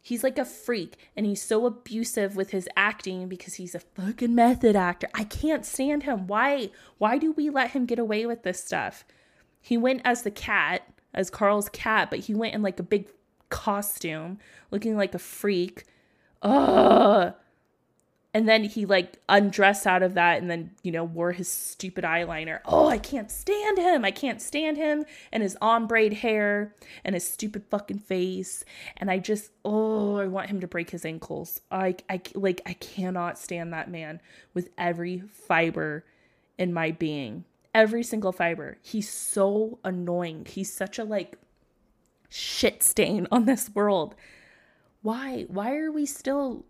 He's 0.00 0.24
like 0.24 0.38
a 0.38 0.44
freak 0.44 0.96
and 1.16 1.26
he's 1.26 1.42
so 1.42 1.66
abusive 1.66 2.34
with 2.36 2.50
his 2.50 2.68
acting 2.76 3.28
because 3.28 3.54
he's 3.54 3.74
a 3.74 3.80
fucking 3.80 4.34
method 4.34 4.76
actor. 4.76 5.08
I 5.14 5.24
can't 5.24 5.66
stand 5.66 6.04
him. 6.04 6.26
Why? 6.26 6.70
Why 6.98 7.18
do 7.18 7.32
we 7.32 7.50
let 7.50 7.72
him 7.72 7.86
get 7.86 7.98
away 7.98 8.24
with 8.26 8.42
this 8.42 8.64
stuff? 8.64 9.04
He 9.60 9.76
went 9.76 10.02
as 10.04 10.22
the 10.22 10.30
cat, 10.30 10.82
as 11.12 11.30
Karl's 11.30 11.68
cat, 11.68 12.08
but 12.08 12.20
he 12.20 12.34
went 12.34 12.54
in 12.54 12.62
like 12.62 12.78
a 12.78 12.84
big 12.84 13.08
costume, 13.48 14.38
looking 14.70 14.96
like 14.96 15.14
a 15.14 15.18
freak. 15.18 15.84
Ugh 16.42 17.34
and 18.34 18.48
then 18.48 18.64
he 18.64 18.84
like 18.84 19.20
undressed 19.28 19.86
out 19.86 20.02
of 20.02 20.14
that 20.14 20.42
and 20.42 20.50
then 20.50 20.72
you 20.82 20.90
know 20.90 21.04
wore 21.04 21.30
his 21.32 21.48
stupid 21.48 22.04
eyeliner. 22.04 22.58
Oh 22.64 22.88
i 22.88 22.98
can't 22.98 23.30
stand 23.30 23.78
him. 23.78 24.04
I 24.04 24.10
can't 24.10 24.42
stand 24.42 24.76
him. 24.76 25.04
And 25.32 25.42
his 25.42 25.56
ombre 25.62 26.12
hair 26.12 26.74
and 27.04 27.14
his 27.14 27.26
stupid 27.26 27.64
fucking 27.70 28.00
face. 28.00 28.64
And 28.96 29.10
i 29.10 29.18
just 29.18 29.52
oh 29.64 30.16
i 30.16 30.26
want 30.26 30.50
him 30.50 30.60
to 30.60 30.66
break 30.66 30.90
his 30.90 31.06
ankles. 31.06 31.60
I 31.70 31.94
i 32.10 32.20
like 32.34 32.60
i 32.66 32.74
cannot 32.74 33.38
stand 33.38 33.72
that 33.72 33.90
man 33.90 34.20
with 34.52 34.68
every 34.76 35.20
fiber 35.20 36.04
in 36.58 36.74
my 36.74 36.90
being. 36.90 37.44
Every 37.72 38.02
single 38.02 38.32
fiber. 38.32 38.78
He's 38.82 39.10
so 39.10 39.78
annoying. 39.84 40.46
He's 40.48 40.72
such 40.72 40.98
a 40.98 41.04
like 41.04 41.38
shit 42.28 42.82
stain 42.82 43.28
on 43.30 43.44
this 43.44 43.70
world. 43.74 44.16
Why? 45.02 45.44
Why 45.48 45.76
are 45.76 45.92
we 45.92 46.06
still 46.06 46.64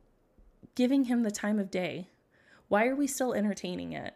giving 0.74 1.04
him 1.04 1.22
the 1.22 1.30
time 1.30 1.58
of 1.58 1.70
day? 1.70 2.08
Why 2.68 2.86
are 2.86 2.96
we 2.96 3.06
still 3.06 3.34
entertaining 3.34 3.92
it? 3.92 4.14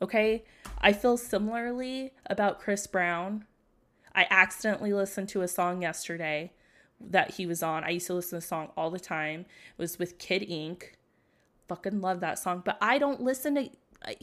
Okay? 0.00 0.44
I 0.80 0.92
feel 0.92 1.16
similarly 1.16 2.12
about 2.26 2.60
Chris 2.60 2.86
Brown. 2.86 3.44
I 4.14 4.26
accidentally 4.30 4.92
listened 4.92 5.28
to 5.30 5.42
a 5.42 5.48
song 5.48 5.82
yesterday 5.82 6.52
that 7.00 7.34
he 7.34 7.46
was 7.46 7.62
on. 7.62 7.84
I 7.84 7.90
used 7.90 8.06
to 8.08 8.14
listen 8.14 8.30
to 8.30 8.36
the 8.36 8.46
song 8.46 8.70
all 8.76 8.90
the 8.90 9.00
time. 9.00 9.40
It 9.40 9.78
was 9.78 9.98
with 9.98 10.18
Kid 10.18 10.44
Ink. 10.48 10.98
Fucking 11.68 12.00
love 12.00 12.20
that 12.20 12.38
song, 12.38 12.62
but 12.64 12.76
I 12.80 12.98
don't 12.98 13.22
listen 13.22 13.54
to 13.54 13.70
I, 14.04 14.16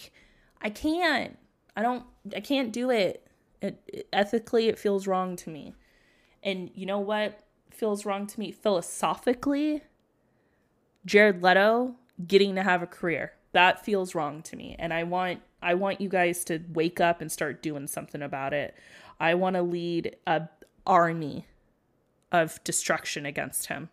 I 0.61 0.69
can't. 0.69 1.37
I 1.75 1.81
don't 1.81 2.03
I 2.35 2.41
can't 2.41 2.71
do 2.71 2.89
it. 2.89 3.25
It, 3.61 3.81
it 3.87 4.07
ethically 4.13 4.67
it 4.67 4.77
feels 4.77 5.07
wrong 5.07 5.35
to 5.37 5.49
me. 5.49 5.73
And 6.43 6.69
you 6.73 6.85
know 6.85 6.99
what 6.99 7.39
feels 7.71 8.05
wrong 8.05 8.27
to 8.27 8.39
me 8.39 8.51
philosophically? 8.51 9.83
Jared 11.05 11.41
Leto 11.41 11.95
getting 12.27 12.55
to 12.55 12.63
have 12.63 12.81
a 12.81 12.87
career. 12.87 13.33
That 13.51 13.83
feels 13.83 14.13
wrong 14.13 14.41
to 14.43 14.55
me. 14.55 14.75
And 14.77 14.93
I 14.93 15.03
want 15.03 15.41
I 15.61 15.73
want 15.73 15.99
you 15.99 16.09
guys 16.09 16.43
to 16.45 16.61
wake 16.71 17.01
up 17.01 17.21
and 17.21 17.31
start 17.31 17.61
doing 17.61 17.87
something 17.87 18.21
about 18.21 18.53
it. 18.53 18.75
I 19.19 19.33
want 19.33 19.55
to 19.55 19.61
lead 19.61 20.15
a 20.25 20.47
army 20.85 21.45
of 22.31 22.63
destruction 22.63 23.25
against 23.25 23.67
him. 23.67 23.89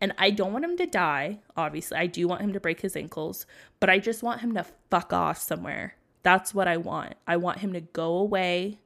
And 0.00 0.12
I 0.16 0.30
don't 0.30 0.52
want 0.52 0.64
him 0.64 0.76
to 0.76 0.86
die, 0.86 1.40
obviously. 1.56 1.98
I 1.98 2.06
do 2.06 2.28
want 2.28 2.40
him 2.40 2.52
to 2.52 2.60
break 2.60 2.80
his 2.80 2.96
ankles, 2.96 3.46
but 3.80 3.90
I 3.90 3.98
just 3.98 4.22
want 4.22 4.40
him 4.40 4.54
to 4.54 4.64
fuck 4.90 5.12
off 5.12 5.38
somewhere. 5.38 5.96
That's 6.22 6.54
what 6.54 6.68
I 6.68 6.76
want. 6.76 7.14
I 7.26 7.36
want 7.36 7.58
him 7.58 7.72
to 7.72 7.80
go 7.80 8.14
away, 8.14 8.78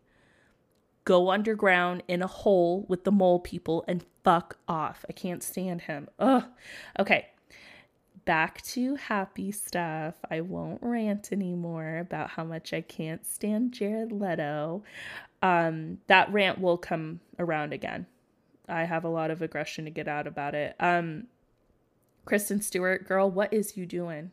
go 1.04 1.30
underground 1.30 2.02
in 2.08 2.22
a 2.22 2.26
hole 2.26 2.86
with 2.88 3.04
the 3.04 3.12
mole 3.12 3.40
people, 3.40 3.84
and 3.86 4.04
fuck 4.24 4.56
off. 4.66 5.04
I 5.08 5.12
can't 5.12 5.42
stand 5.42 5.82
him. 5.82 6.08
Ugh. 6.18 6.44
Okay. 6.98 7.28
Back 8.30 8.62
to 8.62 8.94
happy 8.94 9.50
stuff. 9.50 10.14
I 10.30 10.40
won't 10.40 10.78
rant 10.82 11.32
anymore 11.32 11.98
about 11.98 12.30
how 12.30 12.44
much 12.44 12.72
I 12.72 12.80
can't 12.80 13.26
stand 13.26 13.72
Jared 13.72 14.12
Leto. 14.12 14.84
Um, 15.42 15.98
that 16.06 16.32
rant 16.32 16.60
will 16.60 16.78
come 16.78 17.18
around 17.40 17.72
again. 17.72 18.06
I 18.68 18.84
have 18.84 19.02
a 19.02 19.08
lot 19.08 19.32
of 19.32 19.42
aggression 19.42 19.84
to 19.86 19.90
get 19.90 20.06
out 20.06 20.28
about 20.28 20.54
it. 20.54 20.76
Um, 20.78 21.24
Kristen 22.24 22.60
Stewart, 22.60 23.04
girl, 23.08 23.28
what 23.28 23.52
is 23.52 23.76
you 23.76 23.84
doing? 23.84 24.30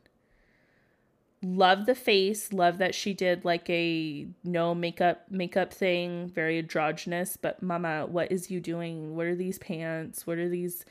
Love 1.41 1.87
the 1.87 1.95
face, 1.95 2.53
love 2.53 2.77
that 2.77 2.93
she 2.93 3.15
did 3.15 3.45
like 3.45 3.67
a 3.67 4.27
no 4.43 4.75
makeup 4.75 5.23
makeup 5.31 5.73
thing, 5.73 6.27
very 6.27 6.59
androgynous, 6.59 7.35
but 7.35 7.63
mama, 7.63 8.05
what 8.05 8.31
is 8.31 8.51
you 8.51 8.59
doing? 8.59 9.15
What 9.15 9.25
are 9.25 9.35
these 9.35 9.57
pants? 9.57 10.27
What 10.27 10.37
are 10.37 10.49
these 10.49 10.85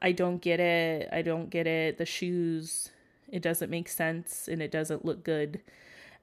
I 0.00 0.12
don't 0.12 0.40
get 0.40 0.60
it. 0.60 1.08
I 1.12 1.22
don't 1.22 1.50
get 1.50 1.66
it. 1.66 1.98
The 1.98 2.06
shoes, 2.06 2.90
it 3.28 3.42
doesn't 3.42 3.70
make 3.70 3.88
sense 3.88 4.48
and 4.48 4.62
it 4.62 4.70
doesn't 4.70 5.04
look 5.04 5.24
good. 5.24 5.60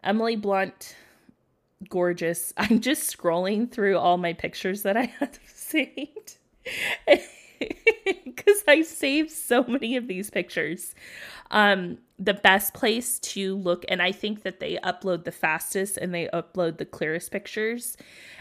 Emily 0.04 0.36
Blunt, 0.36 0.95
gorgeous. 1.90 2.54
I'm 2.58 2.82
just 2.82 3.16
scrolling 3.16 3.72
through 3.72 3.98
all 3.98 4.18
my 4.18 4.34
pictures 4.34 4.84
that 4.84 4.98
I 4.98 5.06
have 5.20 5.40
saved 5.45 6.38
because 8.26 8.64
I 8.68 8.82
saved 8.82 9.32
so 9.32 9.64
many 9.64 9.95
of 9.98 10.08
these 10.08 10.30
pictures. 10.30 10.95
Um, 11.52 11.98
the 12.19 12.34
best 12.34 12.73
place 12.73 13.19
to 13.19 13.56
look, 13.56 13.84
and 13.90 14.02
I 14.02 14.11
think 14.11 14.44
that 14.44 14.60
they 14.60 14.77
upload 14.84 15.23
the 15.23 15.31
fastest 15.31 15.98
and 15.98 16.14
they 16.14 16.27
upload 16.34 16.77
the 16.77 16.85
clearest 16.85 17.31
pictures. 17.31 17.98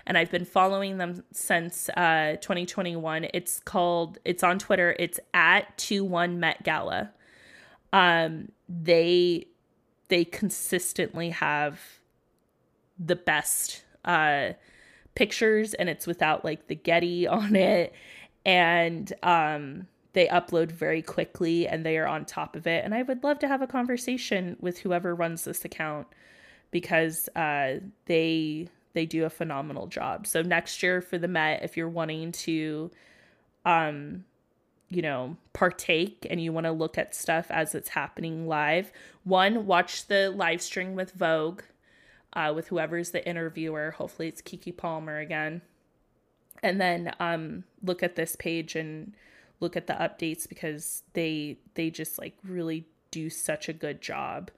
And 0.07 0.19
I've 0.19 0.31
been 0.31 0.45
following 0.45 0.99
them 0.99 1.25
since 1.33 1.89
uh, 1.91 2.37
2021. 2.41 3.29
It's 3.33 3.61
called, 3.61 4.19
it's 4.25 4.43
on 4.43 4.59
Twitter. 4.59 4.95
It's 4.99 5.19
at 5.33 5.79
21 5.79 6.39
Met 6.39 6.63
Gala. 6.63 7.13
Um, 7.93 8.51
they 8.69 9.47
they 10.09 10.25
consistently 10.27 11.31
have 11.31 11.81
the 12.99 13.17
best 13.17 13.83
uh 14.05 14.51
pictures 15.15 15.73
and 15.75 15.89
it's 15.89 16.07
without 16.07 16.45
like 16.45 16.69
the 16.69 16.75
Getty 16.75 17.27
on 17.27 17.57
it 17.57 17.95
and 18.45 19.11
um 19.23 19.87
they 20.13 20.27
upload 20.29 20.71
very 20.71 21.03
quickly 21.03 21.67
and 21.67 21.85
they 21.85 21.97
are 21.99 22.07
on 22.07 22.25
top 22.25 22.57
of 22.57 22.67
it 22.67 22.85
and 22.85 22.95
I 22.95 23.03
would 23.03 23.25
love 23.25 23.39
to 23.41 23.49
have 23.49 23.63
a 23.63 23.67
conversation 23.67 24.57
with 24.61 24.79
whoever 24.79 25.15
runs 25.15 25.45
this 25.45 25.65
account 25.65 26.07
because 26.71 27.29
uh 27.37 27.77
they 28.07 28.69
they 28.95 29.07
do 29.07 29.25
a 29.25 29.31
phenomenal 29.31 29.87
job. 29.87 30.27
So 30.27 30.43
next 30.43 30.83
year 30.83 31.01
for 31.01 31.17
the 31.17 31.29
Met 31.29 31.63
if 31.63 31.77
you're 31.77 31.89
wanting 31.89 32.33
to 32.33 32.91
um 33.65 34.25
you 34.93 35.01
know, 35.01 35.37
partake 35.55 36.27
and 36.29 36.39
you 36.39 36.53
want 36.53 36.67
to 36.67 36.73
look 36.73 36.99
at 36.99 37.15
stuff 37.15 37.47
as 37.51 37.75
it's 37.75 37.89
happening 37.89 38.47
live, 38.47 38.93
one, 39.25 39.65
watch 39.65 40.07
the 40.07 40.29
live 40.31 40.61
stream 40.61 40.95
with 40.95 41.13
Vogue 41.13 41.63
uh, 42.35 42.53
with 42.55 42.69
whoever's 42.69 43.11
the 43.11 43.27
interviewer. 43.27 43.93
Hopefully, 43.93 44.29
it's 44.29 44.43
Keke 44.43 44.77
Palmer 44.77 45.19
again. 45.19 45.63
And 46.63 46.81
then 46.81 47.13
um, 47.21 47.65
look 47.83 48.03
at 48.03 48.17
this 48.17 48.37
page 48.37 48.77
and 48.77 49.15
look 49.63 49.77
at 49.77 49.87
the 49.87 49.95
updates 49.95 50.49
because 50.49 51.03
they 51.15 51.59
they 51.75 51.91
just 51.91 52.19
like 52.19 52.37
really 52.45 52.87
do 53.11 53.31
such 53.31 53.69
a 53.69 53.73
good 53.73 54.01
job. 54.03 54.51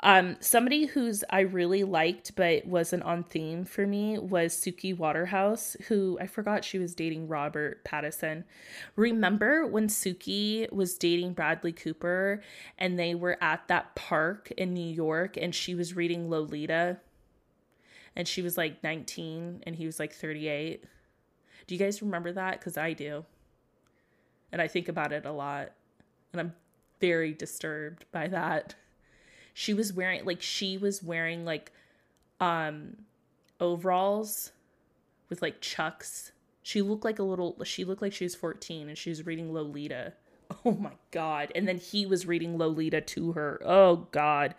Um, 0.00 0.36
somebody 0.38 0.86
who's 0.86 1.24
I 1.28 1.40
really 1.40 1.82
liked 1.82 2.36
but 2.36 2.64
wasn't 2.64 3.02
on 3.02 3.24
theme 3.24 3.64
for 3.64 3.84
me 3.84 4.16
was 4.16 4.54
Suki 4.54 4.96
Waterhouse, 4.96 5.76
who 5.88 6.16
I 6.20 6.28
forgot 6.28 6.64
she 6.64 6.78
was 6.78 6.94
dating 6.94 7.26
Robert 7.26 7.84
Pattinson. 7.84 8.44
Remember 8.94 9.66
when 9.66 9.88
Suki 9.88 10.70
was 10.72 10.96
dating 10.96 11.32
Bradley 11.32 11.72
Cooper 11.72 12.42
and 12.78 12.96
they 12.96 13.16
were 13.16 13.36
at 13.42 13.66
that 13.66 13.96
park 13.96 14.52
in 14.56 14.72
New 14.72 14.88
York 14.88 15.36
and 15.36 15.52
she 15.54 15.74
was 15.74 15.96
reading 15.96 16.30
Lolita? 16.30 16.98
and 18.18 18.26
she 18.26 18.42
was 18.42 18.58
like 18.58 18.82
19 18.82 19.62
and 19.64 19.76
he 19.76 19.86
was 19.86 19.98
like 20.00 20.12
38. 20.12 20.84
Do 21.66 21.74
you 21.74 21.78
guys 21.78 22.02
remember 22.02 22.32
that? 22.32 22.58
Because 22.58 22.76
I 22.76 22.92
do. 22.92 23.24
And 24.52 24.62
I 24.62 24.68
think 24.68 24.88
about 24.88 25.12
it 25.12 25.24
a 25.24 25.32
lot. 25.32 25.72
And 26.32 26.40
I'm 26.40 26.54
very 27.00 27.32
disturbed 27.32 28.04
by 28.12 28.28
that. 28.28 28.74
She 29.54 29.74
was 29.74 29.92
wearing, 29.92 30.24
like, 30.24 30.42
she 30.42 30.78
was 30.78 31.02
wearing, 31.02 31.44
like, 31.44 31.72
um, 32.40 32.96
overalls 33.60 34.52
with, 35.28 35.42
like, 35.42 35.60
chucks. 35.60 36.32
She 36.62 36.82
looked 36.82 37.04
like 37.04 37.18
a 37.18 37.24
little, 37.24 37.56
she 37.64 37.84
looked 37.84 38.02
like 38.02 38.12
she 38.12 38.24
was 38.24 38.34
14 38.34 38.88
and 38.88 38.96
she 38.96 39.10
was 39.10 39.26
reading 39.26 39.52
Lolita. 39.52 40.12
Oh 40.64 40.72
my 40.72 40.92
God. 41.10 41.52
And 41.54 41.68
then 41.68 41.76
he 41.76 42.06
was 42.06 42.26
reading 42.26 42.56
Lolita 42.56 43.02
to 43.02 43.32
her. 43.32 43.60
Oh 43.64 44.08
God. 44.10 44.54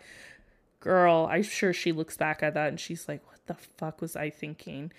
Girl, 0.78 1.28
I'm 1.30 1.42
sure 1.42 1.72
she 1.72 1.90
looks 1.90 2.16
back 2.16 2.44
at 2.44 2.54
that 2.54 2.68
and 2.68 2.78
she's 2.78 3.08
like, 3.08 3.26
what 3.26 3.44
the 3.46 3.54
fuck 3.54 4.00
was 4.00 4.14
I 4.14 4.30
thinking? 4.30 4.92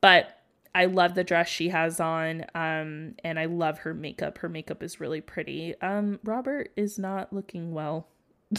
But 0.00 0.37
I 0.74 0.86
love 0.86 1.14
the 1.14 1.24
dress 1.24 1.48
she 1.48 1.68
has 1.70 2.00
on. 2.00 2.44
Um, 2.54 3.14
and 3.24 3.38
I 3.38 3.46
love 3.46 3.80
her 3.80 3.94
makeup. 3.94 4.38
Her 4.38 4.48
makeup 4.48 4.82
is 4.82 5.00
really 5.00 5.20
pretty. 5.20 5.74
Um, 5.80 6.20
Robert 6.24 6.70
is 6.76 6.98
not 6.98 7.32
looking 7.32 7.72
well. 7.72 8.08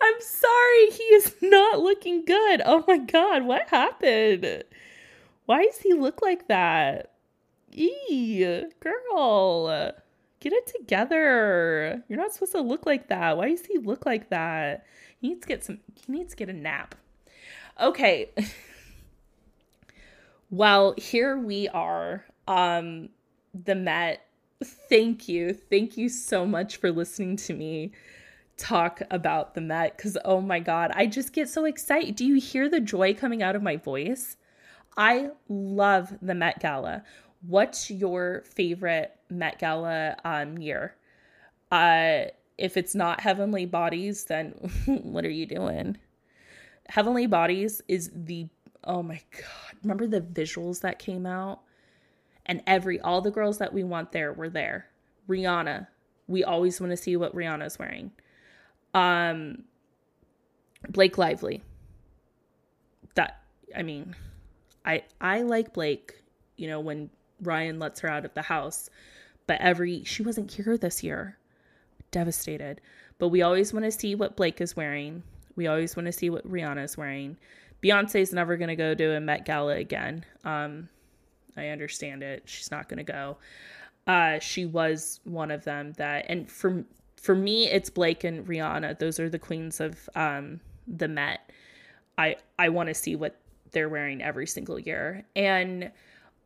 I'm 0.00 0.20
sorry, 0.20 0.90
he 0.90 1.02
is 1.14 1.34
not 1.42 1.80
looking 1.80 2.24
good. 2.24 2.62
Oh 2.64 2.84
my 2.86 2.98
god, 2.98 3.44
what 3.44 3.68
happened? 3.68 4.64
Why 5.46 5.64
does 5.64 5.78
he 5.78 5.94
look 5.94 6.22
like 6.22 6.48
that? 6.48 7.12
Eee, 7.72 8.64
girl. 8.80 9.92
Get 10.40 10.52
it 10.52 10.66
together. 10.66 12.02
You're 12.08 12.18
not 12.18 12.32
supposed 12.32 12.52
to 12.52 12.60
look 12.60 12.86
like 12.86 13.08
that. 13.08 13.36
Why 13.36 13.50
does 13.50 13.66
he 13.66 13.78
look 13.78 14.06
like 14.06 14.30
that? 14.30 14.86
He 15.20 15.28
needs 15.28 15.42
to 15.42 15.48
get 15.48 15.64
some 15.64 15.80
he 15.94 16.12
needs 16.12 16.30
to 16.30 16.36
get 16.36 16.48
a 16.48 16.52
nap. 16.52 16.94
Okay. 17.80 18.30
well, 20.50 20.94
here 20.96 21.38
we 21.38 21.68
are. 21.68 22.24
Um 22.46 23.10
the 23.54 23.74
Met. 23.74 24.26
Thank 24.62 25.28
you. 25.28 25.54
Thank 25.54 25.96
you 25.96 26.08
so 26.08 26.46
much 26.46 26.76
for 26.76 26.92
listening 26.92 27.36
to 27.36 27.54
me 27.54 27.92
talk 28.56 29.00
about 29.10 29.54
the 29.54 29.60
Met 29.60 29.96
cuz 29.96 30.18
oh 30.24 30.40
my 30.40 30.60
god, 30.60 30.92
I 30.94 31.06
just 31.06 31.32
get 31.32 31.48
so 31.48 31.64
excited. 31.64 32.16
Do 32.16 32.26
you 32.26 32.34
hear 32.34 32.68
the 32.68 32.80
joy 32.80 33.14
coming 33.14 33.42
out 33.42 33.56
of 33.56 33.62
my 33.62 33.76
voice? 33.76 34.36
I 34.96 35.30
love 35.48 36.18
the 36.20 36.34
Met 36.34 36.60
Gala 36.60 37.04
what's 37.46 37.90
your 37.90 38.42
favorite 38.54 39.12
Met 39.28 39.58
Gala 39.58 40.16
um, 40.24 40.58
year? 40.58 40.94
Uh, 41.70 42.24
if 42.58 42.76
it's 42.76 42.94
not 42.94 43.20
Heavenly 43.20 43.66
Bodies, 43.66 44.24
then 44.24 44.50
what 44.86 45.24
are 45.24 45.30
you 45.30 45.46
doing? 45.46 45.96
Heavenly 46.90 47.26
Bodies 47.26 47.80
is 47.86 48.10
the 48.12 48.48
oh 48.82 49.02
my 49.02 49.20
god! 49.32 49.76
Remember 49.84 50.08
the 50.08 50.20
visuals 50.20 50.80
that 50.80 50.98
came 50.98 51.24
out, 51.24 51.60
and 52.46 52.62
every 52.66 53.00
all 53.00 53.20
the 53.20 53.30
girls 53.30 53.58
that 53.58 53.72
we 53.72 53.84
want 53.84 54.10
there 54.10 54.32
were 54.32 54.48
there. 54.48 54.86
Rihanna, 55.28 55.86
we 56.26 56.42
always 56.42 56.80
want 56.80 56.90
to 56.90 56.96
see 56.96 57.16
what 57.16 57.34
Rihanna's 57.34 57.78
wearing. 57.78 58.10
Um, 58.92 59.62
Blake 60.88 61.16
Lively. 61.16 61.62
That 63.14 63.40
I 63.76 63.84
mean, 63.84 64.16
I 64.84 65.04
I 65.20 65.42
like 65.42 65.72
Blake. 65.72 66.24
You 66.56 66.66
know 66.66 66.80
when 66.80 67.08
Ryan 67.40 67.78
lets 67.78 68.00
her 68.00 68.08
out 68.08 68.24
of 68.24 68.34
the 68.34 68.42
house. 68.42 68.90
But 69.46 69.60
every 69.60 70.02
she 70.02 70.24
wasn't 70.24 70.50
here 70.50 70.76
this 70.76 71.04
year. 71.04 71.38
Devastated. 72.10 72.80
But 73.18 73.28
we 73.28 73.42
always 73.42 73.72
want 73.72 73.84
to 73.84 73.92
see 73.92 74.16
what 74.16 74.36
Blake 74.36 74.60
is 74.60 74.74
wearing. 74.74 75.22
We 75.56 75.66
always 75.66 75.96
want 75.96 76.06
to 76.06 76.12
see 76.12 76.30
what 76.30 76.50
Rihanna 76.50 76.84
is 76.84 76.96
wearing. 76.96 77.36
Beyonce's 77.82 78.32
never 78.32 78.56
going 78.56 78.68
to 78.68 78.76
go 78.76 78.94
to 78.94 79.16
a 79.16 79.20
Met 79.20 79.44
Gala 79.44 79.76
again. 79.76 80.24
Um, 80.44 80.88
I 81.56 81.68
understand 81.68 82.22
it. 82.22 82.42
She's 82.46 82.70
not 82.70 82.88
going 82.88 82.98
to 82.98 83.12
go. 83.12 83.36
Uh, 84.06 84.38
she 84.38 84.66
was 84.66 85.20
one 85.24 85.50
of 85.50 85.64
them 85.64 85.92
that, 85.92 86.26
and 86.28 86.50
for 86.50 86.84
for 87.16 87.34
me, 87.34 87.68
it's 87.68 87.90
Blake 87.90 88.24
and 88.24 88.46
Rihanna. 88.46 88.98
Those 88.98 89.20
are 89.20 89.28
the 89.28 89.38
queens 89.38 89.78
of 89.78 90.08
um, 90.14 90.60
the 90.86 91.08
Met. 91.08 91.50
I 92.16 92.36
I 92.58 92.70
want 92.70 92.88
to 92.88 92.94
see 92.94 93.16
what 93.16 93.36
they're 93.72 93.88
wearing 93.88 94.22
every 94.22 94.46
single 94.46 94.78
year, 94.78 95.24
and 95.36 95.90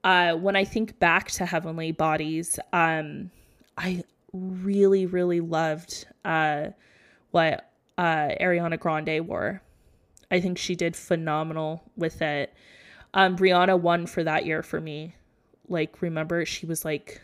uh, 0.05 0.35
when 0.35 0.55
I 0.55 0.65
think 0.65 0.99
back 0.99 1.31
to 1.33 1.47
Heavenly 1.47 1.93
Bodies, 1.93 2.59
um, 2.73 3.31
I 3.79 4.05
really, 4.33 5.07
really 5.07 5.41
loved 5.41 6.07
uh, 6.25 6.69
what 7.31 7.71
uh, 7.99 8.29
Ariana 8.41 8.79
Grande 8.79 9.27
wore. 9.27 9.63
I 10.31 10.41
think 10.41 10.59
she 10.59 10.75
did 10.75 10.97
phenomenal 10.97 11.83
with 11.97 12.23
it. 12.23 12.53
Um, 13.13 13.37
Rihanna 13.37 13.79
won 13.81 14.07
for 14.07 14.25
that 14.25 14.47
year 14.47 14.63
for 14.63 14.81
me. 14.81 15.15
like 15.69 16.03
remember 16.03 16.45
she 16.45 16.67
was 16.67 16.85
like 16.85 17.21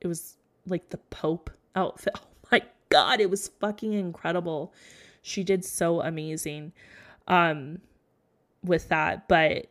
it 0.00 0.06
was 0.06 0.36
like 0.66 0.90
the 0.90 0.98
Pope 0.98 1.50
outfit. 1.76 2.14
Oh 2.44 2.58
my 2.58 2.62
god, 2.90 3.20
it 3.20 3.30
was 3.30 3.48
fucking 3.60 3.94
incredible. 3.94 4.74
She 5.22 5.42
did 5.44 5.64
so 5.64 6.02
amazing 6.02 6.72
um 7.28 7.80
with 8.64 8.88
that. 8.88 9.28
But 9.28 9.66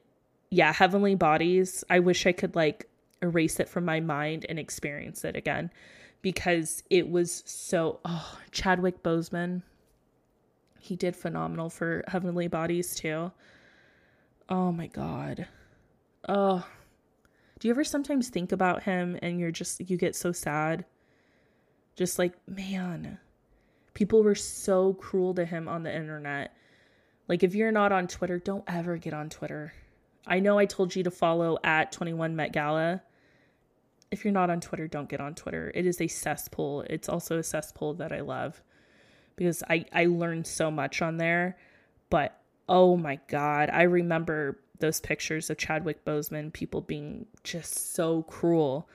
yeah, 0.49 0.73
Heavenly 0.73 1.15
Bodies, 1.15 1.83
I 1.89 1.99
wish 1.99 2.25
I 2.25 2.31
could 2.31 2.55
like 2.55 2.87
erase 3.21 3.59
it 3.59 3.69
from 3.69 3.85
my 3.85 3.99
mind 3.99 4.45
and 4.49 4.57
experience 4.57 5.23
it 5.23 5.35
again 5.35 5.69
because 6.23 6.83
it 6.89 7.09
was 7.09 7.43
so 7.45 7.99
oh, 8.05 8.37
Chadwick 8.51 9.03
Boseman. 9.03 9.61
He 10.83 10.95
did 10.95 11.15
phenomenal 11.15 11.69
for 11.69 12.03
Heavenly 12.07 12.47
Bodies 12.47 12.95
too. 12.95 13.31
Oh 14.49 14.71
my 14.71 14.87
god. 14.87 15.47
Oh. 16.27 16.65
Do 17.59 17.67
you 17.67 17.71
ever 17.71 17.83
sometimes 17.83 18.29
think 18.29 18.51
about 18.51 18.81
him 18.81 19.15
and 19.21 19.39
you're 19.39 19.51
just 19.51 19.87
you 19.87 19.95
get 19.95 20.15
so 20.15 20.31
sad? 20.31 20.85
Just 21.95 22.17
like, 22.17 22.33
man, 22.47 23.19
people 23.93 24.23
were 24.23 24.33
so 24.33 24.93
cruel 24.93 25.35
to 25.35 25.45
him 25.45 25.67
on 25.67 25.83
the 25.83 25.95
internet. 25.95 26.55
Like 27.27 27.43
if 27.43 27.53
you're 27.53 27.71
not 27.71 27.91
on 27.91 28.07
Twitter, 28.07 28.39
don't 28.39 28.63
ever 28.65 28.97
get 28.97 29.13
on 29.13 29.29
Twitter. 29.29 29.73
I 30.25 30.39
know 30.39 30.57
I 30.57 30.65
told 30.65 30.95
you 30.95 31.03
to 31.03 31.11
follow 31.11 31.59
at 31.63 31.91
21 31.91 32.35
Met 32.35 32.53
Gala. 32.53 33.03
If 34.09 34.25
you're 34.25 34.33
not 34.33 34.49
on 34.49 34.61
Twitter, 34.61 34.87
don't 34.87 35.07
get 35.07 35.21
on 35.21 35.35
Twitter. 35.35 35.71
It 35.75 35.85
is 35.85 36.01
a 36.01 36.07
cesspool. 36.07 36.81
It's 36.89 37.07
also 37.07 37.37
a 37.37 37.43
cesspool 37.43 37.93
that 37.93 38.11
I 38.11 38.21
love 38.21 38.63
because 39.41 39.63
I 39.67 39.85
I 39.91 40.05
learned 40.05 40.45
so 40.45 40.69
much 40.69 41.01
on 41.01 41.17
there. 41.17 41.57
But 42.11 42.39
oh 42.69 42.95
my 42.95 43.19
god, 43.27 43.71
I 43.73 43.83
remember 43.83 44.59
those 44.77 44.99
pictures 45.01 45.49
of 45.49 45.57
Chadwick 45.57 46.05
Boseman, 46.05 46.53
people 46.53 46.81
being 46.81 47.25
just 47.43 47.95
so 47.95 48.21
cruel 48.23 48.87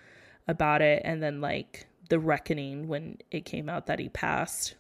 about 0.47 0.83
it, 0.83 1.03
and 1.05 1.21
then 1.21 1.41
like 1.41 1.89
the 2.11 2.21
reckoning 2.21 2.87
when 2.87 3.19
it 3.33 3.45
came 3.45 3.69
out 3.69 3.87
that 3.87 3.99
he 3.99 4.09
passed. 4.09 4.77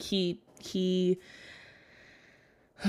He 0.00 0.40
he 0.58 1.18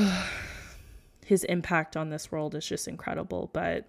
his 1.23 1.43
impact 1.43 1.95
on 1.95 2.09
this 2.09 2.31
world 2.31 2.55
is 2.55 2.65
just 2.65 2.87
incredible, 2.87 3.51
but 3.53 3.85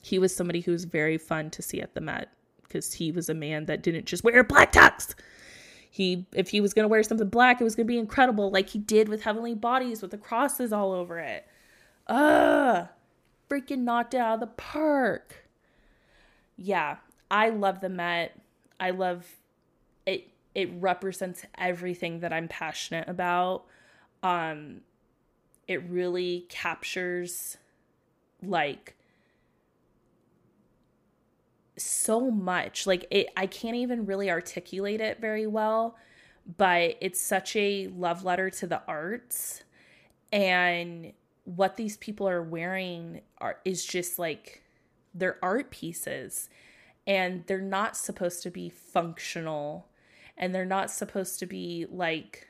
he 0.00 0.20
was 0.20 0.32
somebody 0.32 0.60
who 0.60 0.70
was 0.70 0.84
very 0.84 1.18
fun 1.18 1.50
to 1.50 1.60
see 1.60 1.80
at 1.80 1.96
the 1.96 2.00
Met 2.00 2.28
because 2.62 2.92
he 2.92 3.10
was 3.10 3.28
a 3.28 3.34
man 3.34 3.64
that 3.64 3.82
didn't 3.82 4.06
just 4.06 4.22
wear 4.22 4.44
black 4.44 4.70
tux. 4.70 5.16
He, 5.90 6.26
if 6.32 6.50
he 6.50 6.60
was 6.60 6.74
going 6.74 6.84
to 6.84 6.88
wear 6.88 7.02
something 7.02 7.28
black, 7.28 7.60
it 7.60 7.64
was 7.64 7.74
going 7.74 7.86
to 7.86 7.92
be 7.92 7.98
incredible, 7.98 8.50
like 8.50 8.70
he 8.70 8.78
did 8.78 9.08
with 9.08 9.22
Heavenly 9.22 9.54
Bodies 9.54 10.02
with 10.02 10.10
the 10.10 10.18
crosses 10.18 10.72
all 10.72 10.92
over 10.92 11.18
it. 11.18 11.46
Ugh, 12.06 12.88
freaking 13.50 13.80
knocked 13.80 14.14
it 14.14 14.18
out 14.18 14.34
of 14.34 14.40
the 14.40 14.46
park. 14.46 15.48
Yeah, 16.56 16.96
I 17.30 17.48
love 17.50 17.80
the 17.80 17.88
Met. 17.88 18.38
I 18.78 18.90
love 18.90 19.26
it. 20.06 20.28
It 20.54 20.70
represents 20.74 21.44
everything 21.56 22.20
that 22.20 22.32
I'm 22.32 22.48
passionate 22.48 23.08
about. 23.08 23.64
Um, 24.22 24.82
it 25.66 25.82
really 25.88 26.46
captures 26.48 27.56
like 28.42 28.94
so 31.78 32.30
much. 32.30 32.86
Like 32.86 33.06
it 33.10 33.28
I 33.36 33.46
can't 33.46 33.76
even 33.76 34.06
really 34.06 34.30
articulate 34.30 35.00
it 35.00 35.20
very 35.20 35.46
well, 35.46 35.96
but 36.56 36.96
it's 37.00 37.20
such 37.20 37.56
a 37.56 37.88
love 37.88 38.24
letter 38.24 38.50
to 38.50 38.66
the 38.66 38.82
arts. 38.86 39.62
And 40.32 41.12
what 41.44 41.76
these 41.76 41.96
people 41.96 42.28
are 42.28 42.42
wearing 42.42 43.22
are 43.38 43.58
is 43.64 43.84
just 43.84 44.18
like 44.18 44.62
they're 45.14 45.38
art 45.42 45.70
pieces. 45.70 46.48
And 47.06 47.44
they're 47.46 47.60
not 47.60 47.96
supposed 47.96 48.42
to 48.42 48.50
be 48.50 48.68
functional. 48.68 49.88
And 50.36 50.54
they're 50.54 50.66
not 50.66 50.90
supposed 50.90 51.38
to 51.40 51.46
be 51.46 51.86
like 51.90 52.46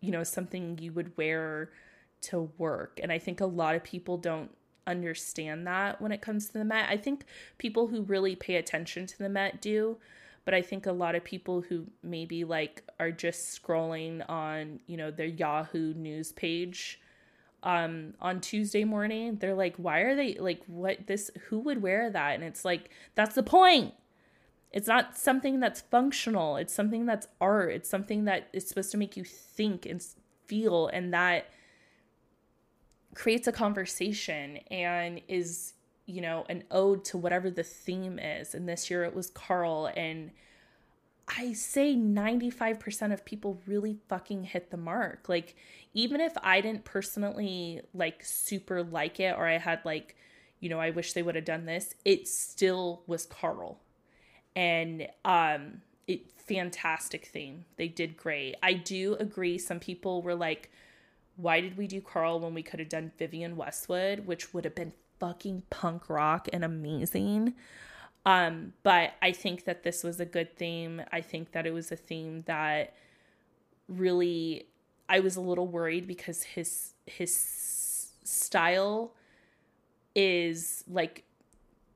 you 0.00 0.10
know 0.12 0.24
something 0.24 0.78
you 0.80 0.92
would 0.92 1.16
wear 1.16 1.70
to 2.20 2.50
work. 2.58 3.00
And 3.02 3.12
i 3.12 3.18
think 3.18 3.40
a 3.40 3.46
lot 3.46 3.74
of 3.74 3.84
people 3.84 4.16
don't 4.16 4.50
understand 4.88 5.66
that 5.66 6.00
when 6.00 6.12
it 6.12 6.20
comes 6.20 6.46
to 6.48 6.54
the 6.54 6.64
Met. 6.64 6.88
I 6.88 6.96
think 6.96 7.24
people 7.58 7.88
who 7.88 8.02
really 8.02 8.34
pay 8.34 8.56
attention 8.56 9.06
to 9.06 9.18
the 9.18 9.28
Met 9.28 9.60
do, 9.60 9.98
but 10.44 10.54
I 10.54 10.62
think 10.62 10.86
a 10.86 10.92
lot 10.92 11.14
of 11.14 11.22
people 11.24 11.60
who 11.60 11.86
maybe 12.02 12.44
like 12.44 12.82
are 12.98 13.12
just 13.12 13.62
scrolling 13.62 14.28
on, 14.28 14.80
you 14.86 14.96
know, 14.96 15.10
their 15.10 15.26
Yahoo 15.26 15.94
news 15.94 16.32
page 16.32 17.00
um 17.64 18.14
on 18.20 18.40
Tuesday 18.40 18.84
morning, 18.84 19.36
they're 19.36 19.54
like, 19.54 19.76
"Why 19.76 20.00
are 20.00 20.14
they 20.14 20.34
like 20.34 20.62
what 20.66 21.06
this 21.06 21.30
who 21.48 21.58
would 21.60 21.82
wear 21.82 22.08
that?" 22.10 22.34
And 22.34 22.44
it's 22.44 22.64
like, 22.64 22.90
that's 23.14 23.34
the 23.34 23.42
point. 23.42 23.94
It's 24.72 24.86
not 24.86 25.16
something 25.16 25.60
that's 25.60 25.80
functional. 25.80 26.56
It's 26.56 26.74
something 26.74 27.06
that's 27.06 27.26
art. 27.40 27.72
It's 27.72 27.88
something 27.88 28.24
that 28.26 28.48
is 28.52 28.68
supposed 28.68 28.90
to 28.92 28.96
make 28.98 29.16
you 29.16 29.24
think 29.24 29.86
and 29.86 30.04
feel 30.46 30.88
and 30.88 31.12
that 31.12 31.46
creates 33.18 33.48
a 33.48 33.52
conversation 33.52 34.58
and 34.70 35.20
is 35.26 35.74
you 36.06 36.20
know 36.20 36.46
an 36.48 36.62
ode 36.70 37.04
to 37.04 37.18
whatever 37.18 37.50
the 37.50 37.64
theme 37.64 38.18
is. 38.18 38.54
And 38.54 38.68
this 38.68 38.88
year 38.88 39.04
it 39.04 39.14
was 39.14 39.28
Karl. 39.28 39.90
And 39.94 40.30
i 41.36 41.52
say 41.52 41.94
95% 41.94 43.12
of 43.12 43.22
people 43.26 43.60
really 43.66 43.98
fucking 44.08 44.44
hit 44.44 44.70
the 44.70 44.76
mark. 44.76 45.28
Like 45.28 45.56
even 45.92 46.20
if 46.20 46.32
i 46.42 46.60
didn't 46.60 46.84
personally 46.84 47.80
like 47.92 48.24
super 48.24 48.82
like 48.84 49.18
it 49.18 49.34
or 49.36 49.46
i 49.46 49.58
had 49.58 49.80
like 49.84 50.16
you 50.60 50.68
know 50.68 50.78
i 50.78 50.90
wish 50.90 51.12
they 51.12 51.22
would 51.22 51.34
have 51.34 51.44
done 51.44 51.66
this 51.66 51.94
it 52.04 52.28
still 52.28 53.02
was 53.08 53.26
Karl. 53.26 53.80
And 54.54 55.08
um 55.24 55.82
it 56.06 56.30
fantastic 56.36 57.26
theme. 57.26 57.64
They 57.76 57.88
did 57.88 58.16
great. 58.16 58.54
I 58.62 58.74
do 58.74 59.16
agree 59.18 59.58
some 59.58 59.80
people 59.80 60.22
were 60.22 60.36
like 60.36 60.70
why 61.38 61.60
did 61.60 61.78
we 61.78 61.86
do 61.86 62.00
Karl 62.00 62.40
when 62.40 62.52
we 62.52 62.64
could 62.64 62.80
have 62.80 62.88
done 62.88 63.12
Vivienne 63.16 63.56
Westwood, 63.56 64.26
which 64.26 64.52
would 64.52 64.64
have 64.64 64.74
been 64.74 64.92
fucking 65.20 65.62
punk 65.70 66.10
rock 66.10 66.48
and 66.52 66.64
amazing? 66.64 67.54
Um, 68.26 68.72
but 68.82 69.12
I 69.22 69.30
think 69.30 69.64
that 69.64 69.84
this 69.84 70.02
was 70.02 70.18
a 70.18 70.26
good 70.26 70.56
theme. 70.56 71.00
I 71.12 71.20
think 71.20 71.52
that 71.52 71.64
it 71.64 71.72
was 71.72 71.92
a 71.92 71.96
theme 71.96 72.42
that 72.46 72.94
really 73.88 74.66
I 75.08 75.20
was 75.20 75.36
a 75.36 75.40
little 75.40 75.68
worried 75.68 76.08
because 76.08 76.42
his 76.42 76.92
his 77.06 78.10
style 78.24 79.14
is 80.14 80.82
like 80.88 81.22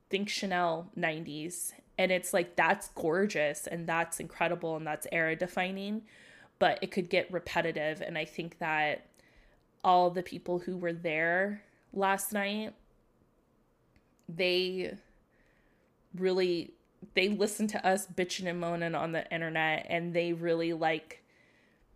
think 0.09 0.29
Chanel 0.29 0.89
90s 0.97 1.73
and 1.99 2.13
it's 2.13 2.33
like 2.33 2.55
that's 2.55 2.89
gorgeous 2.91 3.67
and 3.67 3.87
that's 3.87 4.21
incredible 4.21 4.77
and 4.77 4.87
that's 4.87 5.07
era 5.11 5.35
defining 5.35 6.03
but 6.59 6.79
it 6.81 6.91
could 6.91 7.11
get 7.11 7.31
repetitive 7.33 8.01
and 8.01 8.17
I 8.17 8.25
think 8.25 8.59
that 8.59 9.07
all 9.85 10.11
the 10.11 10.23
people 10.23 10.59
who 10.61 10.77
were 10.77 10.93
there 10.93 11.63
last 11.93 12.33
night 12.33 12.73
they 14.29 14.97
really 16.15 16.73
they 17.15 17.29
listened 17.29 17.69
to 17.69 17.87
us 17.87 18.07
bitching 18.07 18.49
and 18.49 18.61
moaning 18.61 18.95
on 18.95 19.13
the 19.13 19.31
internet 19.33 19.87
and 19.89 20.15
they 20.15 20.33
really 20.33 20.73
like 20.73 21.23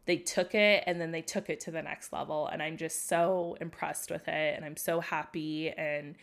they 0.06 0.16
took 0.16 0.54
it 0.54 0.84
and 0.86 1.00
then 1.00 1.10
they 1.10 1.22
took 1.22 1.48
it 1.48 1.60
to 1.60 1.70
the 1.70 1.82
next 1.82 2.12
level 2.12 2.46
and 2.48 2.62
i'm 2.62 2.76
just 2.76 3.08
so 3.08 3.56
impressed 3.60 4.10
with 4.10 4.26
it 4.28 4.56
and 4.56 4.64
i'm 4.64 4.76
so 4.76 5.00
happy 5.00 5.70
and 5.70 6.16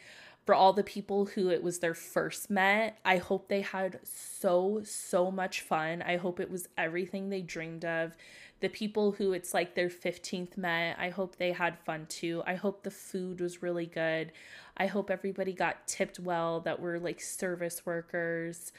for 0.45 0.53
all 0.53 0.73
the 0.73 0.84
people 0.84 1.26
who 1.26 1.49
it 1.49 1.64
was 1.64 1.80
their 1.80 1.94
first 1.94 2.49
met 2.49 2.99
i 3.06 3.18
hope 3.18 3.48
they 3.48 3.61
had 3.61 3.99
so 4.03 4.81
so 4.84 5.31
much 5.31 5.61
fun. 5.61 6.02
I 6.02 6.18
hope 6.18 6.40
it 6.40 6.49
was 6.49 6.68
everything 6.77 7.30
they 7.30 7.41
dreamed 7.41 7.85
of 7.85 8.15
the 8.64 8.69
people 8.69 9.11
who 9.11 9.34
it's 9.34 9.53
like 9.53 9.76
their 9.76 9.90
15th 9.90 10.56
met, 10.56 10.95
I 10.98 11.10
hope 11.10 11.35
they 11.35 11.52
had 11.52 11.77
fun 11.80 12.06
too. 12.07 12.41
I 12.48 12.56
hope 12.56 12.81
the 12.81 12.91
food 12.91 13.41
was 13.41 13.61
really 13.61 13.85
good. 13.85 14.31
I 14.77 14.88
hope 14.88 15.11
everybody 15.11 15.52
got 15.52 15.85
tipped 15.85 16.18
well 16.18 16.61
that 16.61 16.80
were 16.80 16.98
like 16.98 17.19
service 17.19 17.85
workers. 17.85 18.72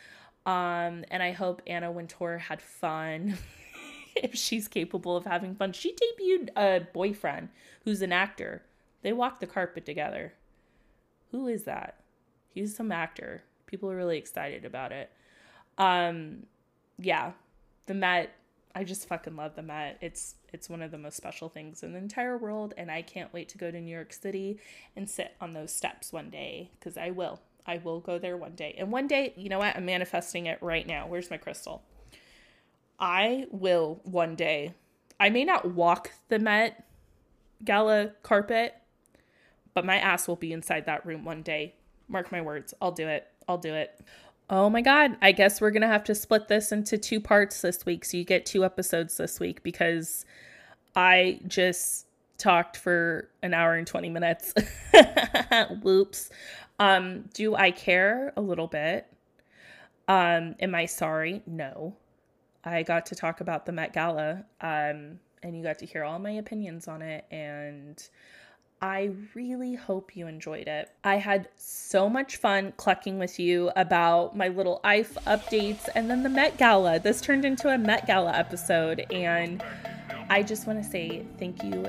Um, 0.47 1.05
and 1.11 1.23
I 1.23 1.33
hope 1.33 1.61
Anna 1.67 1.93
Wintour 1.93 2.39
had 2.39 2.63
fun. 2.63 3.37
if 4.17 4.35
she's 4.35 4.69
capable 4.69 5.19
of 5.19 5.27
having 5.27 5.55
fun. 5.55 5.75
She 5.75 5.95
debuted 5.95 6.49
a 6.57 6.87
boyfriend 6.95 7.51
who's 7.85 8.01
an 8.01 8.11
actor. 8.11 8.63
They 9.03 9.13
walked 9.13 9.41
the 9.41 9.47
carpet 9.47 9.85
together. 9.85 10.33
Who 11.31 11.47
is 11.47 11.65
that? 11.65 11.97
He's 12.55 12.75
some 12.75 12.91
actor. 12.91 13.43
People 13.67 13.91
are 13.91 13.97
really 13.97 14.17
excited 14.17 14.65
about 14.65 14.93
it. 14.93 15.11
Um, 15.77 16.45
yeah, 16.99 17.33
the 17.85 17.93
Met 17.93 18.35
I 18.75 18.85
just 18.85 19.09
fucking 19.09 19.37
love 19.37 19.55
the 19.55 19.63
Met. 19.63 19.99
It's 20.01 20.35
it's 20.53 20.69
one 20.69 20.83
of 20.83 20.91
the 20.91 20.99
most 20.99 21.17
special 21.17 21.49
things 21.49 21.83
in 21.83 21.93
the 21.93 21.99
entire 21.99 22.37
world, 22.37 22.75
and 22.77 22.91
I 22.91 23.03
can't 23.03 23.33
wait 23.33 23.49
to 23.51 23.59
go 23.59 23.71
to 23.71 23.81
New 23.81 23.93
York 23.95 24.13
City 24.13 24.59
and 24.97 25.09
sit 25.09 25.35
on 25.41 25.53
those 25.53 25.73
steps 25.73 26.13
one 26.13 26.31
day 26.31 26.71
because 26.79 26.97
I 26.97 27.11
will. 27.11 27.41
I 27.67 27.79
will 27.79 28.01
go 28.01 28.19
there 28.19 28.37
one 28.37 28.55
day. 28.55 28.75
And 28.77 28.93
one 28.93 29.07
day, 29.07 29.33
you 29.37 29.49
know 29.49 29.59
what? 29.59 29.77
I'm 29.77 29.87
manifesting 29.87 30.47
it 30.47 30.59
right 30.61 30.87
now. 30.87 31.07
Where's 31.07 31.31
my 31.31 31.39
crystal? 31.39 31.83
I 32.99 33.47
will 33.51 34.01
one 34.05 34.35
day. 34.35 34.75
I 35.19 35.31
may 35.31 35.45
not 35.45 35.73
walk 35.73 36.11
the 36.29 36.39
Met 36.39 36.85
Gala 37.65 38.11
carpet, 38.23 38.75
but 39.73 39.87
my 39.87 39.97
ass 39.97 40.29
will 40.29 40.37
be 40.37 40.53
inside 40.53 40.87
that 40.87 41.07
room 41.07 41.25
one 41.25 41.43
day 41.43 41.75
Mark 42.09 42.31
my 42.31 42.41
words. 42.41 42.75
I'll 42.81 42.93
do 42.93 43.09
it. 43.09 43.27
I'll 43.49 43.59
do 43.59 43.75
it. 43.75 43.99
Oh 44.51 44.69
my 44.69 44.83
God. 44.83 45.17
I 45.23 45.33
guess 45.33 45.61
we're 45.61 45.71
going 45.71 45.83
to 45.83 45.89
have 45.89 46.05
to 46.05 46.15
split 46.15 46.49
this 46.49 46.71
into 46.73 46.99
two 46.99 47.21
parts 47.21 47.63
this 47.63 47.87
week. 47.87 48.05
So 48.05 48.17
you 48.17 48.25
get 48.25 48.45
two 48.45 48.65
episodes 48.65 49.17
this 49.17 49.41
week 49.41 49.63
because 49.63 50.27
I 50.95 51.41
just 51.47 52.07
talked 52.37 52.77
for 52.77 53.31
an 53.43 53.55
hour 53.55 53.75
and 53.75 53.87
20 53.87 54.11
minutes. 54.11 54.53
Whoops. 55.83 56.31
Um, 56.79 57.25
do 57.33 57.55
I 57.55 57.71
care 57.71 58.33
a 58.37 58.41
little 58.41 58.67
bit? 58.67 59.07
Um, 60.09 60.57
am 60.61 60.75
I 60.75 60.87
sorry? 60.87 61.43
No. 61.47 61.97
I 62.65 62.83
got 62.83 63.07
to 63.07 63.15
talk 63.15 63.41
about 63.41 63.67
the 63.67 63.73
Met 63.73 63.93
Gala, 63.93 64.45
um, 64.61 65.19
and 65.43 65.57
you 65.57 65.63
got 65.63 65.79
to 65.81 65.87
hear 65.87 66.03
all 66.03 66.19
my 66.19 66.31
opinions 66.33 66.89
on 66.89 67.03
it, 67.03 67.27
and 67.31 68.03
I 68.85 69.13
really 69.35 69.77
hope 69.77 70.15
you 70.15 70.27
enjoyed 70.27 70.69
it. 70.69 70.91
I 71.05 71.17
had 71.17 71.49
so 71.57 72.07
much 72.11 72.37
fun 72.37 72.75
clucking 72.77 73.19
with 73.19 73.41
you 73.41 73.71
about 73.77 74.37
my 74.37 74.49
little 74.49 74.83
IFE 74.85 75.15
updates 75.25 75.89
and 75.95 76.11
then 76.11 76.23
the 76.23 76.29
Met 76.29 76.59
Gala. 76.59 76.99
This 76.99 77.23
turned 77.23 77.47
into 77.47 77.71
a 77.71 77.79
Met 77.79 78.07
Gala 78.07 78.33
episode, 78.33 79.07
and 79.11 79.65
I 80.29 80.43
just 80.43 80.67
want 80.67 80.85
to 80.85 80.89
say 80.89 81.25
thank 81.39 81.65
you 81.65 81.87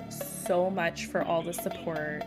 so 0.47 0.69
much 0.69 1.07
for 1.07 1.21
all 1.21 1.41
the 1.41 1.51
support. 1.51 2.23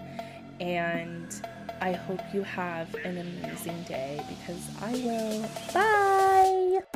And 0.61 1.35
I 1.81 1.93
hope 1.93 2.21
you 2.35 2.43
have 2.43 2.95
an 3.07 3.17
amazing 3.17 3.83
day 3.85 4.23
because 4.29 4.69
I 4.83 4.93
will. 4.93 5.49
Bye. 5.73 6.88